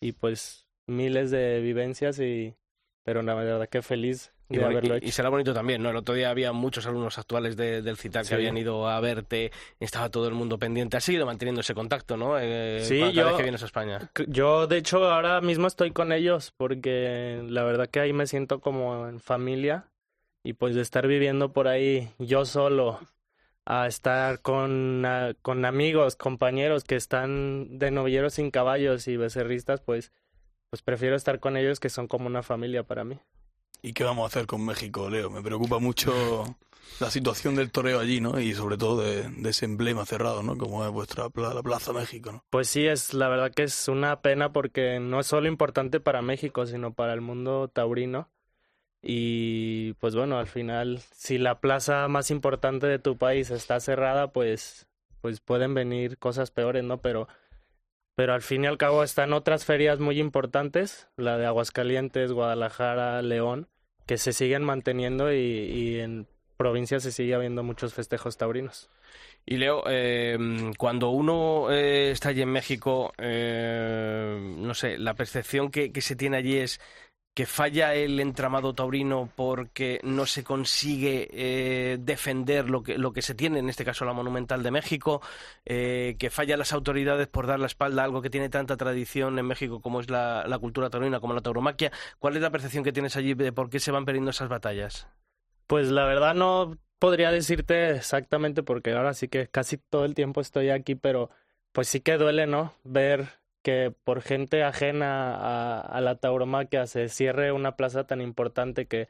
Y 0.00 0.12
pues 0.12 0.68
miles 0.86 1.30
de 1.30 1.60
vivencias 1.60 2.18
y 2.18 2.54
pero 3.04 3.22
la 3.22 3.34
verdad 3.34 3.68
que 3.68 3.82
feliz 3.82 4.32
Y, 4.48 4.54
de 4.56 4.60
bueno, 4.60 4.78
haberlo 4.78 4.94
y- 4.94 4.98
hecho. 4.98 5.06
y 5.06 5.12
será 5.12 5.28
bonito 5.30 5.54
también, 5.54 5.82
¿no? 5.82 5.90
El 5.90 5.96
otro 5.96 6.14
día 6.14 6.28
había 6.28 6.52
muchos 6.52 6.84
alumnos 6.86 7.16
actuales 7.18 7.56
de- 7.56 7.80
del 7.80 7.96
CITAC 7.96 8.28
que 8.28 8.34
habían 8.34 8.56
ido 8.58 8.86
a 8.88 9.00
verte, 9.00 9.50
estaba 9.80 10.10
todo 10.10 10.28
el 10.28 10.34
mundo 10.34 10.58
pendiente. 10.58 10.96
Has 10.96 11.04
seguido 11.04 11.24
manteniendo 11.24 11.62
ese 11.62 11.74
contacto, 11.74 12.16
¿no? 12.18 12.38
Eh, 12.38 12.80
Sí, 12.84 13.00
cada 13.00 13.12
yo- 13.12 13.26
vez 13.26 13.36
que 13.36 13.42
vienes 13.44 13.62
a 13.62 13.66
España. 13.66 14.10
C- 14.14 14.26
Yo, 14.28 14.66
de 14.66 14.76
hecho, 14.76 15.10
ahora 15.10 15.40
mismo 15.40 15.66
estoy 15.66 15.90
con 15.92 16.12
ellos 16.12 16.52
porque 16.56 17.42
la 17.48 17.64
verdad 17.64 17.88
que 17.88 18.00
ahí 18.00 18.12
me 18.12 18.26
siento 18.26 18.60
como 18.60 19.08
en 19.08 19.20
familia 19.20 19.86
y 20.44 20.52
pues 20.54 20.74
de 20.74 20.82
estar 20.82 21.06
viviendo 21.06 21.52
por 21.52 21.68
ahí 21.68 22.10
yo 22.18 22.44
solo 22.44 22.98
a 23.64 23.86
estar 23.86 24.40
con, 24.42 25.06
con 25.40 25.64
amigos, 25.64 26.16
compañeros 26.16 26.82
que 26.84 26.96
están 26.96 27.78
de 27.78 27.90
novilleros 27.92 28.34
sin 28.34 28.50
caballos 28.50 29.06
y 29.06 29.16
becerristas, 29.16 29.80
pues, 29.80 30.12
pues 30.68 30.82
prefiero 30.82 31.14
estar 31.14 31.38
con 31.38 31.56
ellos 31.56 31.78
que 31.78 31.88
son 31.88 32.08
como 32.08 32.26
una 32.26 32.42
familia 32.42 32.82
para 32.82 33.04
mí. 33.04 33.18
¿Y 33.82 33.92
qué 33.92 34.04
vamos 34.04 34.24
a 34.24 34.26
hacer 34.28 34.46
con 34.46 34.64
México, 34.64 35.10
Leo? 35.10 35.28
Me 35.30 35.42
preocupa 35.42 35.78
mucho 35.78 36.56
la 37.00 37.10
situación 37.10 37.56
del 37.56 37.70
toreo 37.72 37.98
allí, 38.00 38.20
¿no? 38.20 38.38
Y 38.40 38.54
sobre 38.54 38.76
todo 38.78 39.02
de, 39.02 39.28
de 39.28 39.50
ese 39.50 39.64
emblema 39.64 40.06
cerrado, 40.06 40.42
¿no? 40.42 40.56
Como 40.56 40.84
es 40.84 40.90
vuestra 40.92 41.28
pla- 41.30 41.52
la 41.54 41.62
Plaza 41.62 41.92
México, 41.92 42.32
¿no? 42.32 42.44
Pues 42.50 42.68
sí, 42.68 42.86
es 42.86 43.12
la 43.14 43.28
verdad 43.28 43.52
que 43.52 43.64
es 43.64 43.88
una 43.88 44.20
pena 44.22 44.52
porque 44.52 45.00
no 45.00 45.20
es 45.20 45.26
solo 45.26 45.48
importante 45.48 46.00
para 46.00 46.22
México, 46.22 46.66
sino 46.66 46.94
para 46.94 47.12
el 47.12 47.20
mundo 47.20 47.68
taurino. 47.68 48.28
Y 49.02 49.94
pues 49.94 50.14
bueno, 50.14 50.38
al 50.38 50.46
final, 50.46 51.00
si 51.12 51.38
la 51.38 51.60
plaza 51.60 52.06
más 52.06 52.30
importante 52.30 52.86
de 52.86 53.00
tu 53.00 53.18
país 53.18 53.50
está 53.50 53.80
cerrada, 53.80 54.32
pues, 54.32 54.86
pues 55.20 55.40
pueden 55.40 55.74
venir 55.74 56.18
cosas 56.18 56.52
peores, 56.52 56.84
¿no? 56.84 57.00
Pero, 57.00 57.26
pero 58.14 58.34
al 58.34 58.42
fin 58.42 58.64
y 58.64 58.66
al 58.68 58.78
cabo 58.78 59.02
están 59.02 59.32
otras 59.32 59.64
ferias 59.64 59.98
muy 59.98 60.20
importantes, 60.20 61.08
la 61.16 61.36
de 61.38 61.46
Aguascalientes, 61.46 62.32
Guadalajara, 62.32 63.22
León, 63.22 63.68
que 64.06 64.18
se 64.18 64.32
siguen 64.32 64.64
manteniendo 64.64 65.32
y, 65.32 65.38
y 65.38 66.00
en 66.00 66.26
provincias 66.56 67.02
se 67.02 67.12
sigue 67.12 67.34
habiendo 67.34 67.62
muchos 67.62 67.94
festejos 67.94 68.36
taurinos. 68.36 68.88
Y 69.44 69.56
Leo, 69.56 69.82
eh, 69.88 70.38
cuando 70.78 71.10
uno 71.10 71.70
eh, 71.72 72.12
está 72.12 72.28
allí 72.28 72.42
en 72.42 72.50
México, 72.50 73.12
eh, 73.18 74.38
no 74.58 74.72
sé, 74.74 74.98
la 74.98 75.14
percepción 75.14 75.70
que, 75.70 75.90
que 75.90 76.00
se 76.00 76.14
tiene 76.14 76.36
allí 76.36 76.58
es 76.58 76.80
que 77.34 77.46
falla 77.46 77.94
el 77.94 78.20
entramado 78.20 78.74
taurino 78.74 79.30
porque 79.34 80.00
no 80.02 80.26
se 80.26 80.44
consigue 80.44 81.28
eh, 81.32 81.98
defender 81.98 82.68
lo 82.68 82.82
que, 82.82 82.98
lo 82.98 83.12
que 83.12 83.22
se 83.22 83.34
tiene, 83.34 83.58
en 83.58 83.70
este 83.70 83.84
caso 83.84 84.04
la 84.04 84.12
Monumental 84.12 84.62
de 84.62 84.70
México, 84.70 85.22
eh, 85.64 86.16
que 86.18 86.28
falla 86.28 86.58
las 86.58 86.74
autoridades 86.74 87.28
por 87.28 87.46
dar 87.46 87.58
la 87.58 87.66
espalda 87.66 88.02
a 88.02 88.04
algo 88.04 88.20
que 88.20 88.28
tiene 88.28 88.50
tanta 88.50 88.76
tradición 88.76 89.38
en 89.38 89.46
México 89.46 89.80
como 89.80 90.00
es 90.00 90.10
la, 90.10 90.46
la 90.46 90.58
cultura 90.58 90.90
taurina, 90.90 91.20
como 91.20 91.32
la 91.32 91.40
tauromaquia. 91.40 91.90
¿Cuál 92.18 92.36
es 92.36 92.42
la 92.42 92.50
percepción 92.50 92.84
que 92.84 92.92
tienes 92.92 93.16
allí 93.16 93.32
de 93.34 93.52
por 93.52 93.70
qué 93.70 93.80
se 93.80 93.92
van 93.92 94.04
perdiendo 94.04 94.30
esas 94.30 94.50
batallas? 94.50 95.08
Pues 95.66 95.88
la 95.88 96.04
verdad 96.04 96.34
no 96.34 96.76
podría 96.98 97.30
decirte 97.30 97.92
exactamente 97.92 98.62
porque 98.62 98.92
ahora 98.92 99.14
sí 99.14 99.28
que 99.28 99.48
casi 99.48 99.78
todo 99.78 100.04
el 100.04 100.14
tiempo 100.14 100.42
estoy 100.42 100.68
aquí, 100.68 100.96
pero 100.96 101.30
pues 101.72 101.88
sí 101.88 102.00
que 102.00 102.18
duele, 102.18 102.46
¿no? 102.46 102.74
Ver 102.84 103.41
que 103.62 103.94
por 104.04 104.22
gente 104.22 104.64
ajena 104.64 105.84
a, 105.84 106.00
la 106.00 106.16
tauromaquia 106.16 106.86
se 106.86 107.08
cierre 107.08 107.52
una 107.52 107.76
plaza 107.76 108.06
tan 108.06 108.20
importante 108.20 108.86
que 108.86 109.08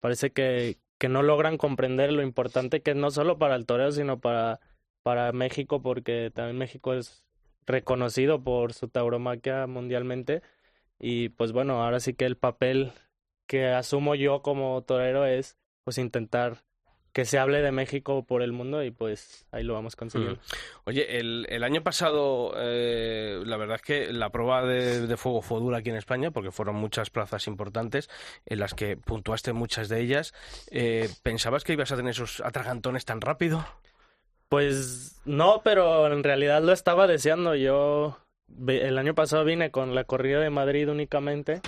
parece 0.00 0.32
que, 0.32 0.78
que 0.98 1.08
no 1.08 1.22
logran 1.22 1.56
comprender 1.58 2.12
lo 2.12 2.22
importante 2.22 2.82
que 2.82 2.92
es 2.92 2.96
no 2.96 3.10
solo 3.10 3.38
para 3.38 3.56
el 3.56 3.66
toreo, 3.66 3.92
sino 3.92 4.20
para, 4.20 4.60
para 5.02 5.32
México, 5.32 5.82
porque 5.82 6.30
también 6.34 6.58
México 6.58 6.94
es 6.94 7.24
reconocido 7.66 8.42
por 8.42 8.72
su 8.72 8.88
tauromaquia 8.88 9.66
mundialmente. 9.66 10.42
Y 10.98 11.30
pues 11.30 11.52
bueno, 11.52 11.82
ahora 11.82 12.00
sí 12.00 12.14
que 12.14 12.26
el 12.26 12.36
papel 12.36 12.92
que 13.46 13.68
asumo 13.68 14.14
yo 14.14 14.42
como 14.42 14.82
torero 14.82 15.26
es 15.26 15.58
pues 15.84 15.98
intentar 15.98 16.64
que 17.12 17.24
se 17.24 17.38
hable 17.38 17.60
de 17.60 17.72
México 17.72 18.24
por 18.24 18.42
el 18.42 18.52
mundo 18.52 18.82
y 18.82 18.90
pues 18.90 19.46
ahí 19.52 19.62
lo 19.62 19.74
vamos 19.74 19.96
consiguiendo. 19.96 20.40
Oye, 20.84 21.18
el, 21.18 21.46
el 21.50 21.62
año 21.62 21.82
pasado, 21.82 22.54
eh, 22.56 23.42
la 23.44 23.56
verdad 23.56 23.76
es 23.76 23.82
que 23.82 24.12
la 24.12 24.30
prueba 24.30 24.64
de, 24.64 25.06
de 25.06 25.16
fuego 25.16 25.42
fue 25.42 25.60
dura 25.60 25.78
aquí 25.78 25.90
en 25.90 25.96
España, 25.96 26.30
porque 26.30 26.50
fueron 26.50 26.76
muchas 26.76 27.10
plazas 27.10 27.46
importantes 27.46 28.08
en 28.46 28.60
las 28.60 28.74
que 28.74 28.96
puntuaste 28.96 29.52
muchas 29.52 29.88
de 29.88 30.00
ellas. 30.00 30.32
Eh, 30.70 31.10
¿Pensabas 31.22 31.64
que 31.64 31.74
ibas 31.74 31.92
a 31.92 31.96
tener 31.96 32.12
esos 32.12 32.40
atragantones 32.40 33.04
tan 33.04 33.20
rápido? 33.20 33.64
Pues 34.48 35.20
no, 35.24 35.62
pero 35.62 36.06
en 36.12 36.22
realidad 36.22 36.62
lo 36.62 36.72
estaba 36.72 37.06
deseando. 37.06 37.54
Yo 37.54 38.18
el 38.66 38.98
año 38.98 39.14
pasado 39.14 39.44
vine 39.44 39.70
con 39.70 39.94
la 39.94 40.04
corrida 40.04 40.40
de 40.40 40.50
Madrid 40.50 40.90
únicamente. 40.90 41.60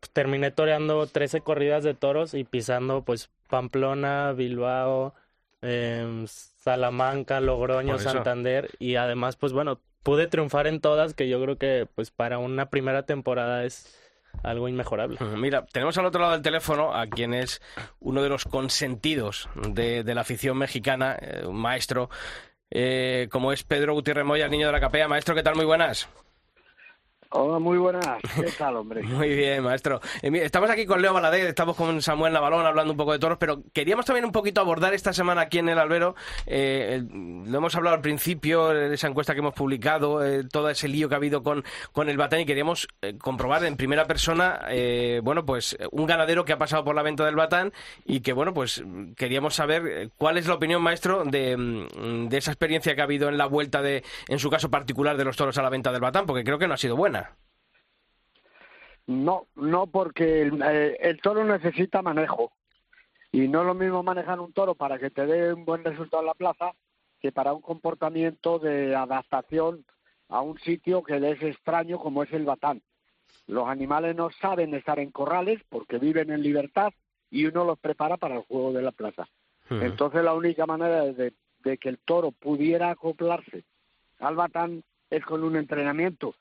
Pues, 0.00 0.10
terminé 0.12 0.50
toreando 0.50 1.06
13 1.06 1.42
corridas 1.42 1.84
de 1.84 1.94
toros 1.94 2.34
y 2.34 2.44
pisando 2.44 3.02
pues 3.02 3.30
Pamplona, 3.48 4.32
Bilbao, 4.32 5.14
em, 5.62 6.26
Salamanca, 6.26 7.40
Logroño. 7.40 7.98
Santander 7.98 8.70
y 8.78 8.96
además 8.96 9.36
pues 9.36 9.52
bueno, 9.52 9.80
pude 10.02 10.26
triunfar 10.26 10.66
en 10.66 10.80
todas 10.80 11.14
que 11.14 11.28
yo 11.28 11.40
creo 11.42 11.56
que 11.58 11.86
pues 11.94 12.10
para 12.10 12.38
una 12.38 12.70
primera 12.70 13.04
temporada 13.04 13.64
es 13.64 13.96
algo 14.42 14.68
inmejorable. 14.68 15.18
Mira, 15.36 15.66
tenemos 15.66 15.98
al 15.98 16.06
otro 16.06 16.20
lado 16.20 16.32
del 16.32 16.42
teléfono 16.42 16.94
a 16.94 17.06
quien 17.06 17.34
es 17.34 17.60
uno 17.98 18.22
de 18.22 18.28
los 18.28 18.44
consentidos 18.44 19.48
de, 19.54 20.04
de 20.04 20.14
la 20.14 20.22
afición 20.22 20.56
mexicana, 20.56 21.16
eh, 21.20 21.44
un 21.44 21.56
maestro, 21.56 22.08
eh, 22.70 23.28
como 23.30 23.52
es 23.52 23.64
Pedro 23.64 23.94
Gutiérrez 23.94 24.24
Moya, 24.24 24.44
el 24.44 24.50
niño 24.50 24.66
de 24.66 24.72
la 24.72 24.80
capea. 24.80 25.08
Maestro, 25.08 25.34
¿qué 25.34 25.42
tal? 25.42 25.56
Muy 25.56 25.64
buenas. 25.64 26.08
Hola, 27.32 27.60
muy 27.60 27.78
buenas. 27.78 28.04
¿Qué 28.34 28.42
tal, 28.58 28.74
hombre? 28.76 29.04
Muy 29.04 29.28
bien, 29.28 29.62
maestro. 29.62 30.00
Eh, 30.20 30.32
estamos 30.42 30.68
aquí 30.68 30.84
con 30.84 31.00
Leo 31.00 31.12
Valadez, 31.14 31.44
estamos 31.46 31.76
con 31.76 32.02
Samuel 32.02 32.32
Navalón 32.32 32.66
hablando 32.66 32.92
un 32.92 32.96
poco 32.96 33.12
de 33.12 33.20
toros, 33.20 33.38
pero 33.38 33.62
queríamos 33.72 34.04
también 34.04 34.24
un 34.24 34.32
poquito 34.32 34.60
abordar 34.60 34.94
esta 34.94 35.12
semana 35.12 35.42
aquí 35.42 35.58
en 35.60 35.68
el 35.68 35.78
Albero. 35.78 36.16
eh, 36.46 36.96
el- 36.96 37.08
lo 37.50 37.58
hemos 37.58 37.74
hablado 37.76 37.94
al 37.94 38.02
principio, 38.02 38.72
eh, 38.72 38.94
esa 38.94 39.06
encuesta 39.06 39.32
que 39.34 39.38
hemos 39.40 39.54
publicado, 39.54 40.24
eh, 40.26 40.42
todo 40.50 40.70
ese 40.70 40.88
lío 40.88 41.08
que 41.08 41.14
ha 41.14 41.18
habido 41.18 41.44
con, 41.44 41.64
con 41.92 42.08
el 42.08 42.16
Batán 42.16 42.40
y 42.40 42.46
queríamos 42.46 42.88
eh, 43.02 43.16
comprobar 43.16 43.64
en 43.64 43.76
primera 43.76 44.06
persona, 44.06 44.62
eh, 44.68 45.20
bueno, 45.22 45.46
pues 45.46 45.76
un 45.92 46.06
ganadero 46.06 46.44
que 46.44 46.52
ha 46.52 46.58
pasado 46.58 46.82
por 46.82 46.96
la 46.96 47.02
venta 47.02 47.24
del 47.24 47.36
Batán 47.36 47.72
y 48.04 48.20
que, 48.22 48.32
bueno, 48.32 48.52
pues 48.54 48.82
queríamos 49.16 49.54
saber 49.54 50.10
cuál 50.18 50.36
es 50.36 50.48
la 50.48 50.54
opinión, 50.54 50.82
maestro, 50.82 51.22
de, 51.24 51.56
mm, 51.56 52.28
de 52.28 52.36
esa 52.38 52.50
experiencia 52.50 52.96
que 52.96 53.00
ha 53.02 53.04
habido 53.04 53.28
en 53.28 53.38
la 53.38 53.46
vuelta 53.46 53.82
de, 53.82 54.02
en 54.26 54.40
su 54.40 54.50
caso 54.50 54.68
particular, 54.68 55.16
de 55.16 55.24
los 55.24 55.36
toros 55.36 55.56
a 55.58 55.62
la 55.62 55.70
venta 55.70 55.92
del 55.92 56.00
Batán, 56.00 56.26
porque 56.26 56.42
creo 56.42 56.58
que 56.58 56.66
no 56.66 56.74
ha 56.74 56.78
sido 56.78 56.96
buena. 56.96 57.19
No, 59.06 59.46
no, 59.56 59.86
porque 59.86 60.42
el, 60.42 60.62
eh, 60.62 60.96
el 61.00 61.20
toro 61.20 61.44
necesita 61.44 62.02
manejo. 62.02 62.52
Y 63.32 63.48
no 63.48 63.60
es 63.60 63.66
lo 63.66 63.74
mismo 63.74 64.02
manejar 64.02 64.40
un 64.40 64.52
toro 64.52 64.74
para 64.74 64.98
que 64.98 65.10
te 65.10 65.26
dé 65.26 65.52
un 65.52 65.64
buen 65.64 65.84
resultado 65.84 66.22
en 66.22 66.26
la 66.26 66.34
plaza 66.34 66.72
que 67.20 67.32
para 67.32 67.52
un 67.52 67.60
comportamiento 67.60 68.58
de 68.58 68.94
adaptación 68.94 69.84
a 70.28 70.40
un 70.40 70.58
sitio 70.58 71.02
que 71.02 71.20
le 71.20 71.32
es 71.32 71.42
extraño 71.42 71.98
como 71.98 72.22
es 72.22 72.32
el 72.32 72.44
batán. 72.44 72.82
Los 73.46 73.68
animales 73.68 74.16
no 74.16 74.30
saben 74.30 74.74
estar 74.74 74.98
en 74.98 75.10
corrales 75.10 75.60
porque 75.68 75.98
viven 75.98 76.30
en 76.30 76.42
libertad 76.42 76.92
y 77.30 77.46
uno 77.46 77.64
los 77.64 77.78
prepara 77.78 78.16
para 78.16 78.36
el 78.36 78.42
juego 78.42 78.72
de 78.72 78.82
la 78.82 78.92
plaza. 78.92 79.28
Entonces 79.68 80.24
la 80.24 80.34
única 80.34 80.66
manera 80.66 81.04
de 81.04 81.78
que 81.78 81.88
el 81.88 81.98
toro 81.98 82.32
pudiera 82.32 82.90
acoplarse 82.90 83.64
al 84.18 84.34
batán 84.34 84.82
es 85.10 85.24
con 85.24 85.44
un 85.44 85.56
entrenamiento. 85.56 86.34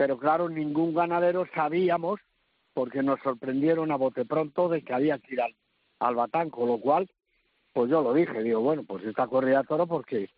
Pero 0.00 0.16
claro, 0.16 0.48
ningún 0.48 0.94
ganadero 0.94 1.46
sabíamos, 1.54 2.20
porque 2.72 3.02
nos 3.02 3.20
sorprendieron 3.20 3.92
a 3.92 3.96
bote 3.96 4.24
pronto 4.24 4.70
de 4.70 4.80
que 4.80 4.94
había 4.94 5.18
que 5.18 5.34
ir 5.34 5.42
al, 5.42 5.54
al 5.98 6.14
batán, 6.14 6.48
con 6.48 6.68
lo 6.68 6.78
cual, 6.78 7.10
pues 7.74 7.90
yo 7.90 8.00
lo 8.00 8.14
dije, 8.14 8.42
digo, 8.42 8.60
bueno, 8.60 8.82
pues 8.82 9.04
esta 9.04 9.26
corrida 9.26 9.58
de 9.58 9.66
toro 9.66 9.86
porque 9.86 10.30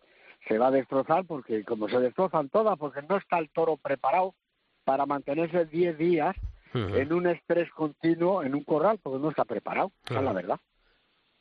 se 0.49 0.57
va 0.57 0.67
a 0.67 0.71
destrozar, 0.71 1.23
porque 1.23 1.63
como 1.63 1.87
se 1.87 1.97
destrozan 2.01 2.49
todas, 2.49 2.77
porque 2.77 3.03
no 3.07 3.15
está 3.15 3.39
el 3.39 3.49
toro 3.51 3.77
preparado 3.77 4.35
para 4.83 5.05
mantenerse 5.05 5.65
10 5.65 5.97
días 5.97 6.35
en 6.73 7.13
un 7.13 7.27
estrés 7.27 7.71
continuo 7.71 8.43
en 8.43 8.55
un 8.55 8.65
corral, 8.65 8.99
porque 9.01 9.19
no 9.19 9.29
está 9.29 9.45
preparado, 9.45 9.93
esa 10.03 10.17
es 10.17 10.25
la 10.25 10.33
verdad. 10.33 10.59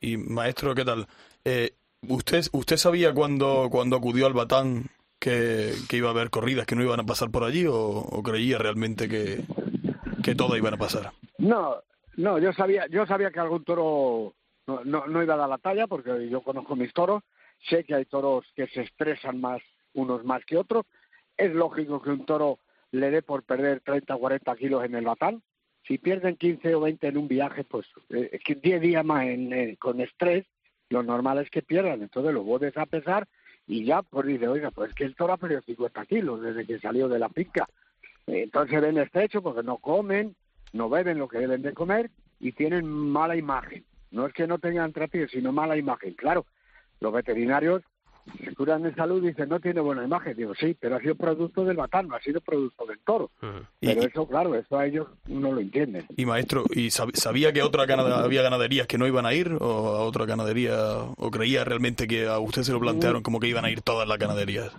Y 0.01 0.17
maestro, 0.17 0.77
¿qué 0.77 0.85
tal? 0.85 1.09
Eh, 1.45 1.75
¿usted, 2.07 2.45
¿Usted 2.53 2.77
sabía 2.77 3.13
cuando, 3.13 3.67
cuando 3.69 3.97
acudió 3.97 4.27
al 4.27 4.33
Batán 4.33 4.85
que, 5.23 5.73
que 5.89 5.99
iba 5.99 6.09
a 6.09 6.11
haber 6.11 6.31
corridas 6.31 6.67
que 6.67 6.75
no 6.75 6.83
iban 6.83 6.99
a 6.99 7.07
pasar 7.07 7.31
por 7.31 7.45
allí 7.45 7.65
o, 7.65 7.77
o 7.77 8.23
creía 8.25 8.59
realmente 8.59 9.09
que, 9.09 9.45
que 10.25 10.35
todas 10.35 10.59
iban 10.59 10.75
a 10.75 10.79
pasar? 10.79 11.13
No, 11.39 11.77
no, 12.17 12.41
yo 12.41 12.53
sabía, 12.53 12.89
yo 12.89 13.07
sabía 13.07 13.31
que 13.31 13.39
algún 13.39 13.63
toro 13.63 14.35
no, 14.67 14.83
no, 14.85 15.07
no 15.07 15.23
iba 15.23 15.35
a 15.35 15.37
dar 15.37 15.49
la 15.49 15.59
talla 15.59 15.87
porque 15.87 16.29
yo 16.29 16.41
conozco 16.41 16.75
mis 16.75 16.93
toros, 16.93 17.23
sé 17.69 17.85
que 17.85 17.95
hay 17.95 18.05
toros 18.07 18.45
que 18.57 18.67
se 18.67 18.83
estresan 18.83 19.41
más 19.41 19.63
unos 19.95 20.25
más 20.25 20.45
que 20.45 20.57
otros. 20.57 20.87
Es 21.37 21.55
lógico 21.55 22.03
que 22.03 22.11
un 22.11 22.27
toro 22.27 22.59
le 22.91 23.11
dé 23.13 23.23
por 23.23 23.45
perder 23.45 23.81
30 23.81 24.17
o 24.17 24.19
40 24.19 24.57
kilos 24.57 24.85
en 24.85 24.97
el 24.97 25.05
batán. 25.05 25.41
Si 25.87 25.99
pierden 25.99 26.37
15 26.37 26.75
o 26.75 26.81
20 26.81 27.07
en 27.07 27.17
un 27.17 27.29
viaje, 27.29 27.63
pues 27.63 27.87
eh, 28.11 28.41
10 28.45 28.81
días 28.81 29.05
más 29.05 29.27
en, 29.27 29.53
eh, 29.53 29.77
con 29.79 30.01
estrés, 30.01 30.47
lo 30.91 31.05
normal 31.05 31.39
es 31.39 31.51
que 31.51 31.63
pierdan. 31.63 32.03
Entonces 32.03 32.35
lo 32.35 32.43
vuelves 32.43 32.77
a 32.77 32.87
pesar 32.87 33.29
y 33.73 33.87
ya 33.87 34.03
pues 34.03 34.27
dice, 34.27 34.47
oiga, 34.49 34.71
pues 34.71 34.93
que 34.93 35.05
el 35.05 35.17
toro 35.17 35.33
ha 35.33 35.39
perdido 35.39 35.63
50 35.63 36.05
kilos 36.05 36.43
desde 36.43 36.67
que 36.67 36.79
salió 36.79 37.09
de 37.09 37.19
la. 37.19 37.31
Eh, 37.35 37.53
Entonces 38.27 38.83
ven 38.83 38.99
estrecho 38.99 39.41
porque 39.41 39.63
no 39.63 39.79
comen, 39.79 40.37
no 40.75 40.91
beben 40.91 41.19
lo 41.19 41.27
que 41.27 41.39
deben 41.39 41.63
de 41.63 41.73
comer 41.73 42.11
y 42.39 42.53
tienen 42.53 42.87
mala 42.87 43.35
imagen. 43.35 43.83
No 44.11 44.27
es 44.27 44.35
que 44.35 44.47
no 44.47 44.59
tengan 44.59 44.93
trapiés, 44.93 45.31
sino 45.31 45.53
mala 45.53 45.79
imagen. 45.79 46.13
Claro, 46.13 46.45
los 47.01 47.15
veterinarios 47.15 47.83
se 48.45 48.55
curan 48.55 48.83
de 48.83 48.95
salud 48.95 49.23
dicen 49.23 49.49
no 49.49 49.59
tiene 49.61 49.81
buena 49.81 50.05
imagen. 50.05 50.37
Digo, 50.37 50.55
sí, 50.55 50.77
pero 50.79 50.97
ha 50.97 51.01
sido 51.01 51.15
producto 51.15 51.65
del 51.65 51.77
batán, 51.77 52.09
no 52.09 52.15
ha 52.17 52.21
sido 52.21 52.41
producto 52.41 52.87
del 52.87 52.99
toro. 53.01 53.31
Pero 53.41 53.65
Y- 53.81 53.89
eso, 54.07 54.27
claro, 54.27 54.55
eso 54.55 54.79
a 54.79 54.87
ellos 54.87 55.09
no 55.27 55.53
lo 55.53 55.61
entienden. 55.61 56.07
Y 56.17 56.25
maestro, 56.27 56.65
¿y 56.71 56.87
sab- 56.89 57.15
sabía 57.15 57.53
que 57.53 57.63
otra 57.63 57.87
ganada- 57.87 58.23
había 58.25 58.43
ganaderías 58.43 58.87
que 58.87 58.99
no 58.99 59.07
iban 59.07 59.27
a 59.27 59.35
ir 59.35 59.53
o 59.61 59.89
a 59.97 60.03
otra 60.05 60.25
ganadería 60.27 60.77
o 61.17 61.31
creía 61.31 61.65
realmente 61.65 62.07
que 62.07 62.27
a 62.27 62.39
usted 62.39 62.63
se 62.63 62.73
lo 62.73 62.81
plantearon 62.81 63.23
como 63.23 63.41
que 63.41 63.49
iban 63.49 63.65
a 63.65 63.71
ir 63.71 63.81
todas 63.83 64.07
las 64.07 64.19
ganaderías? 64.19 64.73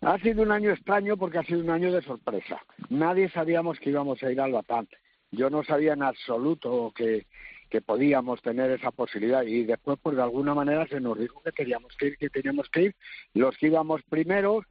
Ha 0.00 0.18
sido 0.18 0.42
un 0.42 0.50
año 0.50 0.70
extraño 0.72 1.16
porque 1.16 1.38
ha 1.38 1.44
sido 1.44 1.60
un 1.60 1.70
año 1.70 1.92
de 1.92 2.02
sorpresa. 2.02 2.60
Nadie 2.90 3.30
sabíamos 3.30 3.78
que 3.78 3.90
íbamos 3.90 4.20
a 4.22 4.32
ir 4.32 4.40
al 4.40 4.52
Batán. 4.52 4.88
Yo 5.30 5.48
no 5.48 5.62
sabía 5.62 5.92
en 5.92 6.02
absoluto 6.02 6.92
que, 6.94 7.26
que 7.72 7.80
podíamos 7.80 8.42
tener 8.42 8.70
esa 8.70 8.90
posibilidad 8.90 9.44
y 9.44 9.64
después 9.64 9.98
pues 10.02 10.14
de 10.14 10.22
alguna 10.22 10.54
manera 10.54 10.86
se 10.88 11.00
nos 11.00 11.18
dijo 11.18 11.40
que 11.42 11.52
teníamos 11.52 11.96
que 11.96 12.08
ir, 12.08 12.18
que 12.18 12.28
teníamos 12.28 12.68
que 12.68 12.82
ir. 12.82 12.96
Los 13.32 13.56
que 13.56 13.68
íbamos 13.68 14.02
primeros, 14.02 14.66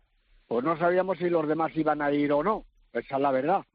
pues 0.47 0.63
no 0.63 0.77
sabíamos 0.77 1.17
si 1.17 1.27
los 1.27 1.47
demás 1.47 1.71
iban 1.75 2.03
a 2.03 2.11
ir 2.11 2.31
o 2.31 2.43
no. 2.43 2.63
Esa 2.93 3.15
es 3.15 3.21
la 3.21 3.31
verdad. 3.31 3.65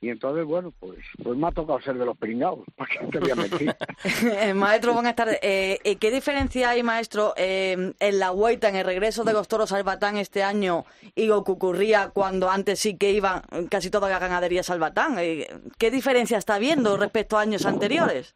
Y 0.00 0.10
entonces, 0.10 0.44
bueno, 0.44 0.72
pues, 0.78 0.98
pues 1.20 1.36
me 1.36 1.48
ha 1.48 1.50
tocado 1.50 1.80
ser 1.80 1.96
de 1.96 2.04
los 2.04 2.16
pringados, 2.16 2.60
para 2.76 2.90
que 2.90 3.06
te 3.06 3.18
voy 3.18 3.30
a 3.30 3.34
mentir. 3.34 3.74
Maestro, 4.54 4.92
buenas 4.92 5.16
tardes. 5.16 5.40
Eh, 5.42 5.80
eh, 5.82 5.96
¿Qué 5.96 6.12
diferencia 6.12 6.70
hay, 6.70 6.84
maestro, 6.84 7.34
eh, 7.36 7.92
en 7.98 8.18
la 8.20 8.30
vuelta, 8.30 8.68
en 8.68 8.76
el 8.76 8.84
regreso 8.84 9.24
de 9.24 9.32
los 9.32 9.48
toros 9.48 9.72
al 9.72 9.82
Batán 9.82 10.16
este 10.16 10.44
año 10.44 10.84
y 11.16 11.26
lo 11.26 11.42
que 11.42 11.50
ocurría 11.52 12.10
cuando 12.10 12.50
antes 12.50 12.78
sí 12.78 12.96
que 12.96 13.10
iban 13.10 13.42
casi 13.68 13.90
todas 13.90 14.10
las 14.10 14.20
ganaderías 14.20 14.70
al 14.70 14.78
Batán? 14.78 15.18
Eh, 15.18 15.48
¿Qué 15.76 15.90
diferencia 15.90 16.38
está 16.38 16.54
habiendo 16.54 16.96
respecto 16.96 17.36
a 17.36 17.40
años 17.40 17.66
anteriores? 17.66 18.34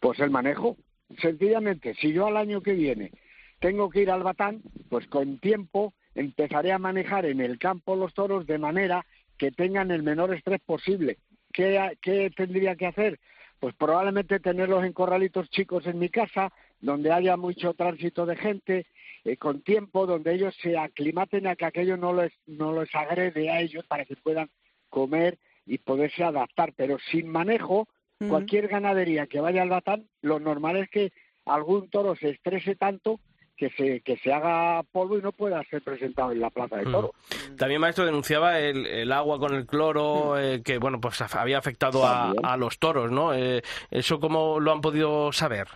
Pues 0.00 0.20
el 0.20 0.30
manejo. 0.30 0.76
Sencillamente, 1.20 1.94
si 1.94 2.12
yo 2.12 2.26
al 2.26 2.36
año 2.36 2.60
que 2.60 2.72
viene 2.72 3.12
tengo 3.60 3.88
que 3.90 4.02
ir 4.02 4.10
al 4.10 4.22
batán, 4.22 4.62
pues 4.88 5.06
con 5.06 5.38
tiempo 5.38 5.94
empezaré 6.14 6.72
a 6.72 6.78
manejar 6.78 7.26
en 7.26 7.40
el 7.40 7.58
campo 7.58 7.96
los 7.96 8.12
toros 8.14 8.46
de 8.46 8.58
manera 8.58 9.06
que 9.38 9.50
tengan 9.50 9.90
el 9.90 10.02
menor 10.02 10.34
estrés 10.34 10.60
posible. 10.60 11.18
¿Qué, 11.52 11.96
qué 12.02 12.30
tendría 12.34 12.76
que 12.76 12.86
hacer? 12.86 13.20
Pues 13.60 13.74
probablemente 13.74 14.40
tenerlos 14.40 14.84
en 14.84 14.92
corralitos 14.92 15.48
chicos 15.50 15.86
en 15.86 15.98
mi 15.98 16.08
casa, 16.08 16.52
donde 16.80 17.12
haya 17.12 17.36
mucho 17.36 17.72
tránsito 17.74 18.26
de 18.26 18.36
gente, 18.36 18.86
eh, 19.24 19.36
con 19.36 19.62
tiempo, 19.62 20.06
donde 20.06 20.34
ellos 20.34 20.54
se 20.60 20.76
aclimaten 20.76 21.46
a 21.46 21.56
que 21.56 21.64
aquello 21.64 21.96
no 21.96 22.12
les, 22.12 22.32
no 22.46 22.78
les 22.78 22.94
agrede 22.94 23.50
a 23.50 23.60
ellos 23.60 23.84
para 23.86 24.04
que 24.04 24.16
puedan 24.16 24.50
comer 24.90 25.38
y 25.64 25.78
poderse 25.78 26.22
adaptar. 26.22 26.74
Pero 26.76 26.98
sin 27.10 27.28
manejo, 27.28 27.88
Cualquier 28.18 28.68
ganadería 28.68 29.26
que 29.26 29.40
vaya 29.40 29.62
al 29.62 29.68
batán, 29.68 30.08
lo 30.22 30.40
normal 30.40 30.76
es 30.76 30.88
que 30.88 31.12
algún 31.44 31.90
toro 31.90 32.16
se 32.16 32.30
estrese 32.30 32.74
tanto 32.74 33.20
que 33.56 33.70
se, 33.70 34.00
que 34.00 34.16
se 34.18 34.32
haga 34.32 34.82
polvo 34.84 35.18
y 35.18 35.22
no 35.22 35.32
pueda 35.32 35.62
ser 35.64 35.82
presentado 35.82 36.32
en 36.32 36.40
la 36.40 36.50
plaza 36.50 36.76
de 36.76 36.84
toros. 36.84 37.10
También, 37.56 37.80
maestro, 37.80 38.04
denunciaba 38.04 38.58
el, 38.58 38.86
el 38.86 39.12
agua 39.12 39.38
con 39.38 39.54
el 39.54 39.66
cloro, 39.66 40.38
eh, 40.38 40.62
que 40.62 40.78
bueno, 40.78 41.00
pues 41.00 41.20
había 41.34 41.58
afectado 41.58 42.06
a, 42.06 42.32
a 42.42 42.56
los 42.56 42.78
toros, 42.78 43.10
¿no? 43.10 43.34
Eh, 43.34 43.62
¿Eso 43.90 44.20
cómo 44.20 44.60
lo 44.60 44.72
han 44.72 44.80
podido 44.80 45.32
saber? 45.32 45.68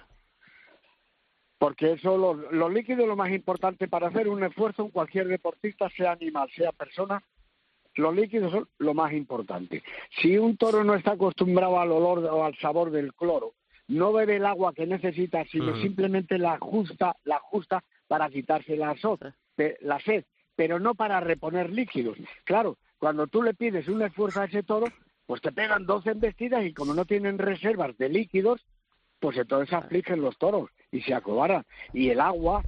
Porque 1.59 1.93
eso, 1.93 2.17
lo, 2.17 2.35
lo 2.35 2.69
líquido 2.69 3.03
es 3.03 3.09
lo 3.09 3.17
más 3.17 3.31
importante 3.31 3.89
para 3.89 4.09
hacer 4.09 4.29
un 4.29 4.43
esfuerzo 4.45 4.83
en 4.83 4.91
cualquier 4.91 5.29
deportista, 5.29 5.89
sea 5.91 6.13
animal, 6.13 6.51
sea 6.55 6.73
persona. 6.73 7.23
Los 7.97 8.15
líquidos 8.15 8.53
son 8.53 8.69
lo 8.79 8.95
más 8.95 9.13
importante. 9.13 9.83
Si 10.21 10.37
un 10.39 10.57
toro 10.57 10.85
no 10.85 10.95
está 10.95 11.13
acostumbrado 11.13 11.81
al 11.81 11.91
olor 11.93 12.19
o 12.25 12.45
al 12.45 12.57
sabor 12.59 12.91
del 12.91 13.13
cloro, 13.15 13.55
no 13.89 14.13
bebe 14.13 14.37
el 14.37 14.47
agua 14.47 14.73
que 14.73 14.87
necesita, 14.87 15.45
sino 15.47 15.75
simplemente 15.83 16.39
la 16.39 16.53
ajusta, 16.55 17.17
la 17.25 17.37
ajusta 17.37 17.83
para 18.07 18.31
quitarse 18.31 18.77
la, 18.77 18.97
so- 18.97 19.19
la 19.81 19.99
sed, 20.01 20.25
pero 20.55 20.79
no 20.79 20.95
para 20.95 21.19
reponer 21.21 21.71
líquidos. 21.71 22.17
Claro, 22.45 22.79
cuando 22.99 23.27
tú 23.27 23.43
le 23.43 23.55
pides 23.55 23.89
un 23.89 24.03
esfuerzo 24.03 24.41
a 24.41 24.45
ese 24.45 24.63
toro, 24.63 24.87
pues 25.27 25.41
te 25.43 25.51
pegan 25.53 25.87
12 25.87 26.11
embestidas 26.11 26.65
y 26.65 26.73
como 26.73 26.95
no 26.95 27.05
tienen 27.05 27.39
reservas 27.39 27.97
de 27.99 28.09
líquidos, 28.09 28.65
pues 29.19 29.37
entonces 29.37 29.73
afligen 29.75 30.21
los 30.23 30.39
toros 30.39 30.71
y 30.93 31.01
se 31.03 31.13
acobaran. 31.15 31.65
Y 31.93 32.11
el 32.11 32.21
agua, 32.21 32.63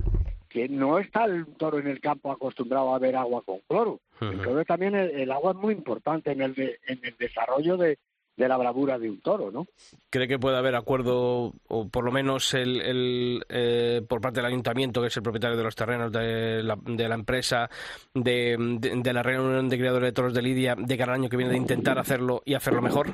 que 0.53 0.69
no 0.69 0.99
está 0.99 1.25
el 1.25 1.47
toro 1.57 1.79
en 1.79 1.87
el 1.87 2.01
campo 2.01 2.31
acostumbrado 2.31 2.95
a 2.95 2.99
ver 2.99 3.17
agua 3.17 3.43
con 3.43 3.59
cloro. 3.69 4.01
Entonces 4.21 4.67
también 4.67 4.95
el, 4.95 5.11
el 5.11 5.31
agua 5.33 5.53
es 5.53 5.57
muy 5.59 5.75
importante 5.75 6.31
en 6.33 6.43
el, 6.43 6.55
de- 6.55 6.79
en 6.87 7.01
el 7.03 7.17
desarrollo 7.19 7.77
de, 7.77 7.99
de 8.37 8.49
la 8.49 8.57
bravura 8.57 8.99
de 8.99 9.11
un 9.11 9.21
toro, 9.21 9.51
¿no? 9.51 9.67
¿Cree 10.11 10.29
que 10.29 10.39
puede 10.39 10.57
haber 10.57 10.75
acuerdo, 10.75 11.53
o 11.69 11.89
por 11.89 12.05
lo 12.05 12.13
menos 12.13 12.55
el, 12.55 12.81
el, 12.81 13.45
eh, 13.49 14.03
por 14.09 14.21
parte 14.21 14.41
del 14.41 14.47
ayuntamiento, 14.47 15.01
que 15.01 15.09
es 15.09 15.17
el 15.17 15.23
propietario 15.23 15.57
de 15.57 15.65
los 15.65 15.75
terrenos 15.75 16.13
de 16.13 16.63
la, 16.63 16.77
de 16.83 17.09
la 17.09 17.15
empresa, 17.15 17.69
de, 18.15 18.57
de, 18.79 19.01
de 19.03 19.13
la 19.13 19.23
reunión 19.23 19.69
de 19.69 19.79
criadores 19.79 20.09
de 20.09 20.13
toros 20.13 20.35
de 20.35 20.43
Lidia, 20.43 20.75
de 20.79 20.97
cada 20.99 21.15
año 21.15 21.29
que 21.29 21.37
viene 21.37 21.53
de 21.53 21.59
intentar 21.59 21.99
hacerlo 21.99 22.43
y 22.45 22.55
hacerlo 22.55 22.81
mejor? 22.83 23.09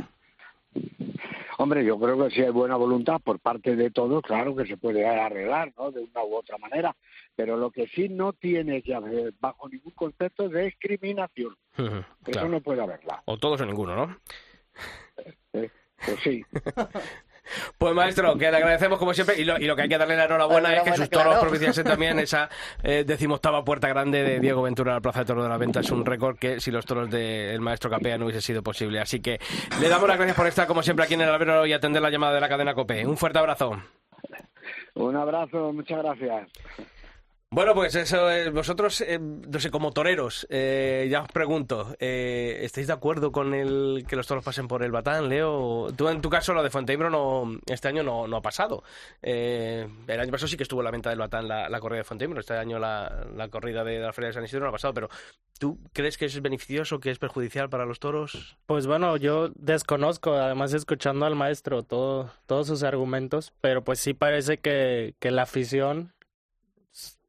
Hombre, 1.61 1.85
yo 1.85 1.99
creo 1.99 2.17
que 2.17 2.31
si 2.33 2.41
hay 2.41 2.51
buena 2.51 2.77
voluntad 2.77 3.21
por 3.21 3.41
parte 3.41 3.75
de 3.75 3.91
todos, 3.91 4.23
claro 4.23 4.55
que 4.55 4.65
se 4.65 4.77
puede 4.77 5.05
arreglar, 5.05 5.73
¿no? 5.77 5.91
De 5.91 6.01
una 6.01 6.23
u 6.23 6.37
otra 6.37 6.57
manera. 6.57 6.95
Pero 7.35 7.57
lo 7.57 7.73
que 7.73 7.89
sí 7.89 8.09
no 8.09 8.33
tiene 8.33 8.81
que 8.81 8.95
haber, 8.95 9.35
bajo 9.41 9.69
ningún 9.69 9.93
concepto, 9.93 10.49
de 10.49 10.67
discriminación. 10.67 11.57
Eso 11.77 12.05
claro. 12.23 12.49
no 12.49 12.61
puede 12.61 12.81
haberla. 12.81 13.25
O 13.25 13.39
todos 13.39 13.61
o 13.61 13.67
ninguno, 13.67 13.97
¿no? 13.97 14.17
¿eh? 15.53 15.69
Pues 16.07 16.21
sí. 16.23 16.45
Pues 17.77 17.95
maestro, 17.95 18.37
que 18.37 18.51
le 18.51 18.57
agradecemos 18.57 18.99
como 18.99 19.15
siempre 19.15 19.39
y 19.39 19.45
lo, 19.45 19.59
y 19.59 19.65
lo 19.65 19.77
que 19.77 19.83
hay 19.83 19.89
que 19.89 19.99
darle 19.99 20.17
la 20.17 20.25
enhorabuena 20.25 20.75
es 20.75 20.83
que 20.83 20.97
sus 20.97 21.11
toros 21.11 21.27
claro. 21.27 21.41
propiciasen 21.41 21.85
también 21.85 22.19
esa 22.19 22.49
eh, 22.83 23.05
decimoctava 23.07 23.65
puerta 23.65 23.89
grande 23.89 24.23
de 24.23 24.41
Diego 24.41 24.63
Ventura 24.63 24.93
a 24.93 24.95
la 24.97 25.01
Plaza 25.01 25.21
de 25.21 25.27
Toros 25.27 25.45
de 25.45 25.51
la 25.51 25.57
Venta. 25.57 25.81
Es 25.81 25.91
un 25.91 26.05
récord 26.05 26.39
que 26.39 26.61
si 26.61 26.71
los 26.71 26.85
toros 26.85 27.11
del 27.11 27.61
maestro 27.61 27.91
Capea 27.91 28.19
no 28.19 28.27
hubiese 28.27 28.41
sido 28.41 28.63
posible. 28.63 29.01
Así 29.01 29.21
que 29.21 29.41
le 29.81 29.89
damos 29.89 30.09
las 30.09 30.17
gracias 30.17 30.37
por 30.37 30.47
estar 30.47 30.67
como 30.67 30.83
siempre 30.83 31.05
aquí 31.05 31.15
en 31.15 31.23
el 31.23 31.29
albero 31.29 31.67
y 31.67 31.73
atender 31.73 32.03
la 32.03 32.11
llamada 32.11 32.35
de 32.35 32.41
la 32.41 32.49
cadena 32.49 32.75
COPE. 32.75 33.07
Un 33.07 33.17
fuerte 33.17 33.39
abrazo. 33.39 33.81
Un 34.95 35.17
abrazo, 35.17 35.73
muchas 35.73 36.03
gracias. 36.03 36.49
Bueno, 37.51 37.73
pues 37.75 37.95
eso, 37.95 38.29
vosotros, 38.53 39.01
eh, 39.01 39.19
no 39.19 39.59
sé, 39.59 39.71
como 39.71 39.91
toreros, 39.93 40.47
eh, 40.51 41.09
ya 41.11 41.23
os 41.23 41.33
pregunto, 41.33 41.97
eh, 41.99 42.59
¿estáis 42.61 42.89
de 42.89 42.93
acuerdo 42.93 43.33
con 43.33 43.55
el 43.55 44.05
que 44.07 44.17
los 44.17 44.27
toros 44.27 44.45
pasen 44.45 44.69
por 44.69 44.83
el 44.83 44.93
batán, 44.93 45.31
Leo? 45.31 45.89
Tú, 45.97 46.11
en 46.11 46.21
tu 46.21 46.29
caso, 46.29 46.53
lo 46.53 46.63
de 46.63 46.69
Fuenteibro 46.69 47.09
no, 47.09 47.59
este 47.67 47.89
año 47.89 48.03
no, 48.03 48.29
no 48.29 48.37
ha 48.37 48.43
pasado. 48.43 48.85
Eh, 49.23 49.89
el 50.07 50.21
año 50.21 50.31
pasado 50.31 50.47
sí 50.47 50.59
que 50.59 50.65
estuvo 50.65 50.83
en 50.83 50.85
la 50.85 50.91
venta 50.91 51.09
del 51.09 51.19
batán 51.19 51.49
la, 51.49 51.71
la 51.71 51.81
corrida 51.81 52.01
de 52.01 52.05
Fuenteibro, 52.05 52.39
este 52.39 52.53
año 52.53 52.79
la, 52.79 53.27
la 53.35 53.49
corrida 53.49 53.83
de, 53.83 53.99
la 53.99 54.13
Feria 54.13 54.29
de 54.29 54.35
San 54.35 54.45
Isidro 54.45 54.65
no 54.65 54.69
ha 54.69 54.73
pasado, 54.73 54.93
pero 54.93 55.09
¿tú 55.59 55.79
crees 55.95 56.19
que 56.19 56.27
es 56.27 56.43
beneficioso, 56.43 57.01
que 57.01 57.11
es 57.11 57.19
perjudicial 57.19 57.71
para 57.71 57.87
los 57.87 57.99
toros? 57.99 58.59
Pues 58.67 58.87
bueno, 58.87 59.17
yo 59.17 59.49
desconozco, 59.55 60.35
además 60.35 60.75
escuchando 60.75 61.25
al 61.25 61.35
maestro 61.35 61.83
todo, 61.83 62.31
todos 62.45 62.67
sus 62.67 62.83
argumentos, 62.83 63.55
pero 63.63 63.83
pues 63.83 64.01
sí 64.01 64.13
parece 64.13 64.59
que, 64.59 65.15
que 65.19 65.31
la 65.31 65.45
afición 65.45 66.13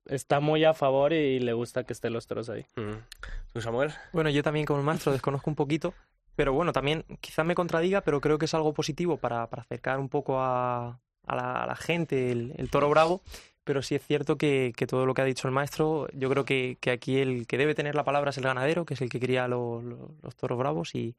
está 0.10 0.39
muy 0.39 0.64
a 0.64 0.74
favor 0.74 1.14
y 1.14 1.39
le 1.39 1.53
gusta 1.53 1.84
que 1.84 1.93
estén 1.93 2.14
los 2.14 2.28
toros 2.28 2.49
ahí. 2.49 2.66
Mm. 2.76 2.97
¿Tú, 3.53 3.62
Samuel? 3.62 3.91
Bueno, 4.12 4.30
yo 4.30 4.43
también 4.43 4.66
como 4.66 4.80
el 4.80 4.86
maestro 4.86 5.12
desconozco 5.12 5.49
un 5.49 5.55
poquito, 5.55 5.93
pero 6.36 6.53
bueno, 6.53 6.74
también 6.74 7.05
quizás 7.22 7.45
me 7.45 7.55
contradiga, 7.55 8.01
pero 8.01 8.22
creo 8.22 8.38
que 8.38 8.45
es 8.45 8.53
algo 8.53 8.74
positivo 8.74 9.18
para, 9.18 9.47
para 9.47 9.62
acercar 9.62 9.99
un 9.99 10.10
poco 10.10 10.39
a, 10.39 10.99
a, 11.26 11.36
la, 11.36 11.64
a 11.64 11.68
la 11.68 11.76
gente 11.76 12.32
el, 12.32 12.53
el 12.57 12.70
toro 12.70 12.89
bravo 12.89 13.22
pero 13.70 13.84
sí 13.84 13.93
es 13.93 14.03
cierto 14.03 14.36
que, 14.36 14.74
que, 14.76 14.88
todo 14.88 15.05
lo 15.05 15.14
que 15.14 15.22
ha 15.22 15.26
dicho 15.26 15.47
el 15.47 15.53
maestro, 15.53 16.07
yo 16.14 16.28
creo 16.28 16.43
que, 16.43 16.80
que, 16.82 16.89
aquí 16.89 17.20
el 17.20 17.45
que 17.45 17.60
debe 17.60 17.76
tener 17.76 17.93
la 17.93 18.03
palabra 18.03 18.32
es 18.32 18.38
el 18.39 18.43
ganadero, 18.43 18.84
que 18.84 18.95
es 18.95 19.01
el 19.01 19.10
que 19.10 19.20
cría 19.20 19.47
los 19.47 20.36
toros 20.38 20.57
bravos 20.57 20.95
y, 20.95 21.16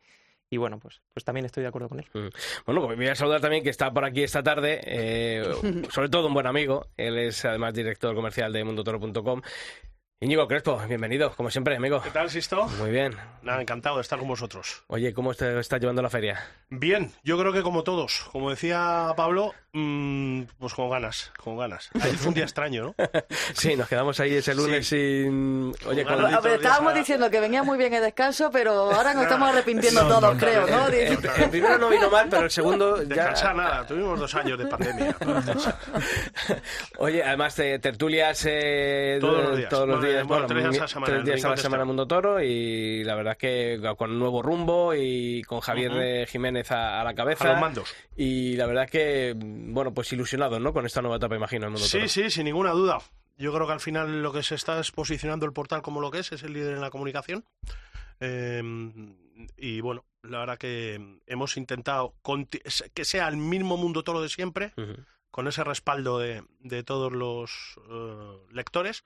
y 0.50 0.56
bueno, 0.56 0.80
pues, 0.80 1.00
pues 1.14 1.24
también 1.24 1.46
estoy 1.46 1.62
de 1.62 1.68
acuerdo 1.68 1.88
con 1.88 2.00
él. 2.00 2.06
Bueno, 2.66 2.82
pues 2.82 2.98
me 2.98 3.04
voy 3.04 3.12
a 3.12 3.14
saludar 3.14 3.40
también 3.40 3.62
que 3.62 3.70
está 3.70 3.92
por 3.92 4.04
aquí 4.04 4.24
esta 4.24 4.42
tarde, 4.42 4.80
eh, 4.84 5.44
sobre 5.90 6.08
todo 6.08 6.26
un 6.26 6.34
buen 6.34 6.48
amigo, 6.48 6.88
él 6.96 7.18
es 7.18 7.44
además 7.44 7.72
director 7.72 8.14
comercial 8.16 8.52
de 8.52 8.64
mundotoro.com. 8.64 9.42
Íñigo 10.22 10.46
Crespo, 10.46 10.78
bienvenido, 10.86 11.34
como 11.34 11.50
siempre, 11.50 11.74
amigo. 11.76 12.02
¿Qué 12.02 12.10
tal, 12.10 12.28
Sisto? 12.28 12.66
Muy 12.78 12.90
bien. 12.90 13.16
Nada, 13.40 13.62
encantado 13.62 13.96
de 13.96 14.02
estar 14.02 14.18
con 14.18 14.28
vosotros. 14.28 14.82
Oye, 14.88 15.14
¿cómo 15.14 15.32
te 15.32 15.58
está 15.58 15.78
llevando 15.78 16.02
la 16.02 16.10
feria? 16.10 16.46
Bien, 16.68 17.10
yo 17.24 17.38
creo 17.38 17.54
que 17.54 17.62
como 17.62 17.84
todos. 17.84 18.28
Como 18.30 18.50
decía 18.50 19.14
Pablo, 19.16 19.54
mmm, 19.72 20.42
pues 20.58 20.74
con 20.74 20.90
ganas, 20.90 21.32
con 21.42 21.56
ganas. 21.56 21.88
Ayer 22.02 22.16
fue 22.16 22.28
un 22.28 22.34
día 22.34 22.44
extraño, 22.44 22.84
¿no? 22.84 22.94
sí, 23.54 23.74
nos 23.76 23.88
quedamos 23.88 24.20
ahí 24.20 24.34
ese 24.34 24.54
lunes 24.54 24.86
sí. 24.86 25.22
sin... 25.22 25.72
Oye, 25.86 26.04
con 26.04 26.22
a 26.22 26.40
ver, 26.40 26.56
estábamos 26.56 26.92
diciendo 26.92 27.30
que 27.30 27.40
venía 27.40 27.62
muy 27.62 27.78
bien 27.78 27.94
el 27.94 28.02
descanso, 28.02 28.50
pero 28.52 28.72
ahora 28.92 29.14
nos 29.14 29.22
estamos 29.22 29.48
arrepintiendo 29.48 30.02
no, 30.02 30.08
todos, 30.10 30.34
no, 30.34 30.38
creo, 30.38 30.66
¿no? 30.66 30.86
El, 30.88 31.12
el, 31.12 31.50
primero 31.50 31.78
no 31.78 31.88
vino 31.88 32.10
mal, 32.10 32.26
pero 32.28 32.44
el 32.44 32.50
segundo 32.50 33.02
ya... 33.04 33.08
Descansar 33.08 33.56
nada, 33.56 33.86
tuvimos 33.86 34.20
dos 34.20 34.34
años 34.34 34.58
de 34.58 34.66
pandemia. 34.66 35.16
Oye, 36.98 37.24
además 37.24 37.56
de 37.56 37.78
tertulias 37.78 38.44
eh, 38.46 39.16
todos 39.18 39.44
los 39.44 39.56
días, 39.56 39.70
todos 39.70 39.88
los 39.88 40.02
días 40.02 40.09
bueno, 40.26 40.46
tres 40.46 40.62
días 40.70 40.78
a 40.78 40.82
la 40.82 40.88
semana, 40.88 41.12
tres 41.12 41.24
días 41.24 41.44
a 41.44 41.48
la 41.50 41.56
semana 41.56 41.84
Mundo 41.84 42.06
Toro 42.06 42.42
y 42.42 43.04
la 43.04 43.14
verdad 43.14 43.32
es 43.32 43.38
que 43.38 43.94
con 43.96 44.18
nuevo 44.18 44.42
rumbo 44.42 44.94
y 44.94 45.42
con 45.42 45.60
Javier 45.60 45.90
uh 45.92 45.94
-huh. 45.94 46.26
Jiménez 46.26 46.70
a, 46.70 47.00
a, 47.00 47.04
la 47.04 47.14
cabeza. 47.14 47.44
A 47.44 47.52
los 47.52 47.60
mandos. 47.60 47.94
Y 48.16 48.56
la 48.56 48.66
verdad 48.66 48.84
es 48.84 48.90
que, 48.90 49.34
bueno, 49.36 49.92
pues 49.92 50.12
ilusionados, 50.12 50.60
¿no? 50.60 50.72
Con 50.72 50.86
esta 50.86 51.00
nueva 51.00 51.16
etapa, 51.16 51.36
imagino, 51.36 51.66
Mundo 51.66 51.80
sí, 51.80 51.98
Toro. 51.98 52.08
Sí, 52.08 52.22
sí, 52.22 52.30
sin 52.30 52.44
ninguna 52.44 52.70
duda. 52.70 52.98
Yo 53.38 53.52
creo 53.52 53.66
que 53.66 53.72
al 53.72 53.80
final 53.80 54.22
lo 54.22 54.32
que 54.32 54.42
se 54.42 54.54
está 54.54 54.78
es 54.80 54.90
posicionando 54.90 55.46
el 55.46 55.52
portal 55.52 55.82
como 55.82 56.00
lo 56.00 56.10
que 56.10 56.18
es, 56.18 56.32
es 56.32 56.42
el 56.42 56.52
líder 56.52 56.74
en 56.74 56.80
la 56.80 56.90
comunicación. 56.90 57.44
Eh, 58.20 58.62
y 59.56 59.80
bueno, 59.80 60.04
la 60.22 60.40
verdad 60.40 60.58
que 60.58 61.18
hemos 61.26 61.56
intentado 61.56 62.14
que 62.92 63.04
sea 63.04 63.28
el 63.28 63.38
mismo 63.38 63.76
Mundo 63.78 64.02
Toro 64.02 64.20
de 64.20 64.28
siempre. 64.28 64.72
Uh 64.76 64.80
-huh 64.82 65.04
con 65.30 65.48
ese 65.48 65.64
respaldo 65.64 66.18
de, 66.18 66.42
de 66.60 66.82
todos 66.82 67.12
los 67.12 67.76
uh, 67.88 68.52
lectores, 68.52 69.04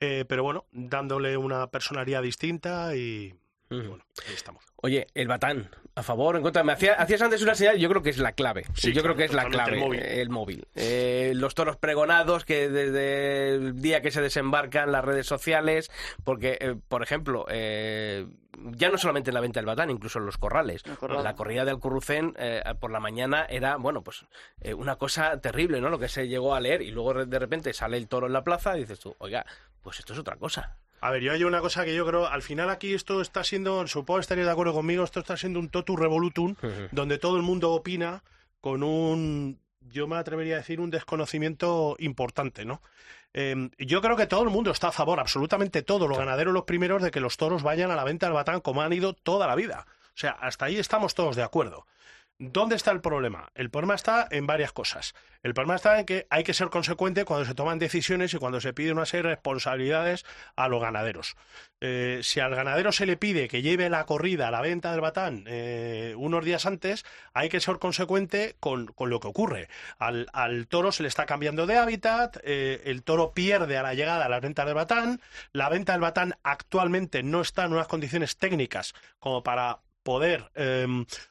eh, 0.00 0.24
pero 0.28 0.42
bueno, 0.42 0.66
dándole 0.72 1.36
una 1.36 1.66
personalidad 1.68 2.22
distinta 2.22 2.94
y, 2.96 3.34
y, 3.70 3.86
bueno, 3.86 4.04
ahí 4.26 4.34
estamos. 4.34 4.64
Oye, 4.76 5.06
el 5.14 5.28
Batán, 5.28 5.70
a 5.94 6.02
favor, 6.02 6.36
en 6.36 6.42
contra. 6.42 6.62
Me 6.62 6.72
hacía, 6.72 6.94
hacías 6.94 7.20
antes 7.22 7.42
una 7.42 7.54
señal, 7.54 7.78
yo 7.78 7.88
creo 7.88 8.02
que 8.02 8.10
es 8.10 8.18
la 8.18 8.32
clave. 8.32 8.64
Sí, 8.74 8.92
yo 8.92 9.02
claro, 9.02 9.14
creo 9.14 9.16
que 9.16 9.24
es 9.24 9.32
la 9.32 9.48
clave. 9.48 9.74
El 9.74 9.80
móvil. 9.80 10.00
El 10.00 10.30
móvil. 10.30 10.68
Eh, 10.74 11.32
los 11.34 11.54
toros 11.54 11.76
pregonados 11.76 12.44
que 12.44 12.68
desde 12.68 13.54
el 13.54 13.80
día 13.80 14.00
que 14.00 14.10
se 14.10 14.22
desembarcan 14.22 14.92
las 14.92 15.04
redes 15.04 15.26
sociales, 15.26 15.90
porque, 16.24 16.58
eh, 16.60 16.76
por 16.88 17.02
ejemplo, 17.02 17.46
eh, 17.48 18.26
ya 18.72 18.90
no 18.90 18.98
solamente 18.98 19.30
en 19.30 19.34
la 19.34 19.40
venta 19.40 19.60
del 19.60 19.66
Batán, 19.66 19.90
incluso 19.90 20.18
en 20.18 20.26
los 20.26 20.38
corrales. 20.38 20.82
corral. 20.98 21.22
La 21.22 21.34
corrida 21.34 21.64
del 21.64 21.78
Currucén 21.78 22.34
eh, 22.38 22.62
por 22.80 22.90
la 22.90 23.00
mañana 23.00 23.44
era, 23.48 23.76
bueno, 23.76 24.02
pues 24.02 24.26
eh, 24.60 24.74
una 24.74 24.96
cosa 24.96 25.40
terrible, 25.40 25.80
¿no? 25.80 25.90
Lo 25.90 25.98
que 25.98 26.08
se 26.08 26.28
llegó 26.28 26.54
a 26.54 26.60
leer 26.60 26.82
y 26.82 26.90
luego 26.90 27.26
de 27.26 27.38
repente 27.38 27.72
sale 27.72 27.96
el 27.96 28.08
toro 28.08 28.26
en 28.26 28.32
la 28.32 28.44
plaza 28.44 28.76
y 28.76 28.80
dices 28.80 29.00
tú, 29.00 29.14
oiga, 29.18 29.44
pues 29.82 29.98
esto 29.98 30.12
es 30.12 30.18
otra 30.18 30.36
cosa. 30.36 30.76
A 31.00 31.10
ver, 31.10 31.22
yo 31.22 31.32
hay 31.32 31.44
una 31.44 31.60
cosa 31.60 31.84
que 31.84 31.94
yo 31.94 32.06
creo, 32.06 32.26
al 32.26 32.42
final 32.42 32.70
aquí 32.70 32.94
esto 32.94 33.20
está 33.20 33.44
siendo, 33.44 33.86
supongo 33.86 34.20
estaréis 34.20 34.46
de 34.46 34.52
acuerdo 34.52 34.72
conmigo, 34.72 35.04
esto 35.04 35.20
está 35.20 35.36
siendo 35.36 35.60
un 35.60 35.68
totu 35.68 35.96
revolutum, 35.96 36.56
donde 36.90 37.18
todo 37.18 37.36
el 37.36 37.42
mundo 37.42 37.72
opina 37.72 38.22
con 38.60 38.82
un, 38.82 39.60
yo 39.80 40.06
me 40.06 40.16
atrevería 40.16 40.56
a 40.56 40.58
decir, 40.58 40.80
un 40.80 40.90
desconocimiento 40.90 41.96
importante, 41.98 42.64
¿no? 42.64 42.82
Eh, 43.34 43.70
yo 43.78 44.00
creo 44.00 44.16
que 44.16 44.26
todo 44.26 44.42
el 44.42 44.50
mundo 44.50 44.70
está 44.70 44.88
a 44.88 44.92
favor, 44.92 45.20
absolutamente 45.20 45.82
todos, 45.82 46.08
los 46.08 46.18
ganaderos 46.18 46.52
los 46.52 46.64
primeros, 46.64 47.02
de 47.02 47.10
que 47.10 47.20
los 47.20 47.36
toros 47.36 47.62
vayan 47.62 47.90
a 47.90 47.96
la 47.96 48.04
venta 48.04 48.26
del 48.26 48.32
batán 48.32 48.60
como 48.60 48.82
han 48.82 48.92
ido 48.92 49.12
toda 49.12 49.46
la 49.46 49.54
vida. 49.54 49.86
O 50.08 50.20
sea, 50.20 50.32
hasta 50.32 50.64
ahí 50.64 50.78
estamos 50.78 51.14
todos 51.14 51.36
de 51.36 51.42
acuerdo. 51.44 51.86
¿Dónde 52.40 52.76
está 52.76 52.92
el 52.92 53.00
problema? 53.00 53.50
El 53.56 53.68
problema 53.68 53.96
está 53.96 54.28
en 54.30 54.46
varias 54.46 54.70
cosas. 54.70 55.12
El 55.42 55.54
problema 55.54 55.74
está 55.74 55.98
en 55.98 56.06
que 56.06 56.28
hay 56.30 56.44
que 56.44 56.54
ser 56.54 56.68
consecuente 56.68 57.24
cuando 57.24 57.44
se 57.44 57.54
toman 57.54 57.80
decisiones 57.80 58.32
y 58.32 58.36
cuando 58.36 58.60
se 58.60 58.72
pide 58.72 58.92
una 58.92 59.06
serie 59.06 59.24
de 59.24 59.34
responsabilidades 59.34 60.24
a 60.54 60.68
los 60.68 60.80
ganaderos. 60.80 61.34
Eh, 61.80 62.20
si 62.22 62.38
al 62.38 62.54
ganadero 62.54 62.92
se 62.92 63.06
le 63.06 63.16
pide 63.16 63.48
que 63.48 63.60
lleve 63.60 63.90
la 63.90 64.06
corrida 64.06 64.46
a 64.46 64.50
la 64.52 64.60
venta 64.60 64.92
del 64.92 65.00
batán 65.00 65.42
eh, 65.48 66.14
unos 66.16 66.44
días 66.44 66.64
antes, 66.64 67.04
hay 67.34 67.48
que 67.48 67.58
ser 67.58 67.80
consecuente 67.80 68.54
con, 68.60 68.86
con 68.86 69.10
lo 69.10 69.18
que 69.18 69.26
ocurre. 69.26 69.68
Al, 69.98 70.28
al, 70.32 70.68
toro 70.68 70.92
se 70.92 71.02
le 71.02 71.08
está 71.08 71.26
cambiando 71.26 71.66
de 71.66 71.76
hábitat, 71.76 72.36
eh, 72.44 72.82
el 72.84 73.02
toro 73.02 73.32
pierde 73.32 73.78
a 73.78 73.82
la 73.82 73.94
llegada 73.94 74.26
a 74.26 74.28
la 74.28 74.38
venta 74.38 74.64
del 74.64 74.74
batán, 74.74 75.20
la 75.52 75.68
venta 75.70 75.90
del 75.90 76.02
batán 76.02 76.36
actualmente 76.44 77.24
no 77.24 77.40
está 77.40 77.64
en 77.64 77.72
unas 77.72 77.88
condiciones 77.88 78.36
técnicas 78.36 78.94
como 79.18 79.42
para 79.42 79.80
poder 80.08 80.50
eh, 80.54 80.86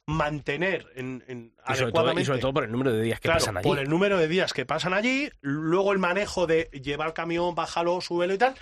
mantener 0.06 0.86
en, 0.96 1.24
en 1.28 1.52
y, 1.68 1.76
sobre 1.76 1.92
todo, 1.92 2.20
y, 2.20 2.26
sobre 2.26 2.38
todo, 2.38 2.54
por 2.54 2.64
el 2.64 2.72
número 2.72 2.94
de 2.94 3.02
días 3.02 3.20
que 3.20 3.28
claro, 3.28 3.40
pasan 3.40 3.58
allí. 3.58 3.68
Por 3.68 3.80
el 3.80 3.90
número 3.90 4.20
de 4.20 4.28
días 4.28 4.54
que 4.54 4.68
pasan 4.68 4.94
allí, 4.94 5.32
luego 5.42 5.94
el 5.94 5.98
manejo 5.98 6.46
de 6.46 6.70
llevar 6.84 7.08
el 7.08 7.14
camión, 7.16 7.56
bájalo, 7.56 8.00
súbelo 8.02 8.36
y 8.36 8.38
tal. 8.38 8.54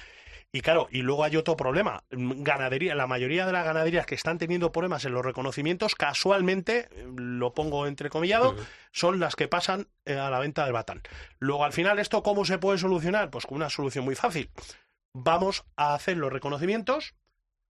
Y 0.53 0.61
claro, 0.61 0.87
y 0.89 1.01
luego 1.01 1.25
hay 1.25 1.35
otro 1.35 1.57
problema. 1.57 2.05
Ganadería, 2.11 2.95
la 2.95 3.07
mayoría 3.07 3.45
de 3.45 3.51
las 3.51 3.65
ganaderías 3.65 4.05
que 4.05 4.15
están 4.15 4.37
teniendo 4.37 4.71
problemas 4.71 5.03
en 5.03 5.11
los 5.11 5.25
reconocimientos, 5.25 5.95
casualmente, 5.95 6.87
lo 7.17 7.53
pongo 7.53 7.85
entrecomillado, 7.85 8.51
uh 8.51 8.53
-huh. 8.53 8.65
son 8.93 9.19
las 9.19 9.35
que 9.35 9.49
pasan 9.49 9.89
eh, 10.05 10.15
a 10.15 10.29
la 10.29 10.39
venta 10.39 10.63
del 10.63 10.71
batán. 10.71 11.01
Luego, 11.39 11.65
al 11.65 11.73
final, 11.73 11.99
¿esto 11.99 12.23
cómo 12.23 12.45
se 12.45 12.57
puede 12.57 12.77
solucionar? 12.77 13.31
Pues 13.31 13.45
con 13.45 13.57
una 13.57 13.69
solución 13.69 14.05
muy 14.05 14.15
fácil. 14.15 14.49
Vamos 15.13 15.65
a 15.75 15.93
hacer 15.93 16.15
los 16.15 16.31
reconocimientos 16.31 17.15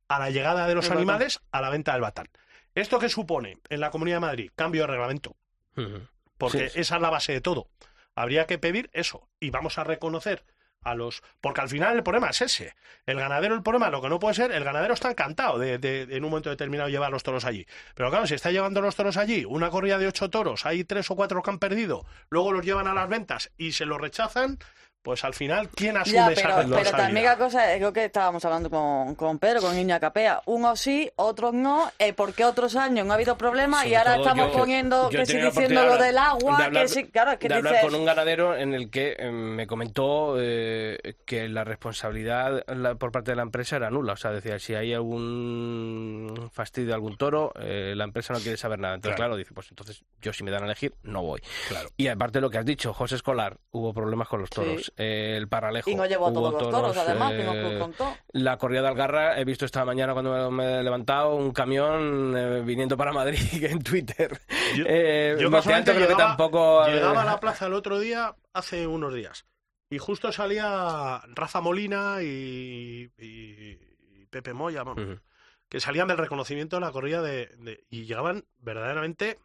a 0.07 0.19
la 0.19 0.29
llegada 0.29 0.67
de 0.67 0.75
los 0.75 0.87
el 0.87 0.93
animales 0.93 1.35
batán. 1.35 1.49
a 1.51 1.61
la 1.61 1.69
venta 1.69 1.93
del 1.93 2.01
batán. 2.01 2.27
¿Esto 2.73 2.99
qué 2.99 3.09
supone 3.09 3.57
en 3.69 3.79
la 3.79 3.89
Comunidad 3.91 4.17
de 4.17 4.21
Madrid? 4.21 4.51
Cambio 4.55 4.81
de 4.81 4.87
reglamento. 4.87 5.35
Uh 5.77 5.81
-huh. 5.81 6.07
Porque 6.37 6.69
sí. 6.69 6.79
esa 6.81 6.95
es 6.95 7.01
la 7.01 7.09
base 7.09 7.31
de 7.33 7.41
todo. 7.41 7.69
Habría 8.15 8.45
que 8.45 8.57
pedir 8.57 8.89
eso. 8.93 9.27
Y 9.39 9.49
vamos 9.49 9.77
a 9.77 9.83
reconocer 9.83 10.43
a 10.81 10.93
los. 10.93 11.23
Porque 11.41 11.61
al 11.61 11.69
final 11.69 11.95
el 11.95 12.03
problema 12.03 12.29
es 12.29 12.41
ese. 12.41 12.75
El 13.05 13.17
ganadero, 13.17 13.55
el 13.55 13.63
problema, 13.63 13.89
lo 13.89 14.01
que 14.01 14.09
no 14.09 14.19
puede 14.19 14.35
ser, 14.35 14.51
el 14.51 14.63
ganadero 14.63 14.93
está 14.93 15.09
encantado 15.09 15.57
de, 15.57 15.77
de, 15.79 16.05
de 16.05 16.17
en 16.17 16.23
un 16.23 16.29
momento 16.29 16.49
determinado 16.49 16.89
llevar 16.89 17.11
los 17.11 17.23
toros 17.23 17.45
allí. 17.45 17.65
Pero 17.95 18.09
claro, 18.09 18.27
si 18.27 18.35
está 18.35 18.51
llevando 18.51 18.81
los 18.81 18.95
toros 18.95 19.17
allí, 19.17 19.45
una 19.45 19.69
corrida 19.69 19.97
de 19.97 20.07
ocho 20.07 20.29
toros, 20.29 20.65
hay 20.65 20.83
tres 20.83 21.09
o 21.09 21.15
cuatro 21.15 21.41
que 21.41 21.49
han 21.49 21.59
perdido, 21.59 22.05
luego 22.29 22.51
los 22.51 22.63
llevan 22.65 22.87
a 22.87 22.93
las 22.93 23.09
ventas 23.09 23.51
y 23.57 23.71
se 23.71 23.85
los 23.85 23.99
rechazan, 23.99 24.59
pues 25.05 25.23
al 25.23 25.35
final, 25.35 25.69
¿quién 25.69 25.95
asume 25.95 26.15
ya, 26.15 26.31
esa 26.31 26.55
pero, 26.55 26.75
pero 26.75 26.91
también 26.91 27.27
la 27.27 27.37
cosa, 27.37 27.63
creo 27.75 27.93
que 27.93 28.05
estábamos 28.05 28.43
hablando 28.43 28.71
con, 28.71 29.13
con 29.13 29.37
Pedro, 29.37 29.61
con 29.61 29.75
Niña 29.75 29.99
Capea, 29.99 30.41
unos 30.47 30.79
sí, 30.79 31.11
otros 31.15 31.53
no, 31.53 31.91
eh, 31.99 32.13
porque 32.13 32.43
otros 32.43 32.75
años 32.75 33.05
no 33.05 33.13
ha 33.13 33.15
habido 33.15 33.37
problemas 33.37 33.81
Sobre 33.81 33.91
y 33.91 33.95
ahora 33.95 34.15
estamos 34.15 34.51
yo, 34.51 34.57
poniendo, 34.57 35.11
yo 35.11 35.19
que 35.19 35.25
sí 35.27 35.37
diciendo 35.37 35.85
lo 35.85 35.97
del 35.97 36.17
agua, 36.17 36.57
de 36.57 36.63
hablar, 36.63 36.83
que 36.83 36.89
sí, 36.89 37.05
claro, 37.05 37.33
es 37.33 37.37
que 37.37 37.47
de 37.47 37.55
dices... 37.55 37.69
hablar 37.69 37.85
con 37.85 37.95
un 37.95 38.05
ganadero 38.05 38.55
en 38.57 38.73
el 38.73 38.89
que 38.89 39.15
eh, 39.19 39.29
me 39.29 39.67
comentó 39.67 40.37
eh, 40.39 41.17
que 41.23 41.47
la 41.49 41.63
responsabilidad 41.63 42.63
la, 42.67 42.95
por 42.95 43.11
parte 43.11 43.29
de 43.29 43.35
la 43.35 43.43
empresa 43.43 43.75
era 43.75 43.91
nula, 43.91 44.13
o 44.13 44.17
sea, 44.17 44.31
decía, 44.31 44.57
si 44.57 44.73
hay 44.73 44.91
algún 44.91 46.49
fastidio, 46.51 46.95
algún 46.95 47.15
toro, 47.15 47.53
eh, 47.59 47.93
la 47.95 48.05
empresa 48.05 48.33
no 48.33 48.39
quiere 48.39 48.57
saber 48.57 48.79
nada. 48.79 48.95
Entonces, 48.95 49.15
claro. 49.15 49.33
claro. 49.33 49.37
dice, 49.37 49.53
pues 49.53 49.69
entonces 49.69 50.03
yo 50.19 50.33
si 50.33 50.43
me 50.43 50.49
dan 50.49 50.63
a 50.63 50.65
elegir, 50.65 50.95
no 51.03 51.21
voy. 51.21 51.41
Claro. 51.67 51.89
Y 51.95 52.07
aparte 52.07 52.39
de 52.39 52.41
lo 52.41 52.49
que 52.49 52.57
has 52.57 52.65
dicho, 52.65 52.91
José 52.91 53.15
Escolar, 53.15 53.57
hubo 53.69 53.93
problemas 53.93 54.27
con 54.27 54.41
los 54.41 54.49
toros. 54.49 54.85
Sí. 54.85 54.94
El 54.97 55.47
paralejo. 55.47 55.89
Y 55.89 55.95
no 55.95 56.05
llevó 56.05 56.31
todos 56.31 56.53
los 56.53 56.71
toros, 56.71 56.97
además, 56.97 57.33
eh, 57.33 57.37
que 57.37 57.43
nos 57.43 57.79
contó. 57.81 58.15
La 58.31 58.57
corrida 58.57 58.81
de 58.81 58.87
Algarra, 58.87 59.39
he 59.39 59.43
visto 59.45 59.65
esta 59.65 59.83
mañana 59.83 60.13
cuando 60.13 60.51
me 60.51 60.79
he 60.79 60.83
levantado 60.83 61.35
un 61.35 61.51
camión 61.51 62.33
eh, 62.37 62.61
viniendo 62.61 62.95
para 62.95 63.11
Madrid 63.11 63.39
en 63.63 63.83
Twitter. 63.83 64.39
Yo, 64.75 64.85
eh, 64.87 65.37
yo 65.39 65.51
casualmente 65.51 65.93
creo 65.93 66.07
que 66.07 66.15
tampoco... 66.15 66.85
Llegaba 66.87 67.23
a 67.23 67.25
la 67.25 67.39
plaza 67.39 67.67
el 67.67 67.73
otro 67.73 67.99
día, 67.99 68.35
hace 68.53 68.87
unos 68.87 69.13
días, 69.13 69.45
y 69.89 69.97
justo 69.97 70.31
salía 70.31 71.21
Rafa 71.27 71.61
Molina 71.61 72.21
y, 72.21 73.11
y, 73.17 73.79
y 74.21 74.25
Pepe 74.29 74.53
Moya, 74.53 74.83
bueno, 74.83 75.01
uh 75.01 75.05
-huh. 75.15 75.21
que 75.69 75.79
salían 75.79 76.07
del 76.07 76.17
reconocimiento 76.17 76.77
de 76.77 76.81
la 76.81 76.91
corrida 76.91 77.21
de, 77.21 77.47
de 77.57 77.83
y 77.89 78.05
llegaban 78.05 78.45
verdaderamente 78.59 79.39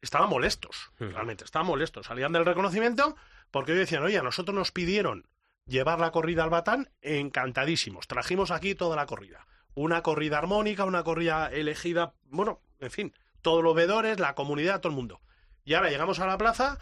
estaban 0.00 0.28
molestos, 0.28 0.90
realmente, 0.98 1.44
estaban 1.44 1.66
molestos. 1.66 2.06
Salían 2.06 2.32
del 2.32 2.44
reconocimiento 2.44 3.16
porque 3.50 3.72
hoy 3.72 3.78
decían, 3.78 4.02
oye, 4.02 4.18
a 4.18 4.22
nosotros 4.22 4.54
nos 4.54 4.72
pidieron 4.72 5.28
llevar 5.66 6.00
la 6.00 6.10
corrida 6.10 6.44
al 6.44 6.50
Batán, 6.50 6.90
encantadísimos. 7.02 8.06
Trajimos 8.08 8.50
aquí 8.50 8.74
toda 8.74 8.96
la 8.96 9.06
corrida. 9.06 9.46
Una 9.74 10.02
corrida 10.02 10.38
armónica, 10.38 10.84
una 10.84 11.04
corrida 11.04 11.48
elegida, 11.48 12.14
bueno, 12.24 12.62
en 12.80 12.90
fin, 12.90 13.14
todos 13.42 13.62
los 13.62 13.74
veedores, 13.74 14.18
la 14.18 14.34
comunidad, 14.34 14.80
todo 14.80 14.90
el 14.90 14.96
mundo. 14.96 15.20
Y 15.64 15.74
ahora 15.74 15.90
llegamos 15.90 16.18
a 16.18 16.26
la 16.26 16.38
plaza 16.38 16.78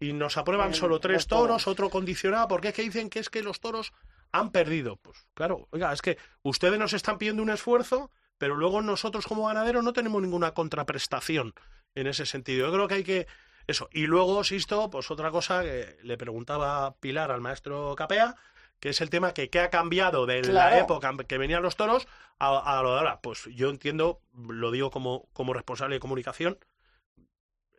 y 0.00 0.12
nos 0.12 0.36
aprueban 0.36 0.74
solo 0.74 1.00
tres 1.00 1.26
toros, 1.26 1.66
otro 1.66 1.90
condicionado, 1.90 2.48
porque 2.48 2.68
es 2.68 2.74
que 2.74 2.82
dicen 2.82 3.10
que 3.10 3.20
es 3.20 3.30
que 3.30 3.42
los 3.42 3.60
toros 3.60 3.92
han 4.32 4.50
perdido. 4.50 4.96
Pues 4.96 5.26
claro, 5.34 5.68
oiga, 5.70 5.92
es 5.92 6.02
que 6.02 6.18
ustedes 6.42 6.78
nos 6.78 6.92
están 6.92 7.18
pidiendo 7.18 7.42
un 7.42 7.50
esfuerzo, 7.50 8.10
pero 8.36 8.56
luego 8.56 8.82
nosotros 8.82 9.26
como 9.26 9.46
ganaderos 9.46 9.84
no 9.84 9.92
tenemos 9.92 10.20
ninguna 10.22 10.52
contraprestación 10.52 11.54
en 11.94 12.06
ese 12.06 12.26
sentido. 12.26 12.66
Yo 12.66 12.72
creo 12.72 12.88
que 12.88 12.94
hay 12.94 13.04
que 13.04 13.26
eso. 13.68 13.88
Y 13.92 14.06
luego, 14.06 14.42
Sisto, 14.42 14.90
pues 14.90 15.10
otra 15.12 15.30
cosa 15.30 15.62
que 15.62 15.96
le 16.02 16.16
preguntaba 16.18 16.96
Pilar 16.96 17.30
al 17.30 17.40
maestro 17.40 17.94
Capea, 17.96 18.34
que 18.80 18.88
es 18.88 19.00
el 19.00 19.10
tema 19.10 19.32
que 19.34 19.50
qué 19.50 19.60
ha 19.60 19.70
cambiado 19.70 20.26
de 20.26 20.42
la 20.42 20.78
época 20.78 21.12
que 21.26 21.38
venían 21.38 21.62
los 21.62 21.76
toros 21.76 22.08
a, 22.40 22.78
a 22.78 22.82
lo 22.82 22.92
de 22.94 22.98
ahora. 22.98 23.20
Pues 23.20 23.44
yo 23.54 23.70
entiendo, 23.70 24.20
lo 24.36 24.70
digo 24.70 24.90
como, 24.90 25.28
como 25.32 25.52
responsable 25.54 25.96
de 25.96 26.00
comunicación, 26.00 26.58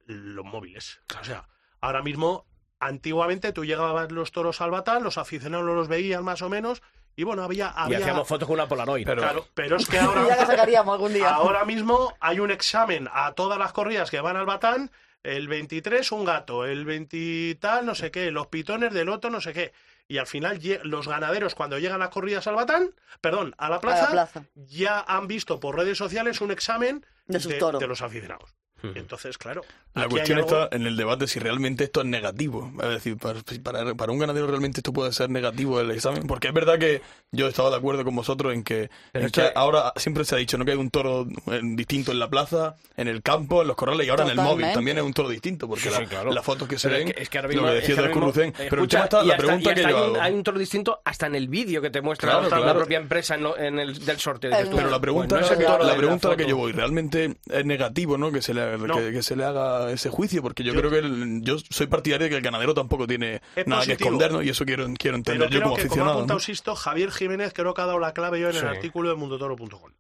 los 0.06 0.46
móviles. 0.46 1.02
O 1.20 1.24
sea, 1.24 1.48
ahora 1.82 2.02
mismo, 2.02 2.46
antiguamente 2.80 3.54
tú 3.54 3.66
llegabas 3.66 4.12
los 4.12 4.32
toros 4.32 4.62
al 4.62 4.72
batán, 4.72 5.04
los 5.04 5.18
aficionados 5.18 5.66
los 5.66 5.88
veían 5.88 6.24
más 6.24 6.42
o 6.42 6.50
menos, 6.50 6.82
y 7.16 7.24
bueno, 7.24 7.44
había... 7.44 7.74
Y 7.78 7.82
había 7.82 7.98
hacíamos 8.00 8.28
fotos 8.28 8.48
con 8.48 8.56
una 8.56 8.68
Polaroid. 8.68 9.06
Pero- 9.06 9.22
Claro, 9.22 9.46
pero 9.54 9.76
es 9.78 9.88
que 9.88 9.98
ya 9.98 10.06
ahora, 10.06 10.46
sacaríamos 10.46 10.94
algún 10.94 11.14
día. 11.14 11.30
ahora 11.30 11.66
mismo 11.66 12.14
hay 12.20 12.40
un 12.40 12.52
examen 12.52 13.10
a 13.12 13.34
todas 13.34 13.60
las 13.60 13.74
corridas 13.74 14.10
que 14.10 14.22
van 14.22 14.38
al 14.38 14.46
batán, 14.46 14.90
el 15.24 15.48
23 15.48 16.12
un 16.12 16.26
gato, 16.26 16.66
el 16.66 16.86
20 16.86 17.58
tal, 17.60 17.86
no 17.86 17.96
sé 17.96 18.12
qué, 18.12 18.32
los 18.32 18.48
pitones 18.48 18.94
del 18.94 19.10
otro, 19.10 19.30
no 19.30 19.42
sé 19.42 19.54
qué. 19.54 19.74
Y 20.08 20.18
al 20.18 20.26
final 20.28 20.60
los 20.84 21.08
ganaderos 21.08 21.54
cuando 21.54 21.78
llegan 21.78 22.00
las 22.00 22.10
corridas 22.10 22.48
al 22.48 22.56
batán, 22.56 22.96
perdón, 23.22 23.54
a 23.58 23.70
la 23.70 23.80
plaza, 23.80 24.10
plaza. 24.10 24.44
ya 24.56 25.02
han 25.02 25.28
visto 25.28 25.60
por 25.60 25.76
redes 25.76 25.98
sociales 25.98 26.42
un 26.42 26.52
examen 26.52 27.06
De 27.28 27.40
sus 27.40 27.58
toros. 27.60 27.80
de 27.80 27.88
los 27.88 28.02
aficionados. 28.02 28.56
Entonces, 28.96 29.38
claro. 29.38 29.62
La 29.94 30.08
cuestión 30.08 30.38
algo- 30.40 30.64
está 30.64 30.76
en 30.76 30.86
el 30.86 30.96
debate 30.96 31.28
si 31.28 31.40
realmente 31.40 31.84
esto 31.84 32.02
es 32.02 32.08
negativo. 32.08 32.72
Es 32.82 32.90
decir, 32.90 33.18
para, 33.18 33.40
para, 33.64 33.96
para 33.96 34.12
un 34.12 34.20
ganadero 34.20 34.48
realmente 34.48 34.80
esto 34.80 34.94
puede 34.94 35.12
ser 35.12 35.30
negativo 35.30 35.80
el 35.80 35.92
examen. 35.92 36.28
Porque 36.28 36.48
es 36.50 36.54
verdad 36.54 36.78
que 36.80 37.02
yo 37.32 37.48
he 37.48 37.50
estado 37.50 37.70
de 37.72 37.78
acuerdo 37.78 38.04
con 38.06 38.16
vosotros 38.16 38.54
en 38.54 38.64
que, 38.64 38.90
Pero 39.12 39.24
en 39.24 39.26
es 39.28 39.32
que 39.32 39.42
que- 39.42 39.52
ahora 39.56 39.94
siempre 39.98 40.24
se 40.26 40.36
ha 40.36 40.38
dicho 40.38 40.58
¿no? 40.58 40.66
que 40.66 40.72
hay 40.72 40.78
un 40.78 40.90
toro 40.90 41.28
eh, 41.52 41.60
distinto 41.64 42.12
en 42.12 42.20
la 42.20 42.30
plaza, 42.30 42.76
en 42.98 43.08
el 43.08 43.22
campo, 43.22 43.62
en 43.62 43.68
los 43.68 43.76
corrales 43.76 44.06
y 44.08 44.10
ahora 44.10 44.24
en 44.26 44.30
el 44.32 44.36
móvil 44.38 44.50
Totalmente. 44.50 44.74
también 44.76 44.98
es 44.98 45.04
un 45.04 45.14
toro 45.14 45.30
distinto. 45.30 45.68
Porque 45.68 45.84
Sí, 45.86 45.90
la- 45.90 45.98
sí, 45.98 46.06
claro. 46.06 46.32
las 46.32 46.46
fotos 46.46 46.68
que 46.68 46.78
se 46.78 46.88
Pero 46.88 47.00
ven, 47.00 47.08
es 47.10 47.14
que, 47.16 47.22
es 47.24 47.30
que 47.30 47.38
ahora 47.40 47.54
lo 47.54 47.64
que 47.64 47.68
es 47.70 47.74
decía 47.82 47.96
ahora 47.96 48.08
mismo- 48.08 48.22
Currucén. 48.22 48.52
Pero 48.54 48.64
el 48.64 48.74
escucha, 48.76 48.90
tema 48.98 49.04
está, 49.06 49.24
la 49.24 49.34
hasta- 49.34 49.46
pregunta 49.46 49.76
que 49.76 49.82
yo 49.82 49.88
hay, 49.88 49.94
un, 49.94 50.00
hago. 50.00 50.22
hay 50.22 50.34
un 50.34 50.44
toro 50.44 50.60
distinto 50.60 51.02
hasta 51.04 51.28
en 51.28 51.36
el 51.36 51.48
vídeo 51.48 51.82
que 51.82 51.90
te 51.90 52.02
muestra 52.02 52.30
Claro, 52.32 52.50
la 52.50 52.58
claro. 52.62 52.80
propia 52.80 52.98
empresa 53.00 53.36
en, 53.36 53.44
lo- 53.44 53.58
en 53.58 53.80
el 53.80 54.06
del 54.06 54.20
sorteo. 54.20 54.56
El- 54.56 54.70
Pero 54.70 54.90
la 54.90 55.00
pregunta, 55.02 55.36
bueno, 55.36 55.46
es 55.48 55.52
es- 55.52 55.60
la 55.68 55.78
de 55.92 55.94
pregunta 55.98 56.28
a 56.28 56.32
la 56.32 56.38
que 56.38 56.48
yo 56.48 56.56
voy, 56.58 56.72
¿realmente 56.72 57.38
es 57.52 57.66
negativo 57.66 58.18
¿no? 58.18 58.32
que, 58.32 58.42
se 58.42 58.54
le, 58.54 58.69
No. 58.78 58.96
que, 58.96 59.12
que 59.12 59.24
se 59.24 59.36
le 59.36 59.44
haga 59.46 59.92
ese 59.92 60.10
juicio? 60.10 60.42
Porque 60.42 60.64
yo, 60.64 60.74
Yo- 60.74 60.80
creo 60.80 60.92
que 60.92 61.00
el- 61.00 61.42
yo 61.44 61.58
soy 61.70 61.88
partidario 61.88 62.26
de 62.26 62.30
que 62.30 62.36
el 62.38 62.42
ganadero 62.44 62.74
tampoco 62.74 63.08
tiene 63.08 63.42
nada 63.66 63.86
que 63.86 63.94
esconder, 63.94 64.32
¿no? 64.32 64.42
Y 64.42 64.50
eso 64.50 64.66
quiero, 64.66 64.84
quiero 64.86 64.98
Pero 65.00 65.16
entender 65.16 65.50
yo 65.50 65.60
creo 65.60 65.64
como 65.64 65.76
que, 65.76 65.82
como 65.84 65.84
ha 65.84 65.88
aficionado. 65.88 66.18
apuntado 66.20 66.38
¿no? 66.38 66.44
Sisto, 66.44 66.76
Javier 66.76 67.12
Jiménez 67.12 67.54
creo 67.54 67.74
que 67.74 67.82
ha 67.82 67.86
dado 67.86 68.00
la 68.00 68.14
clave 68.14 68.40
yo 68.40 68.48
en 68.48 68.54
Sí. 68.54 68.60
el 68.60 68.68
artículo 68.68 69.10
de 69.10 69.16
mundotoro.com. 69.16 69.92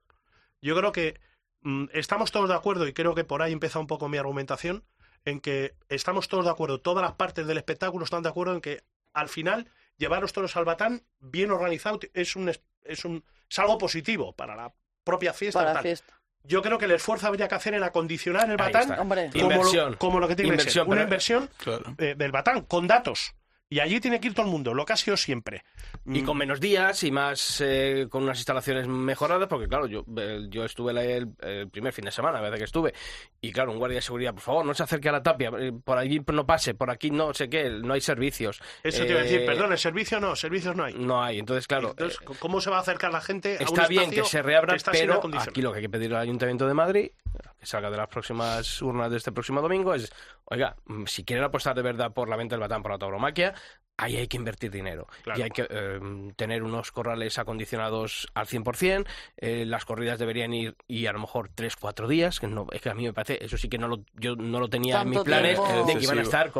Yo 0.62 0.76
creo 0.76 0.92
que 0.92 1.20
mm, 1.62 1.86
estamos 1.94 2.32
todos 2.32 2.48
de 2.50 2.56
acuerdo, 2.56 2.88
y 2.88 2.94
creo 2.94 3.16
que 3.16 3.24
por 3.26 3.42
ahí 3.42 3.52
empieza 3.52 3.80
un 3.80 3.88
poco 3.88 4.08
mi 4.08 4.18
argumentación, 4.18 4.84
en 5.26 5.42
que 5.42 5.74
estamos 5.90 6.28
todos 6.30 6.46
de 6.46 6.52
acuerdo, 6.52 6.80
todas 6.80 7.02
las 7.04 7.14
partes 7.14 7.46
del 7.48 7.58
espectáculo 7.58 8.06
están 8.06 8.24
de 8.24 8.30
acuerdo 8.30 8.54
en 8.56 8.62
que 8.62 8.82
al 9.14 9.28
final 9.28 9.68
llevar 9.98 10.22
los 10.22 10.32
toros 10.32 10.56
al 10.56 10.64
batán 10.64 11.04
bien 11.20 11.52
organizado 11.52 12.00
es 12.14 12.36
un 12.38 12.48
es, 12.50 13.06
un 13.06 13.24
es 13.50 13.60
algo 13.60 13.78
positivo 13.78 14.32
para 14.34 14.56
la 14.56 14.74
propia 15.04 15.34
fiesta. 15.34 15.60
para 15.60 15.74
la 15.74 15.82
fiesta. 15.82 16.19
Yo 16.44 16.62
creo 16.62 16.78
que 16.78 16.86
el 16.86 16.92
esfuerzo 16.92 17.28
habría 17.28 17.48
que 17.48 17.56
hacer 17.56 17.74
en 17.74 17.84
acondicionar 17.84 18.50
el 18.50 18.58
batán 18.58 18.96
como, 18.96 19.16
Inversión. 19.34 19.92
lo, 19.92 19.98
como 19.98 20.20
lo 20.20 20.28
que 20.28 20.36
tiene 20.36 20.58
que 20.58 20.70
ser, 20.70 20.82
una 20.84 20.90
pero- 20.92 21.04
inversión 21.04 21.50
Claro. 21.58 21.96
eh, 21.98 22.16
del 22.18 22.32
batán 22.32 22.62
con 22.62 22.88
datos. 22.88 23.34
Y 23.72 23.80
allí 23.80 24.00
tiene 24.00 24.20
que 24.20 24.30
ir 24.30 24.34
todo 24.34 24.48
el 24.48 24.52
mundo, 24.52 24.74
lo 24.74 24.84
que 24.84 24.94
ha 24.94 24.98
sido 24.98 25.16
siempre. 25.16 25.64
Y 26.06 26.24
con 26.24 26.38
menos 26.38 26.60
días 26.60 27.04
y 27.04 27.12
más 27.12 27.62
eh, 27.62 28.08
con 28.10 28.24
unas 28.24 28.40
instalaciones 28.40 28.88
mejoradas, 28.88 29.48
porque 29.48 29.68
claro, 29.68 29.86
yo, 29.86 30.04
eh, 30.18 30.48
yo 30.50 30.66
estuve 30.66 30.92
el, 31.18 31.34
el 31.40 31.70
primer 31.70 31.94
fin 31.94 32.06
de 32.06 32.12
semana, 32.12 32.42
la 32.42 32.50
vez 32.50 32.58
que 32.58 32.66
estuve, 32.66 32.96
y 33.42 33.52
claro, 33.52 33.72
un 33.72 33.78
guardia 33.78 33.98
de 33.98 34.02
seguridad, 34.02 34.34
por 34.34 34.42
favor, 34.42 34.66
no 34.66 34.74
se 34.74 34.82
acerque 34.82 35.10
a 35.10 35.12
la 35.12 35.22
tapia, 35.22 35.52
eh, 35.60 35.72
por 35.72 36.00
allí 36.00 36.20
no 36.34 36.48
pase, 36.48 36.74
por 36.74 36.90
aquí 36.90 37.12
no 37.12 37.32
sé 37.36 37.48
qué, 37.48 37.70
no 37.70 37.94
hay 37.94 38.02
servicios. 38.02 38.60
Eso 38.82 39.04
te 39.04 39.12
iba 39.12 39.20
a 39.20 39.24
decir, 39.24 39.42
Eh, 39.42 39.46
perdón, 39.46 39.72
el 39.72 39.78
servicio 39.78 40.20
no, 40.20 40.36
servicios 40.36 40.76
no 40.76 40.86
hay. 40.86 40.96
No 40.96 41.24
hay, 41.24 41.38
entonces 41.38 41.68
claro, 41.68 41.92
Entonces, 41.92 42.18
eh, 42.22 42.34
¿cómo 42.40 42.62
se 42.62 42.72
va 42.72 42.78
a 42.78 42.82
acercar 42.82 43.12
la 43.12 43.22
gente 43.22 43.58
a 43.60 43.62
un 43.62 43.68
Está 43.68 43.88
bien 43.88 44.04
espacio 44.04 44.24
que 44.24 44.30
se 44.30 44.42
reabra, 44.42 44.78
que 44.78 44.84
pero 44.92 45.22
aquí 45.38 45.62
lo 45.62 45.72
que 45.72 45.78
hay 45.78 45.84
que 45.84 45.90
pedir 45.90 46.12
al 46.16 46.22
Ayuntamiento 46.22 46.68
de 46.68 46.74
Madrid, 46.74 47.12
que 47.60 47.66
salga 47.66 47.92
de 47.92 47.98
las 47.98 48.08
próximas 48.08 48.82
urnas 48.82 49.12
de 49.12 49.18
este 49.18 49.32
próximo 49.32 49.62
domingo, 49.62 49.94
es, 49.94 50.12
oiga, 50.46 50.76
mm, 50.86 51.06
si 51.06 51.24
quieren 51.24 51.44
apostar 51.44 51.76
de 51.76 51.82
verdad 51.82 52.14
por 52.14 52.30
la 52.30 52.38
venta 52.38 52.56
del 52.56 52.62
batán 52.62 52.82
por 52.82 52.92
la 52.92 52.98
tauromaquia, 52.98 53.54
ahí 54.00 54.16
hay 54.18 54.28
que 54.28 54.38
invertir 54.38 54.72
dinero. 54.72 55.08
Claro. 55.24 55.40
Y 55.40 55.44
hay 55.44 55.50
que 55.50 55.68
eh, 55.70 56.00
tener 56.36 56.64
unos 56.64 56.92
corrales 56.92 57.38
acondicionados 57.38 58.28
al 58.34 58.48
100%, 58.48 59.06
eh, 59.38 59.66
las 59.66 59.86
corridas 59.86 60.18
deberían 60.20 60.54
ir 60.54 60.76
y 60.88 61.06
a 61.06 61.14
lo 61.14 61.20
mejor 61.20 61.50
3, 61.54 61.76
4 61.76 62.08
días, 62.08 62.40
que 62.40 62.48
no, 62.48 62.68
es 62.72 62.82
que 62.82 62.90
a 62.90 62.94
mí 62.94 63.04
me 63.04 63.14
parece, 63.14 63.44
eso 63.44 63.58
sí 63.58 63.70
que 63.70 63.78
no 63.78 63.88
lo, 63.88 64.00
yo 64.16 64.36
no 64.36 64.60
lo 64.60 64.70
tenía 64.70 65.02
en 65.02 65.10
mis 65.10 65.20
planes, 65.20 65.60
tiempo. 65.60 65.86
de 65.86 65.98
que 65.98 66.04
iban 66.04 66.20
a 66.20 66.22
estar 66.22 66.48
No. 66.48 66.54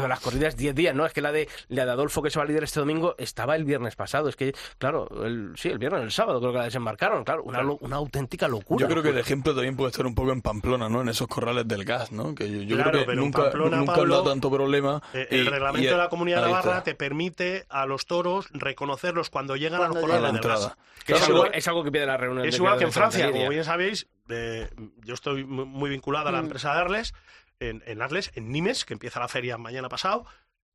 con 0.00 0.08
las 0.08 0.20
corridas 0.20 0.56
10 0.56 0.74
días, 0.74 0.94
¿no? 0.94 1.04
Es 1.06 1.12
que 1.12 1.20
la 1.20 1.32
de, 1.32 1.48
la 1.68 1.84
de 1.84 1.90
Adolfo 1.92 2.22
que 2.22 2.30
se 2.30 2.38
va 2.38 2.44
a 2.44 2.46
liderar 2.48 2.64
este 2.64 2.80
domingo 2.80 3.14
estaba 3.18 3.56
el 3.56 3.64
viernes 3.64 3.96
pasado, 3.96 4.28
es 4.28 4.36
que, 4.36 4.54
claro, 4.78 5.08
el, 5.24 5.52
sí, 5.56 5.68
el 5.68 5.78
viernes, 5.78 6.02
el 6.02 6.10
sábado 6.12 6.40
creo 6.40 6.52
que 6.52 6.58
la 6.58 6.64
desembarcaron, 6.64 7.24
claro, 7.24 7.42
una, 7.42 7.62
lo- 7.62 7.78
una 7.80 7.96
auténtica 7.96 8.48
locura. 8.48 8.80
Yo 8.86 8.88
creo 8.88 9.02
que 9.02 9.10
el 9.10 9.18
ejemplo 9.18 9.54
también 9.54 9.76
puede 9.76 9.90
estar 9.90 10.06
un 10.06 10.14
poco 10.14 10.32
en 10.32 10.42
Pamplona, 10.42 10.88
¿no? 10.88 11.02
En 11.02 11.08
esos 11.08 11.26
corrales 11.28 11.66
del 11.66 11.84
gas, 11.84 12.12
¿no? 12.12 12.34
Que 12.34 12.50
yo, 12.50 12.62
yo 12.62 12.76
Claro, 12.76 12.90
creo 12.92 13.06
que 13.06 13.14
nunca, 13.16 13.42
Pamplona, 13.44 13.76
nunca 13.78 13.92
Pablo, 13.94 14.02
han 14.04 14.10
dado 14.24 14.30
tanto 14.30 14.50
problema. 14.50 15.02
Eh, 15.14 15.26
y- 15.30 15.34
el 15.36 15.46
reglamento 15.46 15.88
y- 15.88 15.90
de 15.90 15.96
la 15.96 16.08
Comunidad 16.08 16.38
de 16.42 16.46
Navarra 16.48 16.67
te 16.82 16.94
permite 16.94 17.66
a 17.68 17.86
los 17.86 18.06
toros 18.06 18.48
reconocerlos 18.52 19.30
cuando 19.30 19.56
llegan 19.56 19.78
Cuando 19.78 19.98
a 19.98 20.00
los 20.00 20.08
corrales 20.08 20.22
gas. 20.32 20.34
entrada. 20.34 20.78
Que 21.04 21.12
es, 21.14 21.22
algo, 21.22 21.36
igual- 21.38 21.50
es 21.54 21.68
algo 21.68 21.84
que 21.84 21.90
pide 21.92 22.06
la 22.06 22.16
reunión. 22.16 22.46
Es 22.46 22.52
de 22.52 22.56
igual 22.58 22.78
que 22.78 22.84
en 22.84 22.90
de 22.90 22.94
Francia, 22.94 23.30
como 23.32 23.48
bien 23.48 23.64
sabéis, 23.64 24.06
eh, 24.28 24.68
yo 25.04 25.14
estoy 25.14 25.44
mu- 25.44 25.66
muy 25.66 25.90
vinculado 25.90 26.28
a 26.28 26.32
la 26.32 26.40
Mm. 26.40 26.44
empresa 26.44 26.72
de 26.74 26.80
Arles, 26.80 27.14
en, 27.60 27.82
en 27.86 28.02
Arles, 28.02 28.30
en 28.34 28.50
Nimes, 28.52 28.84
que 28.84 28.92
empieza 28.94 29.18
la 29.20 29.28
feria 29.28 29.58
mañana 29.58 29.88
pasado, 29.88 30.26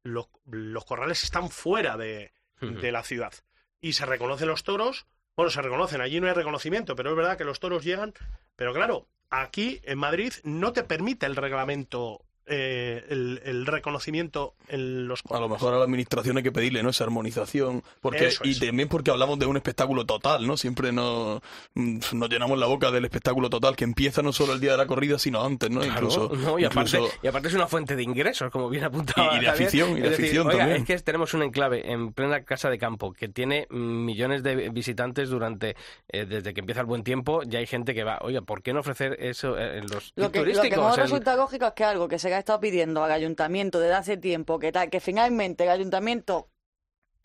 los, 0.03 0.27
los 0.45 0.83
corrales 0.85 1.23
están 1.23 1.49
fuera 1.49 1.95
de, 1.97 2.33
de 2.59 2.91
la 2.91 3.03
ciudad. 3.03 3.33
Y 3.79 3.93
se 3.93 4.05
reconocen 4.05 4.47
los 4.49 4.63
toros, 4.63 5.05
bueno, 5.35 5.49
se 5.49 5.61
reconocen, 5.61 6.01
allí 6.01 6.19
no 6.19 6.27
hay 6.27 6.33
reconocimiento, 6.33 6.95
pero 6.95 7.11
es 7.11 7.15
verdad 7.15 7.37
que 7.37 7.43
los 7.45 7.59
toros 7.59 7.83
llegan, 7.83 8.13
pero 8.55 8.73
claro, 8.73 9.07
aquí 9.29 9.79
en 9.83 9.97
Madrid 9.97 10.33
no 10.43 10.73
te 10.73 10.83
permite 10.83 11.25
el 11.25 11.35
reglamento, 11.35 12.23
eh, 12.47 13.03
el, 13.09 13.41
el 13.45 13.65
reconocimiento 13.65 14.53
en 14.67 15.07
los 15.07 15.21
A 15.31 15.39
lo 15.39 15.49
mejor 15.49 15.73
a 15.73 15.77
la 15.77 15.83
administración 15.83 16.37
hay 16.37 16.43
que 16.43 16.51
pedirle, 16.51 16.83
¿no? 16.83 16.89
Esa 16.89 17.03
armonización. 17.05 17.83
Porque, 18.01 18.27
Eso 18.27 18.41
y 18.45 18.59
también 18.59 18.89
porque 18.89 19.11
hablamos 19.11 19.39
de 19.39 19.45
un 19.45 19.55
espectáculo 19.57 20.05
total, 20.05 20.45
¿no? 20.47 20.57
Siempre 20.57 20.91
nos, 20.91 21.41
mm, 21.75 21.99
nos 22.13 22.29
llenamos 22.29 22.57
la 22.59 22.65
boca 22.67 22.91
del 22.91 23.05
espectáculo 23.05 23.49
total, 23.49 23.75
que 23.75 23.83
empieza 23.83 24.21
no 24.21 24.33
solo 24.33 24.53
el 24.53 24.59
día 24.59 24.71
de 24.71 24.77
la 24.77 24.87
corrida, 24.87 25.17
sino 25.19 25.43
antes, 25.43 25.69
¿no? 25.69 25.81
Claro, 25.81 25.93
incluso, 25.95 26.31
no, 26.35 26.59
y, 26.59 26.65
aparte, 26.65 26.99
y 27.21 27.27
aparte 27.27 27.47
es 27.47 27.53
una 27.53 27.67
fuente 27.67 27.95
de 27.95 28.03
ingresos, 28.03 28.51
como 28.51 28.69
bien 28.69 28.83
apuntaba. 28.83 29.33
Y- 29.33 29.37
y 29.37 29.39
de 29.41 29.45
Javier. 29.47 29.67
afición, 29.67 29.89
y 29.97 30.01
de 30.01 30.05
Es 30.05 30.09
decir, 30.11 30.25
afición 30.25 30.47
oiga, 30.47 30.59
también. 30.59 30.81
Es 30.81 30.87
que 30.87 30.99
tenemos 30.99 31.33
un 31.33 31.43
enclave 31.43 31.91
en 31.91 32.13
plena 32.13 32.43
casa 32.43 32.69
de 32.69 32.77
campo 32.77 33.13
que 33.13 33.27
tiene 33.29 33.67
millones 33.69 34.43
de 34.43 34.69
visitantes 34.69 35.29
durante 35.29 35.75
eh, 36.09 36.25
desde 36.25 36.53
que 36.53 36.59
empieza 36.59 36.81
el 36.81 36.87
buen 36.87 37.03
tiempo. 37.03 37.41
Ya 37.43 37.59
hay 37.59 37.67
gente 37.67 37.93
que 37.93 38.03
va, 38.03 38.19
oiga, 38.21 38.41
¿por 38.41 38.61
qué 38.61 38.73
no 38.73 38.81
ofrecer 38.81 39.17
eso 39.19 39.57
en 39.57 39.87
los 39.87 40.11
Lo 40.15 40.31
que, 40.31 40.39
lo 40.39 40.45
que 40.45 40.53
turísticos? 40.53 40.77
no 40.77 40.93
El- 40.95 41.01
resulta 41.01 41.35
lógico 41.35 41.65
es 41.67 41.73
que 41.73 41.83
algo 41.83 42.07
que 42.07 42.19
se 42.19 42.29
ha 42.35 42.39
estado 42.39 42.59
pidiendo 42.59 43.03
al 43.03 43.11
ayuntamiento 43.11 43.79
desde 43.79 43.95
hace 43.95 44.17
tiempo, 44.17 44.59
que 44.59 44.71
tal, 44.71 44.89
que 44.89 44.99
finalmente 44.99 45.63
el 45.63 45.69
ayuntamiento 45.69 46.49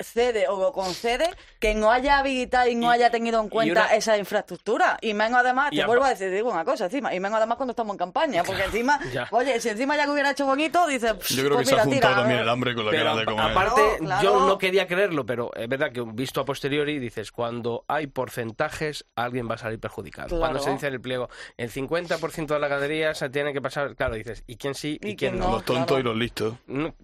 cede 0.00 0.46
o 0.48 0.60
lo 0.60 0.72
concede, 0.72 1.28
que 1.58 1.74
no 1.74 1.90
haya 1.90 2.18
habilitado 2.18 2.68
y 2.68 2.74
no 2.74 2.88
Y- 2.90 2.94
haya 2.94 3.10
tenido 3.10 3.40
en 3.40 3.48
cuenta 3.48 3.84
una- 3.86 3.94
esa 3.94 4.16
infraestructura. 4.16 4.96
Y 5.00 5.14
menos 5.14 5.40
además, 5.40 5.70
Y 5.72 5.76
te 5.78 5.86
vuelvo 5.86 6.04
a 6.04 6.10
decir, 6.10 6.30
digo 6.30 6.50
una 6.50 6.64
cosa 6.64 6.84
encima, 6.86 7.12
y 7.14 7.20
menos 7.20 7.36
además 7.38 7.56
cuando 7.56 7.72
estamos 7.72 7.94
en 7.94 7.98
campaña, 7.98 8.42
porque 8.44 8.62
encima, 8.72 9.00
oye, 9.30 9.60
si 9.60 9.68
encima 9.70 9.96
ya 9.96 10.06
lo 10.06 10.12
hubiera 10.12 10.30
hecho 10.30 10.46
bonito, 10.46 10.86
dices, 10.86 11.14
Yo 11.28 11.36
creo 11.44 11.50
que 11.50 11.54
pues 11.56 11.68
se 11.68 11.74
ha 11.74 11.84
juntado 11.84 11.90
tira, 11.90 12.14
también 12.14 12.38
eh. 12.40 12.42
el 12.42 12.48
hambre 12.48 12.74
con 12.74 12.84
la 12.84 12.90
Pero 12.90 13.04
gana 13.04 13.20
de 13.20 13.24
comer. 13.26 13.44
aparte, 13.50 13.82
Claro, 13.82 13.98
claro. 14.04 14.22
yo 14.22 14.46
no 14.46 14.58
quería 14.58 14.86
creerlo, 14.86 15.26
pero 15.26 15.50
es 15.54 15.68
verdad 15.68 15.90
que 15.92 16.02
visto 16.02 16.40
a 16.40 16.44
posteriori 16.44 16.98
dices, 16.98 17.32
cuando 17.32 17.84
hay 17.88 18.06
porcentajes, 18.06 19.04
alguien 19.16 19.48
va 19.50 19.54
a 19.54 19.58
salir 19.58 19.80
perjudicado. 19.80 20.28
Claro. 20.28 20.40
Cuando 20.40 20.60
se 20.60 20.70
dice 20.70 20.86
en 20.88 20.94
el 20.94 21.00
pliego, 21.00 21.28
el 21.56 21.70
50% 21.70 22.54
de 22.54 22.60
la 22.60 22.68
ganadería 22.68 23.14
se 23.14 23.28
tiene 23.30 23.52
que 23.52 23.60
pasar, 23.60 23.96
claro, 23.96 24.14
dices, 24.14 24.44
¿y 24.46 24.56
quién 24.56 24.74
sí 24.74 24.98
y, 25.02 25.10
Y 25.10 25.16
quién 25.16 25.38
no? 25.38 25.46
no. 25.46 25.52
los 25.54 25.64
tontos 25.64 25.86
claro. 25.86 26.00
y 26.00 26.02
los 26.04 26.16
listos. 26.16 26.54
No, 26.66 26.94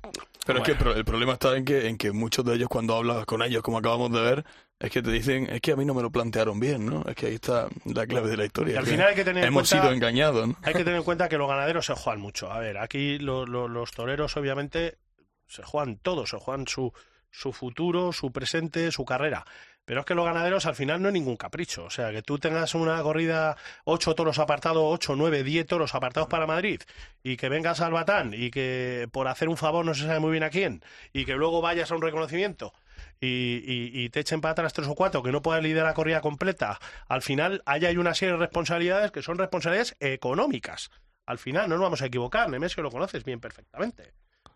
Pero 0.46 0.58
es 0.60 0.64
que 0.64 0.72
el 0.72 1.04
problema 1.04 1.32
está 1.32 1.56
en 1.56 1.64
que, 1.64 1.88
en 1.88 1.96
que 1.96 2.12
muchos 2.12 2.44
de 2.44 2.54
ellos 2.54 2.68
cuando 2.68 2.83
hablas 2.92 3.24
con 3.24 3.40
ellos, 3.42 3.62
como 3.62 3.78
acabamos 3.78 4.12
de 4.12 4.20
ver, 4.20 4.44
es 4.78 4.90
que 4.90 5.00
te 5.00 5.10
dicen, 5.10 5.48
es 5.48 5.62
que 5.62 5.72
a 5.72 5.76
mí 5.76 5.86
no 5.86 5.94
me 5.94 6.02
lo 6.02 6.10
plantearon 6.10 6.60
bien, 6.60 6.84
¿no? 6.84 7.02
Es 7.08 7.14
que 7.14 7.28
ahí 7.28 7.34
está 7.36 7.68
la 7.86 8.06
clave 8.06 8.28
de 8.28 8.36
la 8.36 8.44
historia. 8.44 8.74
Y 8.74 8.76
al 8.76 8.86
final 8.86 9.08
hay 9.08 9.14
que 9.14 9.24
tener 9.24 9.42
en 9.44 9.48
Hemos 9.48 9.70
cuenta- 9.70 9.86
sido 9.86 9.94
engañados, 9.94 10.48
¿no? 10.48 10.56
Hay 10.62 10.74
que 10.74 10.84
tener 10.84 10.96
en 10.96 11.02
cuenta 11.04 11.28
que 11.30 11.38
los 11.38 11.48
ganaderos 11.48 11.86
se 11.86 11.94
juegan 11.94 12.20
mucho. 12.20 12.52
A 12.52 12.58
ver, 12.58 12.76
aquí 12.76 13.18
lo- 13.18 13.46
lo- 13.46 13.68
los 13.68 13.92
toreros 13.92 14.36
obviamente 14.36 14.98
se 15.46 15.62
juegan 15.62 15.96
todo, 15.96 16.26
se 16.26 16.36
juegan 16.36 16.66
su, 16.66 16.92
su 17.30 17.52
futuro, 17.54 18.12
su 18.12 18.30
presente, 18.30 18.90
su 18.92 19.04
carrera. 19.06 19.46
Pero 19.84 20.00
es 20.00 20.06
que 20.06 20.14
los 20.14 20.24
ganaderos 20.24 20.66
al 20.66 20.74
final 20.74 21.02
no 21.02 21.08
es 21.08 21.14
ningún 21.14 21.36
capricho. 21.36 21.84
O 21.84 21.90
sea, 21.90 22.10
que 22.10 22.22
tú 22.22 22.38
tengas 22.38 22.74
una 22.74 23.02
corrida, 23.02 23.56
ocho 23.84 24.14
toros 24.14 24.38
apartados, 24.38 24.82
ocho, 24.84 25.14
nueve, 25.16 25.42
diez 25.42 25.66
toros 25.66 25.94
apartados 25.94 26.28
para 26.28 26.46
Madrid, 26.46 26.80
y 27.22 27.36
que 27.36 27.48
vengas 27.48 27.80
al 27.80 27.92
Batán 27.92 28.32
y 28.34 28.50
que 28.50 29.08
por 29.12 29.28
hacer 29.28 29.48
un 29.48 29.56
favor 29.56 29.84
no 29.84 29.94
se 29.94 30.06
sabe 30.06 30.20
muy 30.20 30.30
bien 30.30 30.42
a 30.42 30.50
quién, 30.50 30.82
y 31.12 31.24
que 31.24 31.34
luego 31.34 31.60
vayas 31.60 31.90
a 31.90 31.96
un 31.96 32.02
reconocimiento 32.02 32.72
y, 33.20 33.90
y, 34.04 34.08
te 34.10 34.20
echen 34.20 34.40
para 34.40 34.52
atrás 34.52 34.72
tres 34.72 34.88
o 34.88 34.94
cuatro, 34.94 35.22
que 35.22 35.32
no 35.32 35.42
puedas 35.42 35.62
liderar 35.62 35.86
la 35.86 35.94
corrida 35.94 36.20
completa, 36.20 36.78
al 37.08 37.22
final 37.22 37.62
ahí 37.66 37.84
hay 37.86 37.96
una 37.96 38.14
serie 38.14 38.32
de 38.34 38.38
responsabilidades 38.38 39.12
que 39.12 39.22
son 39.22 39.38
responsabilidades 39.38 39.96
económicas. 40.00 40.90
Al 41.26 41.38
final, 41.38 41.68
no 41.68 41.76
nos 41.76 41.84
vamos 41.84 42.02
a 42.02 42.06
equivocar, 42.06 42.50
Nemesio 42.50 42.82
lo 42.82 42.90
conoces 42.90 43.24
bien 43.24 43.40
perfectamente. 43.40 44.12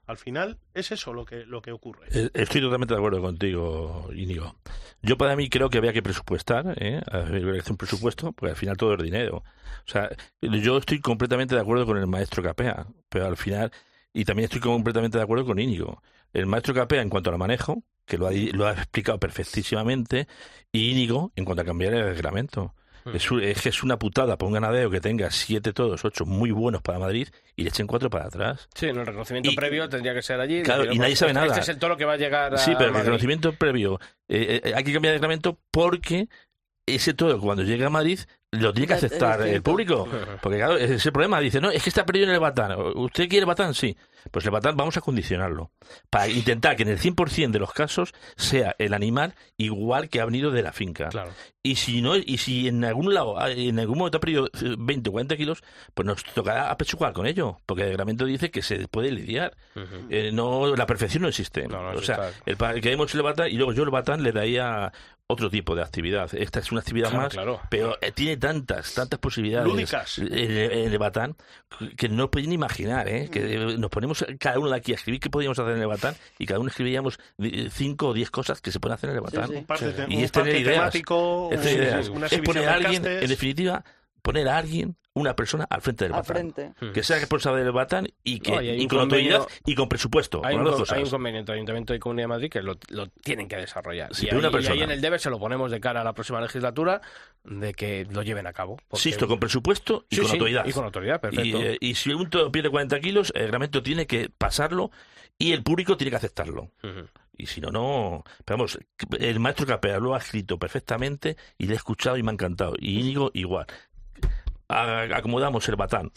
Al 0.09 0.17
final 0.17 0.59
es 0.73 0.91
eso 0.91 1.13
lo 1.13 1.27
que, 1.27 1.45
lo 1.45 1.61
que 1.61 1.71
ocurre. 1.71 2.07
Eh, 2.11 2.31
estoy 2.33 2.63
totalmente 2.63 2.95
de 2.95 2.99
acuerdo 2.99 3.21
contigo, 3.21 4.09
Íñigo. 4.15 4.57
Yo 5.03 5.19
para 5.19 5.37
mí 5.37 5.51
creo 5.51 5.69
que 5.69 5.77
había 5.77 5.93
que 5.93 6.03
presupuestar, 6.03 6.75
¿eh? 6.79 7.03
un 7.69 7.77
presupuesto, 7.77 8.33
porque 8.33 8.53
al 8.53 8.57
final 8.57 8.79
todo 8.79 8.95
es 8.95 9.03
dinero. 9.03 9.45
O 9.87 9.91
sea, 9.91 10.09
yo 10.41 10.79
estoy 10.79 11.01
completamente 11.01 11.55
de 11.55 11.61
acuerdo 11.61 11.85
con 11.85 11.99
el 11.99 12.07
maestro 12.07 12.43
Capea, 12.43 12.87
pero 13.11 13.27
al 13.27 13.37
final, 13.37 13.71
y 14.15 14.25
también 14.25 14.45
estoy 14.45 14.63
completamente 14.63 15.19
de 15.19 15.25
acuerdo 15.25 15.45
con 15.45 15.59
Íñigo. 15.59 16.03
El 16.33 16.47
maestro 16.47 16.73
Capea 16.73 17.03
en 17.03 17.11
cuanto 17.11 17.29
al 17.29 17.37
manejo, 17.37 17.83
que 18.07 18.17
lo 18.17 18.29
ha, 18.29 18.33
lo 18.33 18.67
ha 18.67 18.73
explicado 18.73 19.21
perfectísimamente, 19.21 20.27
y 20.73 20.91
Íñigo 20.91 21.33
en 21.37 21.45
cuanto 21.45 21.61
a 21.61 21.67
cambiar 21.67 21.93
el 21.93 22.05
reglamento. 22.05 22.75
Hmm. 23.13 23.41
Es, 23.43 23.63
que 23.63 23.69
es 23.69 23.83
una 23.83 23.99
putada 23.99 24.37
para 24.37 24.47
un 24.47 24.55
ganadero 24.55 24.91
que 24.91 25.01
tenga 25.01 25.31
siete 25.31 25.73
todos, 25.73 26.05
ocho 26.05 26.25
muy 26.25 26.51
buenos 26.51 26.83
para 26.83 26.99
Madrid 26.99 27.29
y 27.57 27.63
le 27.63 27.69
echen 27.69 27.87
cuatro 27.87 28.11
para 28.11 28.27
atrás. 28.27 28.69
Sí, 28.75 28.87
en 28.87 28.99
el 28.99 29.07
reconocimiento 29.07 29.51
previo 29.55 29.89
tendría 29.89 30.15
que 30.15 30.23
ser 30.23 30.41
allí. 30.41 30.63
Claro, 30.63 30.93
y 30.93 30.99
nadie 30.99 31.17
sabe 31.17 31.33
nada. 31.33 31.47
Este 31.47 31.61
es 31.61 31.69
el 31.69 31.79
toro 31.79 31.97
que 31.97 32.05
va 32.05 32.15
a 32.15 32.17
llegar 32.17 32.55
a 32.55 32.59
Sí, 32.59 32.73
pero 32.77 32.91
el 32.91 32.97
reconocimiento 32.97 33.53
previo, 33.53 34.01
eh, 34.29 34.61
eh, 34.65 34.73
hay 34.75 34.85
que 34.85 34.93
cambiar 34.93 35.15
el 35.15 35.21
reglamento 35.21 35.59
porque 35.71 36.29
ese 36.87 37.15
toro 37.15 37.39
cuando 37.41 37.63
llegue 37.63 37.85
a 37.85 37.91
Madrid 37.91 38.21
lo 38.51 38.73
tiene 38.73 38.87
que 38.87 38.95
aceptar 38.95 39.43
el 39.43 39.63
público. 39.63 40.09
Porque 40.43 40.59
claro, 40.59 40.77
ese 40.77 40.95
es 40.95 41.07
el 41.07 41.13
problema. 41.13 41.41
Dice, 41.41 41.61
no, 41.61 41.71
es 41.71 41.83
que 41.83 41.91
está 41.91 42.07
perdido 42.07 42.27
en 42.27 42.33
el 42.33 42.41
Batán. 42.41 42.75
¿Usted 42.95 43.29
quiere 43.29 43.45
Batán? 43.45 43.75
Sí. 43.75 43.97
Pues 44.31 44.45
el 44.45 44.51
Batán 44.51 44.77
vamos 44.77 44.97
a 44.97 45.01
condicionarlo. 45.01 45.71
Para 46.11 46.29
intentar 46.29 46.77
que 46.77 46.83
en 46.83 46.89
el 46.89 46.99
100% 46.99 47.51
de 47.51 47.59
los 47.59 47.73
casos 47.73 48.15
sea 48.37 48.75
el 48.79 48.95
animal 48.95 49.35
igual 49.57 50.09
que 50.09 50.21
ha 50.21 50.25
venido 50.25 50.51
de 50.51 50.63
la 50.63 50.73
finca. 50.73 51.09
Claro. 51.09 51.33
Y 51.63 51.77
si 51.77 52.01
no 52.01 52.17
y 52.17 52.39
si 52.39 52.69
en 52.69 52.85
algún 52.85 53.13
lado, 53.13 53.37
en 53.47 53.79
algún 53.79 53.99
momento 53.99 54.19
ha 54.19 54.21
perdido 54.21 54.49
20 54.79 55.09
o 55.09 55.13
40 55.13 55.37
kilos, 55.37 55.63
pues 55.95 56.07
nos 56.07 56.25
tocará 56.25 56.71
apechugar 56.71 57.13
con 57.13 57.27
ello. 57.27 57.59
Porque 57.67 57.83
el 57.83 57.89
reglamento 57.91 58.25
dice 58.25 58.51
que 58.51 58.63
se 58.63 58.89
puede 58.89 59.11
lidiar. 59.11 59.57
Eh, 60.09 60.31
no, 60.33 60.75
la 60.75 60.87
perfección 60.87 61.23
no 61.23 61.29
existe. 61.29 61.67
o 61.67 62.03
sea, 62.03 62.31
el, 62.47 62.57
que 62.81 62.93
el 62.93 63.23
Batán 63.23 63.49
y 63.51 63.55
luego 63.55 63.73
yo 63.73 63.83
el 63.83 63.91
Batán 63.91 64.23
le 64.23 64.33
daría 64.33 64.93
otro 65.31 65.51
tipo 65.51 65.77
de 65.77 65.83
actividad. 65.83 66.35
Esta 66.35 66.61
es 66.61 66.73
una 66.73 66.81
actividad 66.81 67.13
más, 67.13 67.37
pero 67.69 67.99
eh, 68.01 68.13
tiene 68.13 68.39
tantas, 68.39 68.95
tantas 68.95 69.21
posibilidades 69.21 69.69
Lúdicas. 69.69 70.19
En, 70.19 70.31
el 70.31 70.99
Batán 70.99 71.37
que 71.99 72.09
no 72.09 72.31
pueden 72.31 72.51
imaginar, 72.51 73.07
¿eh? 73.09 73.29
Que 73.31 73.77
nos 73.79 73.91
ponemos 73.91 74.25
cada 74.41 74.59
uno 74.59 74.71
de 74.71 74.77
aquí 74.77 74.93
a 74.93 74.95
escribir 74.95 75.21
qué 75.21 75.29
podíamos 75.29 75.59
hacer 75.59 75.75
en 75.75 75.83
el 75.83 75.87
Batán 75.87 76.15
y 76.39 76.47
cada 76.47 76.61
uno 76.61 76.71
escribíamos 76.71 77.21
cinco 77.71 78.09
o 78.09 78.15
diez 78.15 78.31
cosas 78.31 78.63
que 78.63 78.73
se 78.73 78.81
pueden 78.81 78.95
hacer 78.95 79.11
en 79.11 79.17
el 79.17 79.21
Batán. 79.21 79.67
Y 80.09 80.23
es 80.23 80.33
tener 80.33 80.57
ideas. 80.57 80.95
Es 80.95 82.41
poner 82.41 82.67
a 82.67 82.75
alguien, 82.75 83.05
en 83.05 83.29
definitiva, 83.29 83.85
poner 84.23 84.49
a 84.49 84.59
alguien 84.59 84.97
una 85.19 85.35
persona 85.35 85.67
al 85.69 85.83
frente 85.83 86.05
del 86.05 86.13
Batán. 86.13 86.55
Hmm. 86.81 86.93
Que 86.93 87.03
sea 87.03 87.19
responsable 87.19 87.63
del 87.63 87.73
Batán 87.73 88.09
y 88.23 88.41
que 88.41 88.87
con 88.89 89.01
autoridad 89.01 89.47
y 89.67 89.75
con 89.75 89.89
presupuesto. 89.89 90.43
Hay, 90.45 90.57
un, 90.57 90.69
hay 90.89 91.03
un 91.03 91.11
conveniente 91.11 91.53
Ayuntamiento 91.53 91.95
y 91.95 91.99
Comunidad 91.99 92.25
de 92.25 92.29
Madrid 92.29 92.51
que 92.51 92.63
lo, 92.63 92.77
tienen 93.23 93.49
que 93.49 93.57
desarrollar. 93.57 94.11
y, 94.21 94.29
ahí, 94.69 94.83
en 94.83 94.91
el 94.91 95.01
deber 95.01 95.21
se 95.21 95.31
lo 95.31 95.39
ponemos 95.39 95.71
de 95.71 95.81
cara 95.81 96.01
a 96.01 96.05
la 96.05 96.13
próxima 96.13 96.41
legislatura 96.41 97.01
de 97.45 97.75
que 97.75 98.07
lo 98.11 98.23
lleven 98.23 98.47
a 98.47 98.53
cabo. 98.53 98.77
Porque... 98.89 99.17
con 99.27 99.41
presupuesto 99.41 100.07
y 100.09 100.19
con 100.19 100.31
autoridad. 100.31 100.67
Y 100.67 100.73
con 100.73 100.85
autoridad, 100.85 101.21
perfecto. 101.21 101.61
Eh, 101.61 101.77
y, 101.81 101.95
si 101.95 102.13
un 102.13 102.31
todo 102.31 102.51
pierde 102.53 102.71
40 102.71 103.01
kilos, 103.01 103.33
el 103.35 103.43
reglamento 103.43 103.83
tiene 103.83 104.07
que 104.07 104.31
pasarlo 104.37 104.91
y 105.39 105.53
el 105.53 105.63
público 105.63 105.97
tiene 105.97 106.11
que 106.11 106.17
aceptarlo. 106.17 106.71
Y 107.37 107.47
si 107.47 107.61
no, 107.61 107.71
no. 107.71 108.25
Pero 108.45 108.59
vamos, 108.59 108.79
el 109.21 109.39
maestro 109.39 109.67
Capea 109.67 109.99
lo 109.99 110.15
ha 110.15 110.19
escrito 110.19 110.59
perfectamente 110.59 111.37
y 111.57 111.67
le 111.67 111.75
he 111.75 111.77
escuchado 111.77 112.17
y 112.17 112.23
me 112.23 112.31
ha 112.31 112.33
encantado. 112.33 112.75
Y 112.79 112.99
Íñigo 112.99 113.31
igual 113.35 113.67
acomodamos 114.69 115.69
el 115.69 115.77
batán 115.77 116.13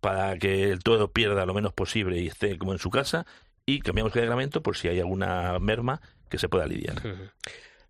para 0.00 0.36
que 0.38 0.70
el 0.70 0.82
todo 0.82 1.10
pierda 1.12 1.46
lo 1.46 1.54
menos 1.54 1.72
posible 1.72 2.20
y 2.20 2.26
esté 2.26 2.58
como 2.58 2.72
en 2.72 2.78
su 2.78 2.90
casa 2.90 3.26
y 3.66 3.80
cambiamos 3.80 4.14
el 4.14 4.22
reglamento 4.22 4.62
por 4.62 4.76
si 4.76 4.88
hay 4.88 5.00
alguna 5.00 5.58
merma 5.58 6.00
que 6.28 6.38
se 6.38 6.48
pueda 6.48 6.66
lidiar. 6.66 7.00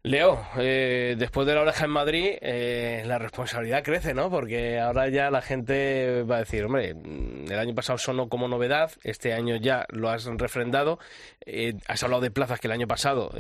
Leo, 0.07 0.47
eh, 0.59 1.17
después 1.19 1.47
de 1.47 1.55
la 1.55 1.63
oreja 1.63 1.87
en 1.87 1.91
Madrid, 1.91 2.33
eh, 2.43 3.03
la 3.07 3.17
responsabilidad 3.17 3.83
crece, 3.83 4.13
¿no? 4.13 4.29
Porque 4.29 4.79
ahora 4.79 5.09
ya 5.09 5.31
la 5.31 5.41
gente 5.41 6.23
va 6.25 6.37
a 6.37 6.39
decir, 6.41 6.63
hombre, 6.63 6.93
mm, 6.93 7.51
el 7.51 7.59
año 7.59 7.75
pasado 7.75 7.97
sonó 7.97 8.29
como 8.29 8.47
novedad, 8.47 8.91
este 9.03 9.33
año 9.33 9.57
ya 9.57 9.87
lo 9.89 10.11
has 10.11 10.27
refrendado, 10.27 10.99
eh, 11.47 11.73
has 11.89 12.03
hablado 12.03 12.21
de 12.21 12.31
plazas 12.31 12.61
que 12.61 12.67
el 12.67 12.73
año 12.73 12.87
pasado 12.87 13.31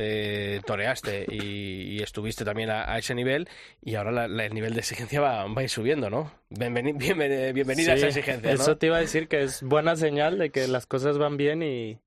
toreaste 0.64 1.26
y, 1.30 2.02
estuviste 2.02 2.46
también 2.46 2.70
a, 2.70 2.96
ese 2.96 3.14
nivel, 3.14 3.46
y 3.82 3.96
ahora 3.96 4.24
el 4.24 4.54
nivel 4.54 4.72
de 4.72 4.80
exigencia 4.80 5.20
va, 5.20 5.42
a 5.42 5.62
ir 5.62 5.68
subiendo, 5.68 6.08
¿no? 6.08 6.32
bienvenida 6.48 7.92
a 7.92 7.96
esa 7.96 8.06
exigencia. 8.06 8.52
Eso 8.52 8.78
te 8.78 8.86
iba 8.86 8.96
a 8.96 9.00
decir 9.00 9.28
que 9.28 9.42
es 9.42 9.62
buena 9.62 9.96
señal 9.96 10.38
de 10.38 10.48
que 10.48 10.66
las 10.66 10.86
cosas 10.86 11.18
van 11.18 11.36
bien 11.36 11.62
y, 11.62 11.98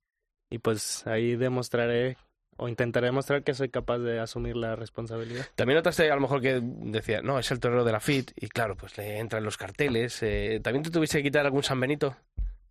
y 0.50 0.58
pues 0.58 1.06
ahí 1.06 1.36
demostraré 1.36 2.18
o 2.58 2.68
intentaré 2.68 3.08
demostrar 3.08 3.44
que 3.44 3.54
soy 3.54 3.70
capaz 3.70 4.00
de 4.00 4.20
asumir 4.20 4.56
la 4.56 4.76
responsabilidad. 4.76 5.46
También 5.56 5.78
notaste 5.78 6.12
a 6.12 6.16
lo 6.16 6.22
mejor 6.22 6.42
que 6.42 6.60
decía, 6.62 7.22
no, 7.22 7.40
es 7.40 7.50
el 7.52 7.60
torero 7.60 7.84
de 7.84 7.92
la 7.92 8.00
FIT, 8.00 8.32
y 8.36 8.48
claro, 8.48 8.76
pues 8.76 8.98
le 8.98 9.20
entran 9.20 9.44
los 9.44 9.58
carteles. 9.58 10.22
Eh, 10.24 10.60
¿También 10.64 10.84
te 10.84 10.90
tuviste 10.90 11.20
que 11.20 11.24
quitar 11.24 11.46
algún 11.46 11.64
San 11.64 11.80
Benito? 11.80 12.16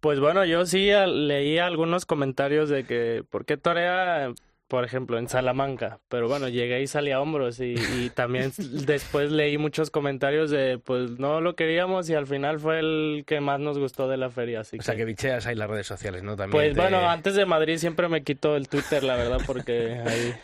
Pues 0.00 0.20
bueno, 0.20 0.44
yo 0.44 0.66
sí 0.66 0.90
leí 1.06 1.58
algunos 1.58 2.06
comentarios 2.06 2.68
de 2.68 2.84
que, 2.84 3.24
¿por 3.28 3.44
qué 3.44 3.56
torea 3.56 4.32
por 4.68 4.84
ejemplo, 4.84 5.18
en 5.18 5.28
Salamanca. 5.28 6.00
Pero 6.08 6.28
bueno, 6.28 6.48
llegué 6.48 6.82
y 6.82 6.86
salí 6.86 7.12
a 7.12 7.20
hombros 7.20 7.60
y, 7.60 7.76
también 8.14 8.52
después 8.58 9.30
leí 9.30 9.58
muchos 9.58 9.90
comentarios 9.90 10.50
de, 10.50 10.78
pues 10.78 11.18
no 11.18 11.40
lo 11.40 11.54
queríamos 11.54 12.08
y 12.10 12.14
al 12.14 12.26
final 12.26 12.58
fue 12.58 12.80
el 12.80 13.24
que 13.26 13.40
más 13.40 13.60
nos 13.60 13.78
gustó 13.78 14.08
de 14.08 14.16
la 14.16 14.30
feria. 14.30 14.60
Así 14.60 14.78
o 14.78 14.82
sea, 14.82 14.96
que 14.96 15.04
bicheas 15.04 15.46
ahí 15.46 15.54
las 15.54 15.68
redes 15.68 15.86
sociales, 15.86 16.22
¿no? 16.22 16.36
También 16.36 16.52
pues 16.52 16.76
bueno, 16.76 17.08
antes 17.08 17.34
de 17.34 17.46
Madrid 17.46 17.78
siempre 17.78 18.08
me 18.08 18.22
quito 18.22 18.56
el 18.56 18.68
Twitter, 18.68 19.02
la 19.02 19.16
verdad, 19.16 19.40
porque 19.46 20.00
ahí... 20.04 20.34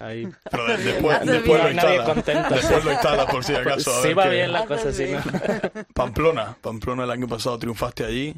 Ahí. 0.00 0.26
Pero 0.50 0.66
después, 0.78 1.26
después, 1.26 1.62
lo 1.62 1.70
instala, 1.70 2.04
contento, 2.04 2.54
después 2.54 2.84
lo 2.86 2.92
instala 2.92 3.26
por 3.26 3.44
si 3.44 3.54
acaso. 3.54 4.02
Sí 4.02 4.14
va 4.14 4.28
bien 4.28 4.50
la 4.50 4.64
cosa, 4.64 4.90
sí. 4.94 5.12
Pamplona, 5.94 6.56
Pamplona 6.62 7.04
el 7.04 7.10
año 7.10 7.28
pasado 7.28 7.58
triunfaste 7.58 8.06
allí, 8.06 8.34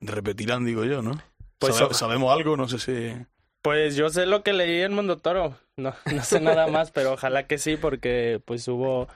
repetirán 0.00 0.64
digo 0.64 0.82
yo, 0.86 1.02
¿no? 1.02 1.20
Pues 1.58 1.76
¿Sabemos 1.92 2.32
algo? 2.32 2.56
No 2.56 2.68
sé 2.68 2.78
si... 2.78 3.14
Pues 3.64 3.96
yo 3.96 4.10
sé 4.10 4.26
lo 4.26 4.42
que 4.42 4.52
leí 4.52 4.82
en 4.82 4.92
Mundo 4.92 5.16
Toro. 5.16 5.56
No, 5.78 5.94
no 6.14 6.22
sé 6.22 6.38
nada 6.38 6.66
más, 6.66 6.90
pero 6.90 7.14
ojalá 7.14 7.46
que 7.46 7.56
sí, 7.56 7.78
porque 7.78 8.38
pues 8.44 8.68
hubo 8.68 9.08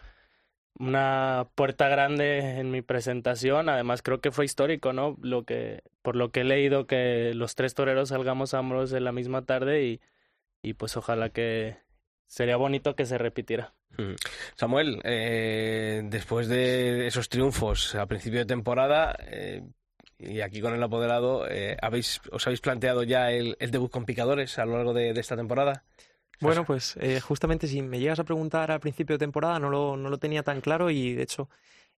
una 0.79 1.49
puerta 1.55 1.87
grande 1.89 2.59
en 2.59 2.71
mi 2.71 2.81
presentación. 2.81 3.69
Además, 3.69 4.01
creo 4.01 4.23
que 4.23 4.31
fue 4.31 4.47
histórico, 4.47 4.95
¿no? 4.95 5.19
Lo 5.21 5.45
que, 5.45 5.83
por 6.01 6.17
lo 6.17 6.31
que 6.31 6.41
he 6.41 6.45
leído, 6.45 6.87
que 6.87 7.35
los 7.35 7.57
tres 7.57 7.75
toreros 7.75 8.09
salgamos 8.09 8.55
ambos 8.55 8.91
en 8.95 9.05
la 9.05 9.13
misma 9.13 9.45
tarde 9.45 9.85
y, 9.85 10.01
y 10.63 10.73
pues 10.73 10.97
ojalá 10.97 11.29
que 11.29 11.77
sería 12.27 12.57
bonito 12.57 12.97
que 12.97 13.05
se 13.05 13.19
repitiera. 13.19 13.75
Mm. 13.99 14.15
Samuel, 14.55 15.03
eh, 15.05 16.01
después 16.05 16.49
de 16.49 17.07
esos 17.07 17.29
triunfos 17.29 17.95
a 17.97 18.07
principio 18.07 18.39
de 18.39 18.47
temporada, 18.47 19.15
eh, 19.27 19.63
y 20.19 20.41
aquí 20.41 20.61
con 20.61 20.75
el 20.75 20.83
apoderado, 20.83 21.49
eh, 21.49 21.77
¿habéis, 21.81 22.21
¿os 22.33 22.47
habéis 22.47 22.61
planteado 22.61 23.05
ya 23.05 23.31
el, 23.31 23.57
debut 23.71 23.91
con 23.91 24.05
picadores 24.05 24.59
a 24.59 24.65
lo 24.65 24.77
largo 24.77 24.93
de, 24.93 25.11
esta 25.11 25.37
temporada? 25.37 25.85
Bueno, 26.41 26.65
pues 26.65 26.97
eh, 27.01 27.21
justamente 27.21 27.67
si 27.67 27.83
me 27.83 27.99
llegas 27.99 28.19
a 28.19 28.25
preguntar 28.25 28.71
al 28.71 28.81
principio 28.81 29.15
de 29.15 29.19
temporada 29.19 29.59
no 29.59 29.71
lo, 29.71 29.97
no 29.97 30.09
lo 30.09 30.19
tenía 30.19 30.43
tan 30.43 30.61
claro 30.61 30.89
y 30.91 31.15
de 31.15 31.23
hecho 31.23 31.49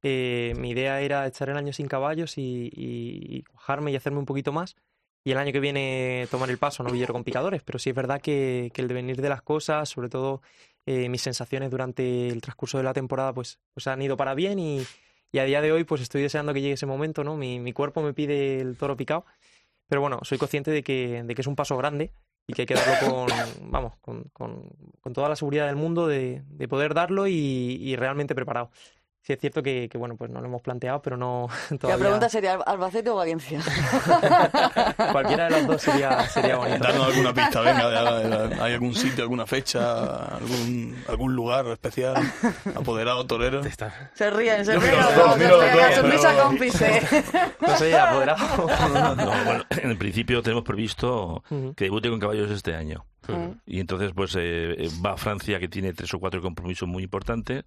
eh, 0.03 0.55
mi 0.57 0.71
idea 0.71 1.01
era 1.01 1.27
echar 1.27 1.51
el 1.51 1.59
año 1.59 1.75
sin 1.75 1.89
caballos 1.89 2.39
y, 2.39 2.71
y, 2.73 3.45
y 3.45 3.97
hacerme 3.97 4.19
un 4.19 4.25
poquito 4.25 4.51
más 4.51 4.77
y 5.25 5.33
el 5.33 5.39
año 5.39 5.53
que 5.53 5.61
viene 5.61 6.27
tomar 6.31 6.49
el 6.49 6.57
paso 6.57 6.83
no 6.83 6.91
villero 6.91 7.13
con 7.13 7.25
picadores, 7.25 7.63
pero 7.63 7.79
sí 7.79 7.91
es 7.91 7.97
verdad 7.97 8.23
que, 8.23 8.71
que 8.73 8.81
el 8.81 8.89
devenir 8.89 9.21
de 9.21 9.29
las 9.29 9.43
cosas, 9.43 9.89
sobre 9.89 10.09
todo 10.09 10.41
mis 10.87 11.23
sensaciones 11.23 11.71
durante 11.71 12.27
el 12.27 12.41
transcurso 12.41 12.77
de 12.77 12.83
la 12.83 12.93
temporada, 12.93 13.33
pues, 13.33 13.61
pues 13.73 13.87
han 13.87 14.03
ido 14.03 14.17
para 14.17 14.35
bien 14.35 14.59
y, 14.59 14.85
y 15.33 15.39
a 15.39 15.45
día 15.45 15.61
de 15.61 15.73
hoy 15.73 15.85
pues 15.85 16.01
estoy 16.01 16.23
deseando 16.23 16.53
que 16.53 16.61
llegue 16.61 16.75
ese 16.75 16.87
momento, 16.87 17.25
¿no? 17.25 17.37
Mi, 17.37 17.61
mi 17.61 17.73
cuerpo 17.73 18.03
me 18.03 18.13
pide 18.13 18.61
el 18.61 18.77
toro 18.77 18.97
picado, 18.97 19.25
pero 19.89 20.01
bueno, 20.01 20.21
soy 20.23 20.39
consciente 20.39 20.71
de 20.71 20.83
que, 20.83 21.23
de 21.25 21.35
que 21.35 21.43
es 21.43 21.47
un 21.47 21.57
paso 21.57 21.77
grande 21.77 22.13
y 22.47 22.53
que 22.53 22.63
hay 22.63 22.67
que 22.67 22.75
darlo 22.75 22.95
con, 23.09 23.29
vamos, 23.71 23.97
con, 24.01 24.25
con, 24.33 24.69
con 25.01 25.13
toda 25.13 25.29
la 25.29 25.37
seguridad 25.37 25.67
del 25.67 25.77
mundo 25.77 26.07
de, 26.07 26.43
de 26.47 26.69
poder 26.69 26.95
darlo 26.95 27.27
y, 27.27 27.33
y, 27.33 27.97
realmente 27.97 28.35
preparado. 28.35 28.71
Sí 29.23 29.33
es 29.33 29.41
cierto 29.41 29.63
que, 29.63 29.89
que, 29.91 29.99
bueno, 29.99 30.17
pues 30.17 30.31
no 30.31 30.41
lo 30.41 30.47
hemos 30.47 30.63
planteado, 30.63 31.01
pero 31.03 31.17
no 31.17 31.49
La 31.83 31.97
pregunta 31.97 32.29
sería, 32.29 32.55
¿Albacete 32.55 33.11
o 33.11 33.17
Valencia? 33.17 33.61
Cualquiera 35.13 35.45
de 35.45 35.51
los 35.51 35.67
dos 35.67 35.83
sería, 35.83 36.29
sería 36.29 36.57
bonito. 36.57 36.83
Darnos 36.83 37.07
alguna 37.09 37.35
pista, 37.35 37.61
venga, 37.61 38.65
¿hay 38.65 38.73
algún 38.73 38.95
sitio, 38.95 39.23
alguna 39.23 39.47
fecha, 39.47 40.37
algún, 40.37 40.97
algún 41.09 41.35
lugar 41.35 41.67
especial? 41.69 42.15
Apoderado, 42.75 43.27
torero. 43.27 43.63
Se 44.15 44.31
ríen, 44.31 44.65
se 44.65 44.79
ríen. 44.79 44.97
La 44.97 45.97
sonrisa 45.97 46.43
cómplice. 46.43 47.01
No 47.61 47.77
sé, 47.77 47.97
apoderado. 47.97 48.67
No, 49.17 49.45
bueno, 49.45 49.65
en 49.71 49.99
principio 49.99 50.43
tenemos 50.43 50.65
previsto 50.65 51.43
que 51.77 51.85
debute 51.85 52.09
con 52.09 52.19
caballos 52.19 52.51
este 52.51 52.75
año. 52.75 53.05
Y 53.67 53.81
entonces, 53.81 54.13
pues 54.15 54.37
eh, 54.39 54.89
va 55.05 55.13
a 55.13 55.17
Francia, 55.17 55.59
que 55.61 55.69
tiene 55.69 55.93
tres 55.93 56.13
o 56.15 56.19
cuatro 56.19 56.41
compromisos 56.41 56.89
muy 56.89 57.05
importantes, 57.05 57.65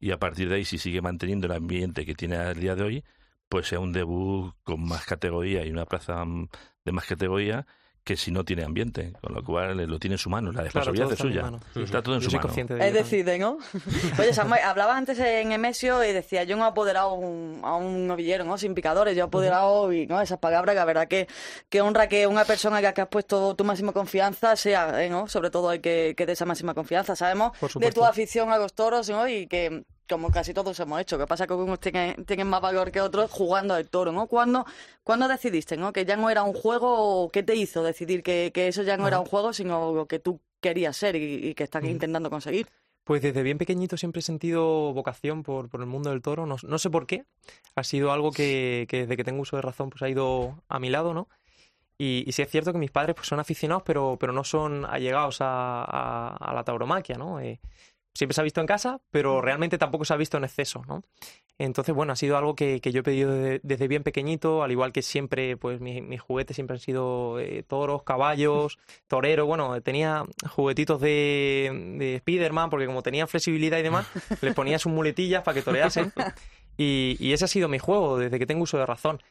y 0.00 0.10
a 0.10 0.18
partir 0.18 0.48
de 0.48 0.56
ahí, 0.56 0.64
si 0.64 0.78
sigue 0.78 1.00
manteniendo 1.00 1.46
el 1.46 1.52
ambiente 1.52 2.04
que 2.04 2.14
tiene 2.14 2.36
al 2.36 2.58
día 2.58 2.74
de 2.74 2.82
hoy, 2.82 3.04
pues 3.48 3.68
sea 3.68 3.78
un 3.78 3.92
debut 3.92 4.54
con 4.64 4.82
más 4.86 5.04
categoría 5.04 5.64
y 5.64 5.70
una 5.70 5.84
plaza 5.84 6.24
mm, 6.24 6.48
de 6.84 6.92
más 6.92 7.06
categoría 7.06 7.66
que 8.04 8.18
si 8.18 8.30
no 8.30 8.44
tiene 8.44 8.64
ambiente, 8.64 9.14
con 9.22 9.34
lo 9.34 9.42
cual 9.42 9.78
lo 9.78 9.98
tiene 9.98 10.14
en 10.14 10.18
su 10.18 10.28
mano, 10.28 10.52
la 10.52 10.62
responsabilidad 10.62 11.10
es 11.10 11.18
suya. 11.18 11.50
Está 11.74 12.02
todo 12.02 12.16
en 12.16 12.20
su 12.20 12.30
mano. 12.30 12.50
Es 12.78 12.92
decir, 12.92 13.26
¿no? 13.40 13.56
Oye, 14.18 14.34
Samuel, 14.34 14.60
hablaba 14.62 14.94
antes 14.94 15.18
en 15.18 15.52
Emesio 15.52 16.04
y 16.04 16.12
decía, 16.12 16.44
yo 16.44 16.56
no 16.56 16.64
he 16.64 16.68
apoderado 16.68 17.12
a 17.12 17.76
un 17.76 18.06
novillero, 18.06 18.44
¿no? 18.44 18.58
Sin 18.58 18.74
picadores, 18.74 19.16
yo 19.16 19.24
he 19.24 19.26
apoderado 19.26 19.90
y, 19.90 20.06
¿no? 20.06 20.20
Esas 20.20 20.38
palabras, 20.38 20.76
la 20.76 20.84
verdad 20.84 21.08
que, 21.08 21.26
que 21.70 21.80
honra 21.80 22.06
que 22.06 22.26
una 22.26 22.44
persona 22.44 22.80
que, 22.92 23.00
has 23.00 23.08
puesto 23.08 23.54
tu 23.54 23.64
máxima 23.64 23.92
confianza 23.92 24.54
sea, 24.54 25.02
¿eh? 25.02 25.08
¿no? 25.08 25.26
Sobre 25.26 25.50
todo 25.50 25.70
hay 25.70 25.80
que, 25.80 26.14
que 26.14 26.26
de 26.26 26.34
esa 26.34 26.44
máxima 26.44 26.74
confianza. 26.74 27.16
Sabemos 27.16 27.52
de 27.74 27.90
tu 27.90 28.04
afición 28.04 28.50
a 28.50 28.58
los 28.58 28.74
toros, 28.74 29.08
¿no? 29.08 29.26
Y 29.26 29.46
que 29.46 29.84
como 30.08 30.30
casi 30.30 30.52
todos 30.52 30.78
hemos 30.80 31.00
hecho, 31.00 31.18
que 31.18 31.26
pasa 31.26 31.46
que 31.46 31.54
unos 31.54 31.80
tienen, 31.80 32.24
tienen 32.24 32.48
más 32.48 32.60
valor 32.60 32.90
que 32.90 33.00
otros 33.00 33.30
jugando 33.30 33.74
al 33.74 33.88
toro, 33.88 34.12
¿no? 34.12 34.26
¿Cuándo, 34.26 34.66
¿Cuándo 35.02 35.28
decidiste, 35.28 35.76
¿no? 35.76 35.92
Que 35.92 36.04
ya 36.04 36.16
no 36.16 36.30
era 36.30 36.42
un 36.42 36.52
juego, 36.52 37.30
qué 37.32 37.42
te 37.42 37.54
hizo 37.56 37.82
decidir 37.82 38.22
que, 38.22 38.50
que 38.52 38.68
eso 38.68 38.82
ya 38.82 38.96
no 38.96 39.08
era 39.08 39.20
un 39.20 39.26
juego, 39.26 39.52
sino 39.52 39.92
lo 39.92 40.06
que 40.06 40.18
tú 40.18 40.40
querías 40.60 40.96
ser 40.96 41.16
y, 41.16 41.54
que 41.54 41.64
estás 41.64 41.84
intentando 41.84 42.30
conseguir? 42.30 42.68
Pues 43.04 43.20
desde 43.20 43.42
bien 43.42 43.58
pequeñito 43.58 43.98
siempre 43.98 44.20
he 44.20 44.22
sentido 44.22 44.94
vocación 44.94 45.42
por, 45.42 45.68
por 45.68 45.80
el 45.80 45.86
mundo 45.86 46.10
del 46.10 46.22
toro, 46.22 46.46
no, 46.46 46.56
no, 46.62 46.78
sé 46.78 46.88
por 46.88 47.06
qué, 47.06 47.26
ha 47.74 47.84
sido 47.84 48.12
algo 48.12 48.32
que, 48.32 48.86
que, 48.88 49.00
desde 49.00 49.16
que 49.16 49.24
tengo 49.24 49.42
uso 49.42 49.56
de 49.56 49.62
razón 49.62 49.90
pues 49.90 50.02
ha 50.02 50.08
ido 50.08 50.62
a 50.68 50.78
mi 50.78 50.88
lado, 50.88 51.12
¿no? 51.12 51.28
Y, 51.98 52.24
y 52.26 52.32
sí 52.32 52.42
es 52.42 52.50
cierto 52.50 52.72
que 52.72 52.78
mis 52.78 52.90
padres 52.90 53.14
pues 53.14 53.28
son 53.28 53.40
aficionados, 53.40 53.82
pero, 53.84 54.16
pero 54.18 54.32
no 54.32 54.42
son 54.42 54.86
allegados 54.86 55.40
a, 55.40 55.84
a, 55.84 56.34
a 56.34 56.54
la 56.54 56.64
tauromaquia, 56.64 57.16
¿no? 57.16 57.40
Eh, 57.40 57.60
siempre 58.14 58.34
se 58.34 58.40
ha 58.40 58.44
visto 58.44 58.60
en 58.60 58.66
casa, 58.66 59.00
pero 59.10 59.40
realmente 59.40 59.76
tampoco 59.76 60.04
se 60.04 60.14
ha 60.14 60.16
visto 60.16 60.36
en 60.36 60.44
exceso, 60.44 60.82
¿no? 60.86 61.02
Entonces, 61.58 61.94
bueno, 61.94 62.12
ha 62.12 62.16
sido 62.16 62.36
algo 62.36 62.54
que, 62.54 62.80
que 62.80 62.90
yo 62.90 63.00
he 63.00 63.02
pedido 63.02 63.32
desde, 63.32 63.88
bien 63.88 64.02
pequeñito, 64.02 64.62
al 64.62 64.72
igual 64.72 64.92
que 64.92 65.02
siempre, 65.02 65.56
pues 65.56 65.80
mis, 65.80 66.20
juguetes 66.20 66.56
siempre 66.56 66.74
han 66.74 66.80
sido 66.80 67.38
eh, 67.38 67.62
toros, 67.62 68.02
caballos, 68.02 68.78
torero, 69.06 69.46
bueno, 69.46 69.80
tenía 69.82 70.24
juguetitos 70.50 71.00
de, 71.00 71.96
de 71.98 72.18
Spiderman, 72.18 72.70
porque 72.70 72.86
como 72.86 73.02
tenían 73.02 73.28
flexibilidad 73.28 73.78
y 73.78 73.82
demás, 73.82 74.06
les 74.40 74.54
ponía 74.54 74.78
sus 74.78 74.92
muletillas 74.92 75.42
para 75.42 75.54
que 75.54 75.62
toreasen. 75.62 76.12
Y, 76.76 77.16
y, 77.20 77.32
ese 77.32 77.44
ha 77.44 77.48
sido 77.48 77.68
mi 77.68 77.78
juego 77.78 78.18
desde 78.18 78.36
que 78.36 78.46
tengo 78.46 78.64
uso 78.64 78.78
de 78.78 78.84
razón. 78.84 79.22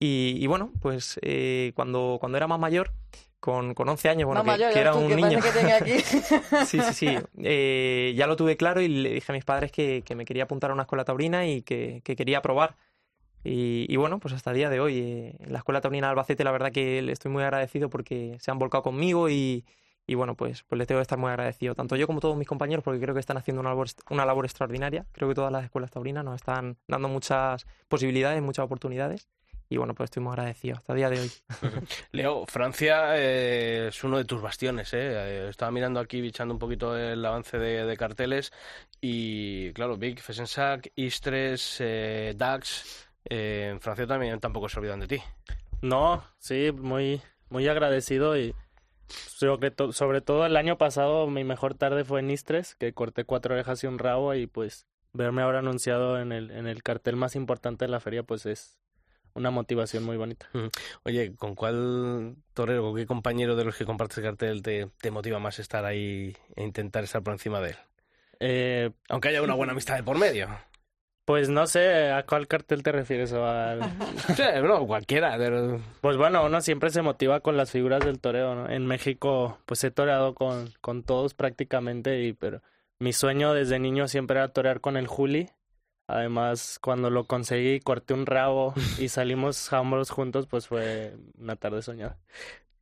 Y, 0.00 0.36
y 0.40 0.46
bueno, 0.48 0.72
pues 0.80 1.18
eh, 1.22 1.70
cuando, 1.76 2.16
cuando 2.18 2.38
era 2.38 2.48
más 2.48 2.58
mayor, 2.58 2.92
con, 3.40 3.74
con 3.74 3.88
11 3.88 4.08
años, 4.08 4.26
bueno, 4.26 4.44
que, 4.44 4.78
era 4.78 4.94
un 4.94 5.14
niño. 5.14 5.38
sí, 6.66 6.80
sí, 6.80 6.92
sí. 6.92 7.18
Eh, 7.38 8.14
ya 8.16 8.26
lo 8.26 8.36
tuve 8.36 8.56
claro 8.56 8.80
y 8.80 8.88
le 8.88 9.10
dije 9.14 9.30
a 9.30 9.34
mis 9.34 9.44
padres 9.44 9.70
que, 9.70 10.02
que 10.04 10.14
me 10.14 10.24
quería 10.24 10.44
apuntar 10.44 10.70
a 10.70 10.74
una 10.74 10.82
escuela 10.82 11.04
taurina 11.04 11.46
y 11.46 11.62
que, 11.62 12.00
que 12.04 12.16
quería 12.16 12.42
probar. 12.42 12.76
Y, 13.44 13.86
y, 13.88 13.96
bueno, 13.96 14.18
pues 14.18 14.34
hasta 14.34 14.50
el 14.50 14.56
día 14.56 14.68
de 14.68 14.80
hoy, 14.80 14.98
eh, 14.98 15.36
la 15.46 15.58
escuela 15.58 15.80
taurina 15.80 16.08
de 16.08 16.10
Albacete, 16.10 16.42
la 16.42 16.50
verdad 16.50 16.72
que 16.72 17.00
le 17.00 17.12
estoy 17.12 17.30
muy 17.30 17.44
agradecido 17.44 17.88
porque 17.88 18.36
se 18.40 18.50
han 18.50 18.58
volcado 18.58 18.82
conmigo 18.82 19.30
y, 19.30 19.64
y 20.06 20.14
bueno, 20.16 20.34
pues, 20.34 20.64
pues 20.64 20.78
les 20.78 20.88
tengo 20.88 20.98
que 20.98 21.02
estar 21.02 21.18
muy 21.18 21.30
agradecido, 21.30 21.76
tanto 21.76 21.94
yo 21.94 22.08
como 22.08 22.18
todos 22.18 22.36
mis 22.36 22.48
compañeros, 22.48 22.82
porque 22.82 23.00
creo 23.00 23.14
que 23.14 23.20
están 23.20 23.36
haciendo 23.36 23.60
una 23.60 23.70
labor, 23.70 23.88
una 24.10 24.26
labor 24.26 24.44
extraordinaria. 24.46 25.06
Creo 25.12 25.28
que 25.28 25.36
todas 25.36 25.52
las 25.52 25.64
escuelas 25.64 25.92
taurinas 25.92 26.24
nos 26.24 26.34
están 26.34 26.76
dando 26.88 27.08
muchas 27.08 27.66
posibilidades, 27.86 28.42
muchas 28.42 28.64
oportunidades 28.64 29.28
y 29.70 29.76
bueno, 29.76 29.94
pues 29.94 30.06
estoy 30.06 30.22
muy 30.22 30.30
agradecido 30.32 30.76
hasta 30.76 30.92
el 30.94 30.98
día 30.98 31.10
de 31.10 31.20
hoy. 31.20 31.30
Leo, 32.12 32.46
Francia 32.46 33.16
eh, 33.18 33.88
es 33.88 34.02
uno 34.02 34.16
de 34.16 34.24
tus 34.24 34.40
bastiones. 34.40 34.92
¿eh? 34.94 35.12
¿eh? 35.12 35.46
Estaba 35.50 35.70
mirando 35.70 36.00
aquí, 36.00 36.20
bichando 36.22 36.54
un 36.54 36.58
poquito 36.58 36.96
el 36.96 37.24
avance 37.24 37.58
de, 37.58 37.96
carteles 37.98 38.52
y 39.00 39.72
claro, 39.72 39.96
Big, 39.98 40.20
Fesensac, 40.20 40.90
Istres, 40.94 41.76
eh, 41.80 42.32
Dax, 42.36 43.08
eh, 43.26 43.68
en 43.72 43.80
Francia 43.80 44.06
también 44.06 44.40
tampoco 44.40 44.68
se 44.68 44.78
olvidan 44.78 45.00
de 45.00 45.08
ti. 45.08 45.20
No, 45.82 46.24
sí, 46.38 46.72
muy, 46.72 47.20
muy 47.50 47.68
agradecido 47.68 48.38
y 48.38 48.54
sobre, 49.08 49.72
sobre 49.92 50.20
todo 50.22 50.46
el 50.46 50.56
año 50.56 50.78
pasado 50.78 51.26
mi 51.26 51.44
mejor 51.44 51.74
tarde 51.74 52.04
fue 52.04 52.20
en 52.20 52.30
Istres, 52.30 52.74
que 52.74 52.94
corté 52.94 53.24
cuatro 53.24 53.54
orejas 53.54 53.84
y 53.84 53.86
un 53.86 53.98
rabo 53.98 54.34
y 54.34 54.46
pues 54.46 54.86
verme 55.12 55.42
ahora 55.42 55.58
anunciado 55.58 56.18
en 56.18 56.32
el, 56.32 56.50
en 56.50 56.66
el 56.66 56.82
cartel 56.82 57.16
más 57.16 57.36
importante 57.36 57.84
de 57.84 57.90
la 57.90 58.00
feria 58.00 58.22
pues 58.22 58.46
es 58.46 58.78
una 59.34 59.50
motivación 59.50 60.04
muy 60.04 60.16
bonita. 60.16 60.48
Oye, 61.04 61.34
¿con 61.36 61.54
cuál 61.54 62.36
torero, 62.54 62.82
con 62.82 62.96
qué 62.96 63.06
compañero 63.06 63.56
de 63.56 63.64
los 63.64 63.76
que 63.76 63.84
compartes 63.84 64.18
el 64.18 64.24
cartel 64.24 64.62
te, 64.62 64.88
te 65.00 65.10
motiva 65.10 65.38
más 65.38 65.58
estar 65.58 65.84
ahí 65.84 66.36
e 66.56 66.64
intentar 66.64 67.04
estar 67.04 67.22
por 67.22 67.32
encima 67.32 67.60
de 67.60 67.70
él? 67.70 67.76
Eh, 68.40 68.90
Aunque 69.08 69.28
haya 69.28 69.42
una 69.42 69.54
buena 69.54 69.72
amistad 69.72 69.96
de 69.96 70.02
por 70.02 70.18
medio. 70.18 70.48
Pues 71.24 71.50
no 71.50 71.66
sé, 71.66 72.10
¿a 72.10 72.24
cuál 72.24 72.46
cartel 72.46 72.82
te 72.82 72.90
refieres? 72.90 73.32
¿O 73.34 73.44
al... 73.44 73.82
sí, 74.34 74.42
bro, 74.62 74.86
cualquiera. 74.86 75.36
Pero... 75.36 75.78
Pues 76.00 76.16
bueno, 76.16 76.46
uno 76.46 76.60
siempre 76.62 76.88
se 76.88 77.02
motiva 77.02 77.40
con 77.40 77.56
las 77.56 77.70
figuras 77.70 78.02
del 78.02 78.18
toreo, 78.18 78.54
¿no? 78.54 78.70
En 78.70 78.86
México, 78.86 79.58
pues 79.66 79.84
he 79.84 79.90
toreado 79.90 80.34
con, 80.34 80.72
con 80.80 81.02
todos 81.02 81.34
prácticamente, 81.34 82.22
y, 82.22 82.32
pero 82.32 82.62
mi 82.98 83.12
sueño 83.12 83.52
desde 83.52 83.78
niño 83.78 84.08
siempre 84.08 84.38
era 84.38 84.48
torear 84.48 84.80
con 84.80 84.96
el 84.96 85.06
Juli, 85.06 85.50
Además, 86.08 86.78
cuando 86.80 87.10
lo 87.10 87.24
conseguí, 87.24 87.80
corté 87.80 88.14
un 88.14 88.24
rabo 88.24 88.72
y 88.98 89.08
salimos 89.10 89.70
ambos 89.74 90.10
juntos, 90.10 90.46
pues 90.46 90.66
fue 90.66 91.14
una 91.38 91.54
tarde 91.56 91.82
soñada. 91.82 92.16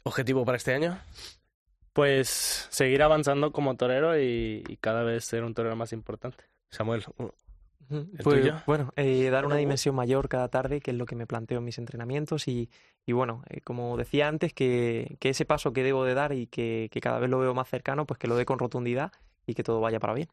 ¿Objetivo 0.04 0.44
para 0.44 0.56
este 0.56 0.72
año? 0.72 0.96
Pues 1.92 2.68
seguir 2.70 3.02
avanzando 3.02 3.50
como 3.50 3.76
torero 3.76 4.16
y, 4.20 4.78
cada 4.80 5.02
vez 5.02 5.24
ser 5.24 5.42
un 5.42 5.54
torero 5.54 5.74
más 5.74 5.92
importante. 5.92 6.44
Samuel, 6.70 7.04
¿el 7.88 8.06
pues, 8.22 8.64
Bueno, 8.64 8.92
eh, 8.94 9.28
dar 9.28 9.44
una 9.44 9.56
dimensión 9.56 9.96
mayor 9.96 10.28
cada 10.28 10.46
tarde, 10.48 10.80
que 10.80 10.92
es 10.92 10.96
lo 10.96 11.06
que 11.06 11.16
me 11.16 11.26
planteo 11.26 11.58
en 11.58 11.64
mis 11.64 11.78
entrenamientos. 11.78 12.46
Y, 12.46 12.70
y 13.06 13.12
bueno, 13.12 13.42
eh, 13.48 13.60
como 13.60 13.96
decía 13.96 14.28
antes, 14.28 14.52
que, 14.52 15.16
que, 15.18 15.30
ese 15.30 15.44
paso 15.44 15.72
que 15.72 15.82
debo 15.82 16.04
de 16.04 16.14
dar 16.14 16.32
y 16.32 16.46
que, 16.46 16.88
que 16.92 17.00
cada 17.00 17.18
vez 17.18 17.28
lo 17.28 17.40
veo 17.40 17.54
más 17.54 17.68
cercano, 17.68 18.06
pues 18.06 18.18
que 18.18 18.28
lo 18.28 18.36
dé 18.36 18.44
con 18.44 18.60
rotundidad 18.60 19.10
y 19.48 19.54
que 19.54 19.64
todo 19.64 19.80
vaya 19.80 19.98
para 19.98 20.14
bien. 20.14 20.28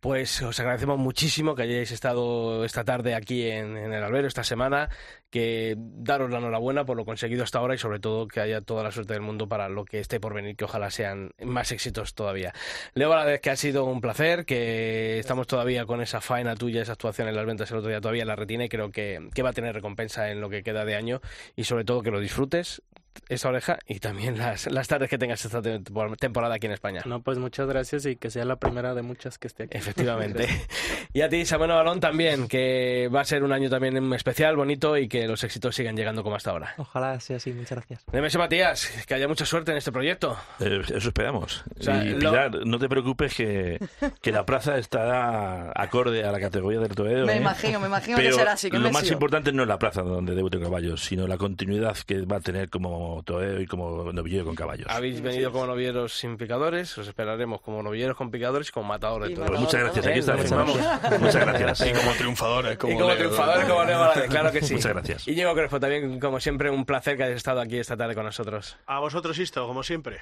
Pues 0.00 0.42
os 0.42 0.60
agradecemos 0.60 0.96
muchísimo 0.96 1.56
que 1.56 1.62
hayáis 1.62 1.90
estado 1.90 2.64
esta 2.64 2.84
tarde 2.84 3.16
aquí 3.16 3.50
en, 3.50 3.76
el 3.76 4.04
albero, 4.04 4.28
esta 4.28 4.44
semana, 4.44 4.90
que 5.28 5.74
daros 5.76 6.30
la 6.30 6.38
enhorabuena 6.38 6.84
por 6.84 6.96
lo 6.96 7.04
conseguido 7.04 7.42
hasta 7.42 7.58
ahora 7.58 7.74
y 7.74 7.78
sobre 7.78 7.98
todo 7.98 8.28
que 8.28 8.40
haya 8.40 8.60
toda 8.60 8.84
la 8.84 8.92
suerte 8.92 9.14
del 9.14 9.22
mundo 9.22 9.48
para 9.48 9.68
lo 9.68 9.84
que 9.84 9.98
esté 9.98 10.20
por 10.20 10.34
venir, 10.34 10.54
que 10.54 10.64
ojalá 10.64 10.92
sean 10.92 11.32
más 11.42 11.72
éxitos 11.72 12.14
todavía. 12.14 12.54
Leo, 12.94 13.10
vez 13.24 13.40
que 13.40 13.50
ha 13.50 13.56
sido 13.56 13.86
un 13.86 14.00
placer, 14.00 14.44
que 14.44 15.18
estamos 15.18 15.48
todavía 15.48 15.84
con 15.84 16.00
esa 16.00 16.20
faena 16.20 16.54
tuya, 16.54 16.82
esa 16.82 16.92
actuación 16.92 17.26
en 17.26 17.34
las 17.34 17.46
ventas 17.46 17.68
el 17.72 17.78
otro 17.78 17.90
día 17.90 18.00
todavía 18.00 18.24
la 18.24 18.36
retina 18.36 18.66
y 18.66 18.68
creo 18.68 18.92
que, 18.92 19.28
que 19.34 19.42
va 19.42 19.50
a 19.50 19.52
tener 19.52 19.74
recompensa 19.74 20.30
en 20.30 20.40
lo 20.40 20.48
que 20.48 20.62
queda 20.62 20.84
de 20.84 20.94
año 20.94 21.20
y 21.56 21.64
sobre 21.64 21.84
todo 21.84 22.02
que 22.02 22.12
lo 22.12 22.20
disfrutes, 22.20 22.82
esa 23.28 23.48
oreja 23.48 23.78
y 23.86 24.00
también 24.00 24.38
las, 24.38 24.66
las 24.70 24.88
tardes 24.88 25.10
que 25.10 25.18
tengas 25.18 25.44
esta 25.44 25.60
temporada 25.62 26.54
aquí 26.54 26.66
en 26.66 26.72
España. 26.72 27.02
No, 27.04 27.20
pues 27.20 27.38
muchas 27.38 27.68
gracias 27.68 28.06
y 28.06 28.16
que 28.16 28.30
sea 28.30 28.44
la 28.44 28.56
primera 28.56 28.94
de 28.94 29.02
muchas 29.02 29.38
que 29.38 29.48
esté 29.48 29.64
aquí. 29.64 29.76
Efectivamente. 29.76 30.48
y 31.12 31.20
a 31.20 31.28
ti, 31.28 31.44
Samuel 31.44 31.70
Balón, 31.70 32.00
también, 32.00 32.48
que 32.48 33.08
va 33.14 33.20
a 33.20 33.24
ser 33.24 33.42
un 33.42 33.52
año 33.52 33.70
también 33.70 34.12
especial, 34.12 34.56
bonito 34.56 34.96
y 34.96 35.08
que 35.08 35.26
los 35.26 35.42
éxitos 35.44 35.74
sigan 35.74 35.96
llegando 35.96 36.22
como 36.22 36.36
hasta 36.36 36.50
ahora. 36.50 36.74
Ojalá 36.78 37.18
sea 37.20 37.36
así, 37.36 37.52
muchas 37.52 37.78
gracias. 37.78 38.04
Nemesio 38.12 38.40
Matías, 38.40 38.88
que 39.06 39.14
haya 39.14 39.28
mucha 39.28 39.44
suerte 39.44 39.72
en 39.72 39.78
este 39.78 39.92
proyecto. 39.92 40.36
Eh, 40.60 40.80
eso 40.94 41.08
esperamos. 41.08 41.64
y 41.80 42.14
Pilar, 42.14 42.66
no 42.66 42.78
te 42.78 42.88
preocupes 42.88 43.34
que, 43.34 43.78
que 44.20 44.32
la 44.32 44.44
plaza 44.44 44.78
está 44.78 45.72
acorde 45.74 46.24
a 46.24 46.32
la 46.32 46.40
categoría 46.40 46.80
del 46.80 46.94
torero. 46.94 47.26
Me 47.26 47.34
¿eh? 47.34 47.36
imagino, 47.36 47.80
me 47.80 47.86
imagino 47.86 48.16
que 48.18 48.32
será 48.32 48.52
así. 48.52 48.70
lo 48.70 48.90
más 48.90 49.10
importante 49.10 49.52
no 49.52 49.62
es 49.62 49.68
la 49.68 49.78
plaza 49.78 50.02
donde 50.02 50.34
debute 50.34 50.60
caballos, 50.60 51.04
sino 51.04 51.26
la 51.26 51.36
continuidad 51.36 51.96
que 52.06 52.22
va 52.22 52.36
a 52.36 52.40
tener 52.40 52.68
como 52.68 53.07
como 53.08 53.60
y 53.60 53.66
como 53.66 54.12
novillero 54.12 54.44
con 54.44 54.54
caballos. 54.54 54.86
Habéis 54.88 55.20
venido 55.20 55.50
como 55.50 55.66
novilleros 55.66 56.12
sin 56.12 56.36
picadores, 56.36 56.96
os 56.98 57.08
esperaremos 57.08 57.60
como 57.60 57.82
novilleros 57.82 58.16
con 58.16 58.30
picadores 58.30 58.68
y 58.68 58.72
como 58.72 58.88
matadores 58.88 59.30
de 59.30 59.36
toros. 59.36 59.60
muchas 59.60 59.80
gracias, 59.80 60.06
aquí 60.06 60.18
estamos. 60.18 60.76
Muchas 61.20 61.46
gracias. 61.46 61.88
Y 61.88 61.92
como 61.92 62.12
triunfadores, 62.12 62.78
como, 62.78 62.92
y 62.92 62.98
como 62.98 63.14
triunfadores, 63.14 63.68
como 63.68 63.84
Leo 63.84 64.12
claro 64.28 64.52
que 64.52 64.62
sí. 64.62 64.74
Muchas 64.74 64.92
gracias. 64.92 65.28
Y 65.28 65.34
Diego 65.34 65.54
Crespo, 65.54 65.80
también, 65.80 66.20
como 66.20 66.40
siempre, 66.40 66.70
un 66.70 66.84
placer 66.84 67.16
que 67.16 67.24
hayas 67.24 67.36
estado 67.36 67.60
aquí 67.60 67.78
esta 67.78 67.96
tarde 67.96 68.14
con 68.14 68.24
nosotros. 68.24 68.76
A 68.86 69.00
vosotros, 69.00 69.38
Isto, 69.38 69.66
como 69.66 69.82
siempre. 69.82 70.20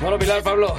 Bueno, 0.00 0.18
Pilar, 0.18 0.42
Pablo. 0.42 0.74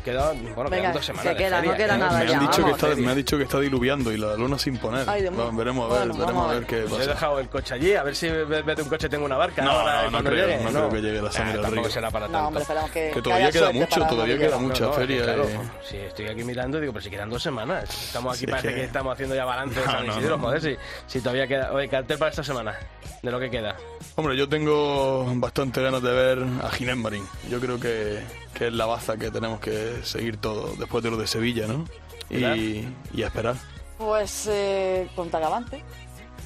Mm, 0.00 0.04
Queda, 0.04 0.32
bueno, 0.32 0.70
Venga, 0.70 0.76
quedan 0.76 0.92
dos 0.94 1.04
semanas. 1.06 1.22
que 1.24 1.28
de 1.30 1.36
queda, 1.44 1.56
no 1.62 1.70
feria, 1.70 1.76
queda 1.76 1.94
¿eh? 1.94 1.98
nada 1.98 2.18
Me 2.18 2.26
ya, 2.26 2.34
han, 2.34 2.40
dicho 2.40 2.56
que 2.56 2.62
vamos. 2.62 2.82
está, 2.82 2.96
me 2.96 3.10
ha 3.10 3.14
dicho 3.14 3.36
que 3.36 3.42
está 3.44 3.60
diluviando 3.60 4.12
y 4.12 4.16
la 4.16 4.34
luna 4.36 4.58
sin 4.58 4.76
poner. 4.78 5.08
Ay. 5.08 5.24
Vamos, 5.24 5.56
veremos 5.56 5.90
a 5.90 5.94
ver, 5.98 6.08
Bueno, 6.08 6.24
veremos 6.26 6.46
a 6.46 6.50
a 6.50 6.54
ver 6.54 6.66
qué 6.66 6.78
he 6.80 6.88
pasa. 6.88 7.06
dejado 7.06 7.38
el 7.40 7.48
coche 7.48 7.74
allí, 7.74 7.94
a 7.94 8.02
ver 8.02 8.16
si 8.16 8.28
de 8.28 8.74
un 8.82 8.88
coche 8.88 9.08
tengo 9.08 9.24
una 9.24 9.36
barca. 9.36 9.62
No, 9.62 9.70
ahora, 9.72 10.02
no, 10.04 10.10
no 10.22 10.30
creo, 10.30 10.46
llegue, 10.46 10.64
no 10.64 10.70
creo 10.70 10.88
que 10.90 11.00
llegue 11.00 11.22
la 11.22 11.32
sangre 11.32 11.60
Ah, 11.62 11.66
al 11.66 11.72
río. 11.72 11.90
será 11.90 12.10
para 12.10 12.26
No, 12.26 12.32
tanto. 12.32 12.48
hombre, 12.48 12.62
esperamos 12.62 12.90
que, 12.90 13.10
Que 13.14 13.22
todavía 13.22 13.50
queda 13.52 13.72
mucho, 13.72 14.06
todavía 14.06 14.38
queda 14.38 14.58
mucha 14.58 14.84
No, 14.84 14.90
no, 14.90 14.94
feria. 14.94 15.22
Claro, 15.22 15.44
eh. 15.48 15.60
sí, 15.88 15.96
estoy 15.96 16.26
aquí 16.28 16.44
mirando 16.44 16.78
y 16.78 16.80
digo, 16.82 16.92
pero 16.92 17.02
si 17.04 17.10
quedan 17.10 17.30
dos 17.30 17.42
semanas. 17.42 17.84
Estamos 17.90 18.36
aquí, 18.36 18.46
parece 18.46 18.68
que- 18.68 18.74
que... 18.74 18.84
estamos 18.84 19.12
haciendo 19.14 19.34
ya 19.34 19.44
balance 19.44 19.78
de 19.80 19.86
No, 19.86 19.92
San 19.92 20.06
no, 20.06 20.12
Isidro, 20.18 20.36
no. 20.36 20.42
joder, 20.44 20.60
si, 20.62 20.76
si 21.06 21.20
todavía 21.20 21.46
queda... 21.46 21.72
Oye, 21.72 21.88
cartel 21.88 22.18
para 22.18 22.30
esta 22.30 22.42
semana, 22.44 22.74
de 23.22 23.30
lo 23.30 23.38
que 23.38 23.50
queda. 23.50 23.76
Hombre, 24.16 24.36
yo 24.36 24.48
tengo 24.48 25.24
bastante 25.36 25.82
ganas 25.82 26.02
de 26.02 26.12
ver 26.12 26.44
a 26.62 26.70
Ginés 26.70 26.96
Marín. 26.96 27.24
Yo 27.48 27.60
creo 27.60 27.78
que, 27.78 28.20
que 28.54 28.66
es 28.68 28.72
la 28.72 28.86
baza 28.86 29.16
que 29.16 29.30
tenemos 29.30 29.60
que 29.60 30.00
seguir 30.02 30.36
todo 30.38 30.74
después 30.76 31.02
de 31.04 31.10
lo 31.10 31.16
de 31.16 31.26
Sevilla, 31.26 31.66
¿no? 31.66 31.84
Y, 32.30 32.86
y 33.14 33.22
a 33.22 33.26
esperar. 33.26 33.56
Pues 33.98 34.46
eh, 34.50 35.08
con 35.16 35.30
Tagavante. 35.30 35.82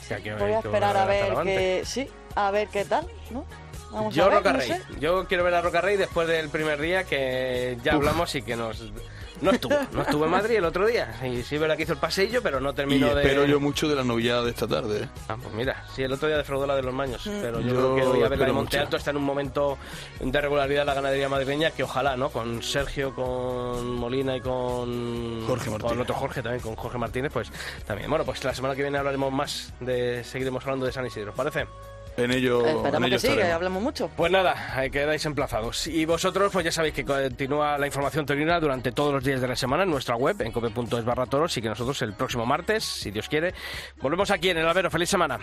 Que- 0.09 0.35
Voy 0.35 0.53
a 0.53 0.59
esperar 0.59 0.97
a 0.97 1.05
ver 1.07 1.35
que... 1.45 1.83
Sí, 1.85 2.09
a 2.35 2.51
ver 2.51 2.69
qué 2.69 2.85
tal, 2.85 3.07
¿no? 3.31 3.45
Vamos 3.91 4.15
Yo 4.15 4.25
a 4.25 4.29
ver, 4.29 4.39
Roca 4.39 4.53
no 4.53 4.59
Rey. 4.59 4.69
sé. 4.69 4.83
Yo 5.01 5.27
quiero 5.27 5.45
ver 5.45 5.55
a 5.55 5.61
Roca 5.63 5.81
Rey 5.81 5.97
después 5.97 6.27
del 6.29 6.49
primer 6.51 6.81
día 6.81 7.05
que 7.05 7.79
ya 7.85 7.93
hablamos 7.95 8.35
y 8.35 8.43
que 8.43 8.57
nos... 8.57 8.83
No 9.41 9.51
estuvo, 9.51 9.75
no 9.93 10.03
estuvo 10.03 10.25
en 10.25 10.31
Madrid 10.31 10.57
el 10.57 10.65
otro 10.65 10.87
día. 10.87 11.15
Y 11.25 11.43
sí, 11.43 11.57
es 11.57 11.61
verdad 11.61 11.77
que 11.77 11.83
hizo 11.83 11.93
el 11.93 11.99
paseillo, 11.99 12.43
pero 12.43 12.61
no 12.61 12.71
Y 12.71 12.75
terminó 12.75 13.15
de... 13.15 13.23
espero 13.23 13.45
yo 13.45 13.61
mucho 13.61 13.89
de 13.89 13.97
la 13.97 14.05
novillada 14.05 14.43
de 14.45 14.51
esta 14.51 14.67
tarde. 14.67 15.05
¿eh? 15.05 15.09
Ah, 15.29 15.37
pues 15.41 15.55
mira, 15.55 15.85
sí, 15.95 16.03
el 16.03 16.13
otro 16.13 16.29
día 16.29 16.37
defraudó 16.37 16.67
la 16.67 16.77
de 16.77 16.83
los 16.83 16.95
maños, 16.95 17.23
pero 17.25 17.61
yo, 17.61 17.69
Yo 17.69 17.75
creo 17.75 17.97
que 17.97 18.03
voy 18.05 18.23
a 18.23 18.29
ver 18.29 18.39
la 18.39 18.47
de 18.47 18.53
Monte. 18.53 18.79
Alto, 18.79 18.97
está 18.97 19.11
en 19.11 19.17
un 19.19 19.25
momento 19.25 19.79
de 20.21 20.41
regularidad 20.41 20.83
en 20.83 20.87
la 20.87 20.95
ganadería 20.95 21.29
madrileña 21.29 21.71
que 21.71 21.83
ojalá, 21.83 22.17
¿no? 22.17 22.31
Con 22.31 22.63
Sergio, 22.63 23.15
con 23.15 23.97
Molina 23.97 24.37
y 24.37 24.41
con 24.41 25.45
Jorge 25.47 25.71
Martínez. 25.71 25.93
Con 25.93 26.01
otro 26.01 26.15
Jorge 26.15 26.43
también, 26.43 26.63
con 26.63 26.77
Jorge 26.77 26.99
Martínez, 26.99 27.33
pues 27.33 27.51
también. 27.87 28.09
Bueno, 28.09 28.25
pues 28.25 28.43
la 28.45 28.55
semana 28.55 28.75
que 28.75 28.83
viene 28.83 28.99
hablaremos 28.99 29.33
más 29.33 29.73
de, 29.81 30.25
seguiremos 30.25 30.63
hablando 30.65 30.87
de 30.87 30.93
San 30.93 31.07
Isidro, 31.07 31.31
¿os 31.31 31.37
parece? 31.37 31.67
En 32.17 32.31
ello, 32.31 32.65
en 32.67 32.77
Esperamos 32.77 33.09
ello 33.09 33.17
que 33.17 33.29
sí, 33.29 33.35
que 33.35 33.51
hablemos 33.51 33.83
mucho. 33.83 34.11
Pues 34.17 34.31
nada, 34.31 34.73
ahí 34.75 34.91
quedáis 34.91 35.25
emplazados. 35.27 35.87
Y 35.87 36.05
vosotros, 36.05 36.53
pues 36.53 36.65
ya 36.65 36.73
sabéis 36.73 36.95
que 36.95 37.05
continúa 37.05 37.77
la 37.77 37.87
información 37.87 38.25
taurina 38.25 38.61
durante 38.61 38.93
todos 38.93 39.13
los 39.13 39.25
días 39.25 39.41
de 39.41 39.49
la 39.49 39.57
semana 39.57 39.83
en 39.83 39.91
nuestra 39.91 40.15
web, 40.15 40.41
en 40.41 40.53
cope.es 40.53 41.05
barra 41.05 41.27
toros, 41.27 41.57
y 41.57 41.63
que 41.63 41.69
nosotros 41.69 42.01
el 42.03 42.13
próximo 42.15 42.47
martes, 42.47 42.85
si 42.85 43.11
Dios 43.11 43.29
quiere, 43.29 43.53
volvemos 44.01 44.31
aquí 44.31 44.51
en 44.51 44.59
el 44.59 44.67
Albero. 44.67 44.91
¡Feliz 44.91 45.09
semana! 45.09 45.41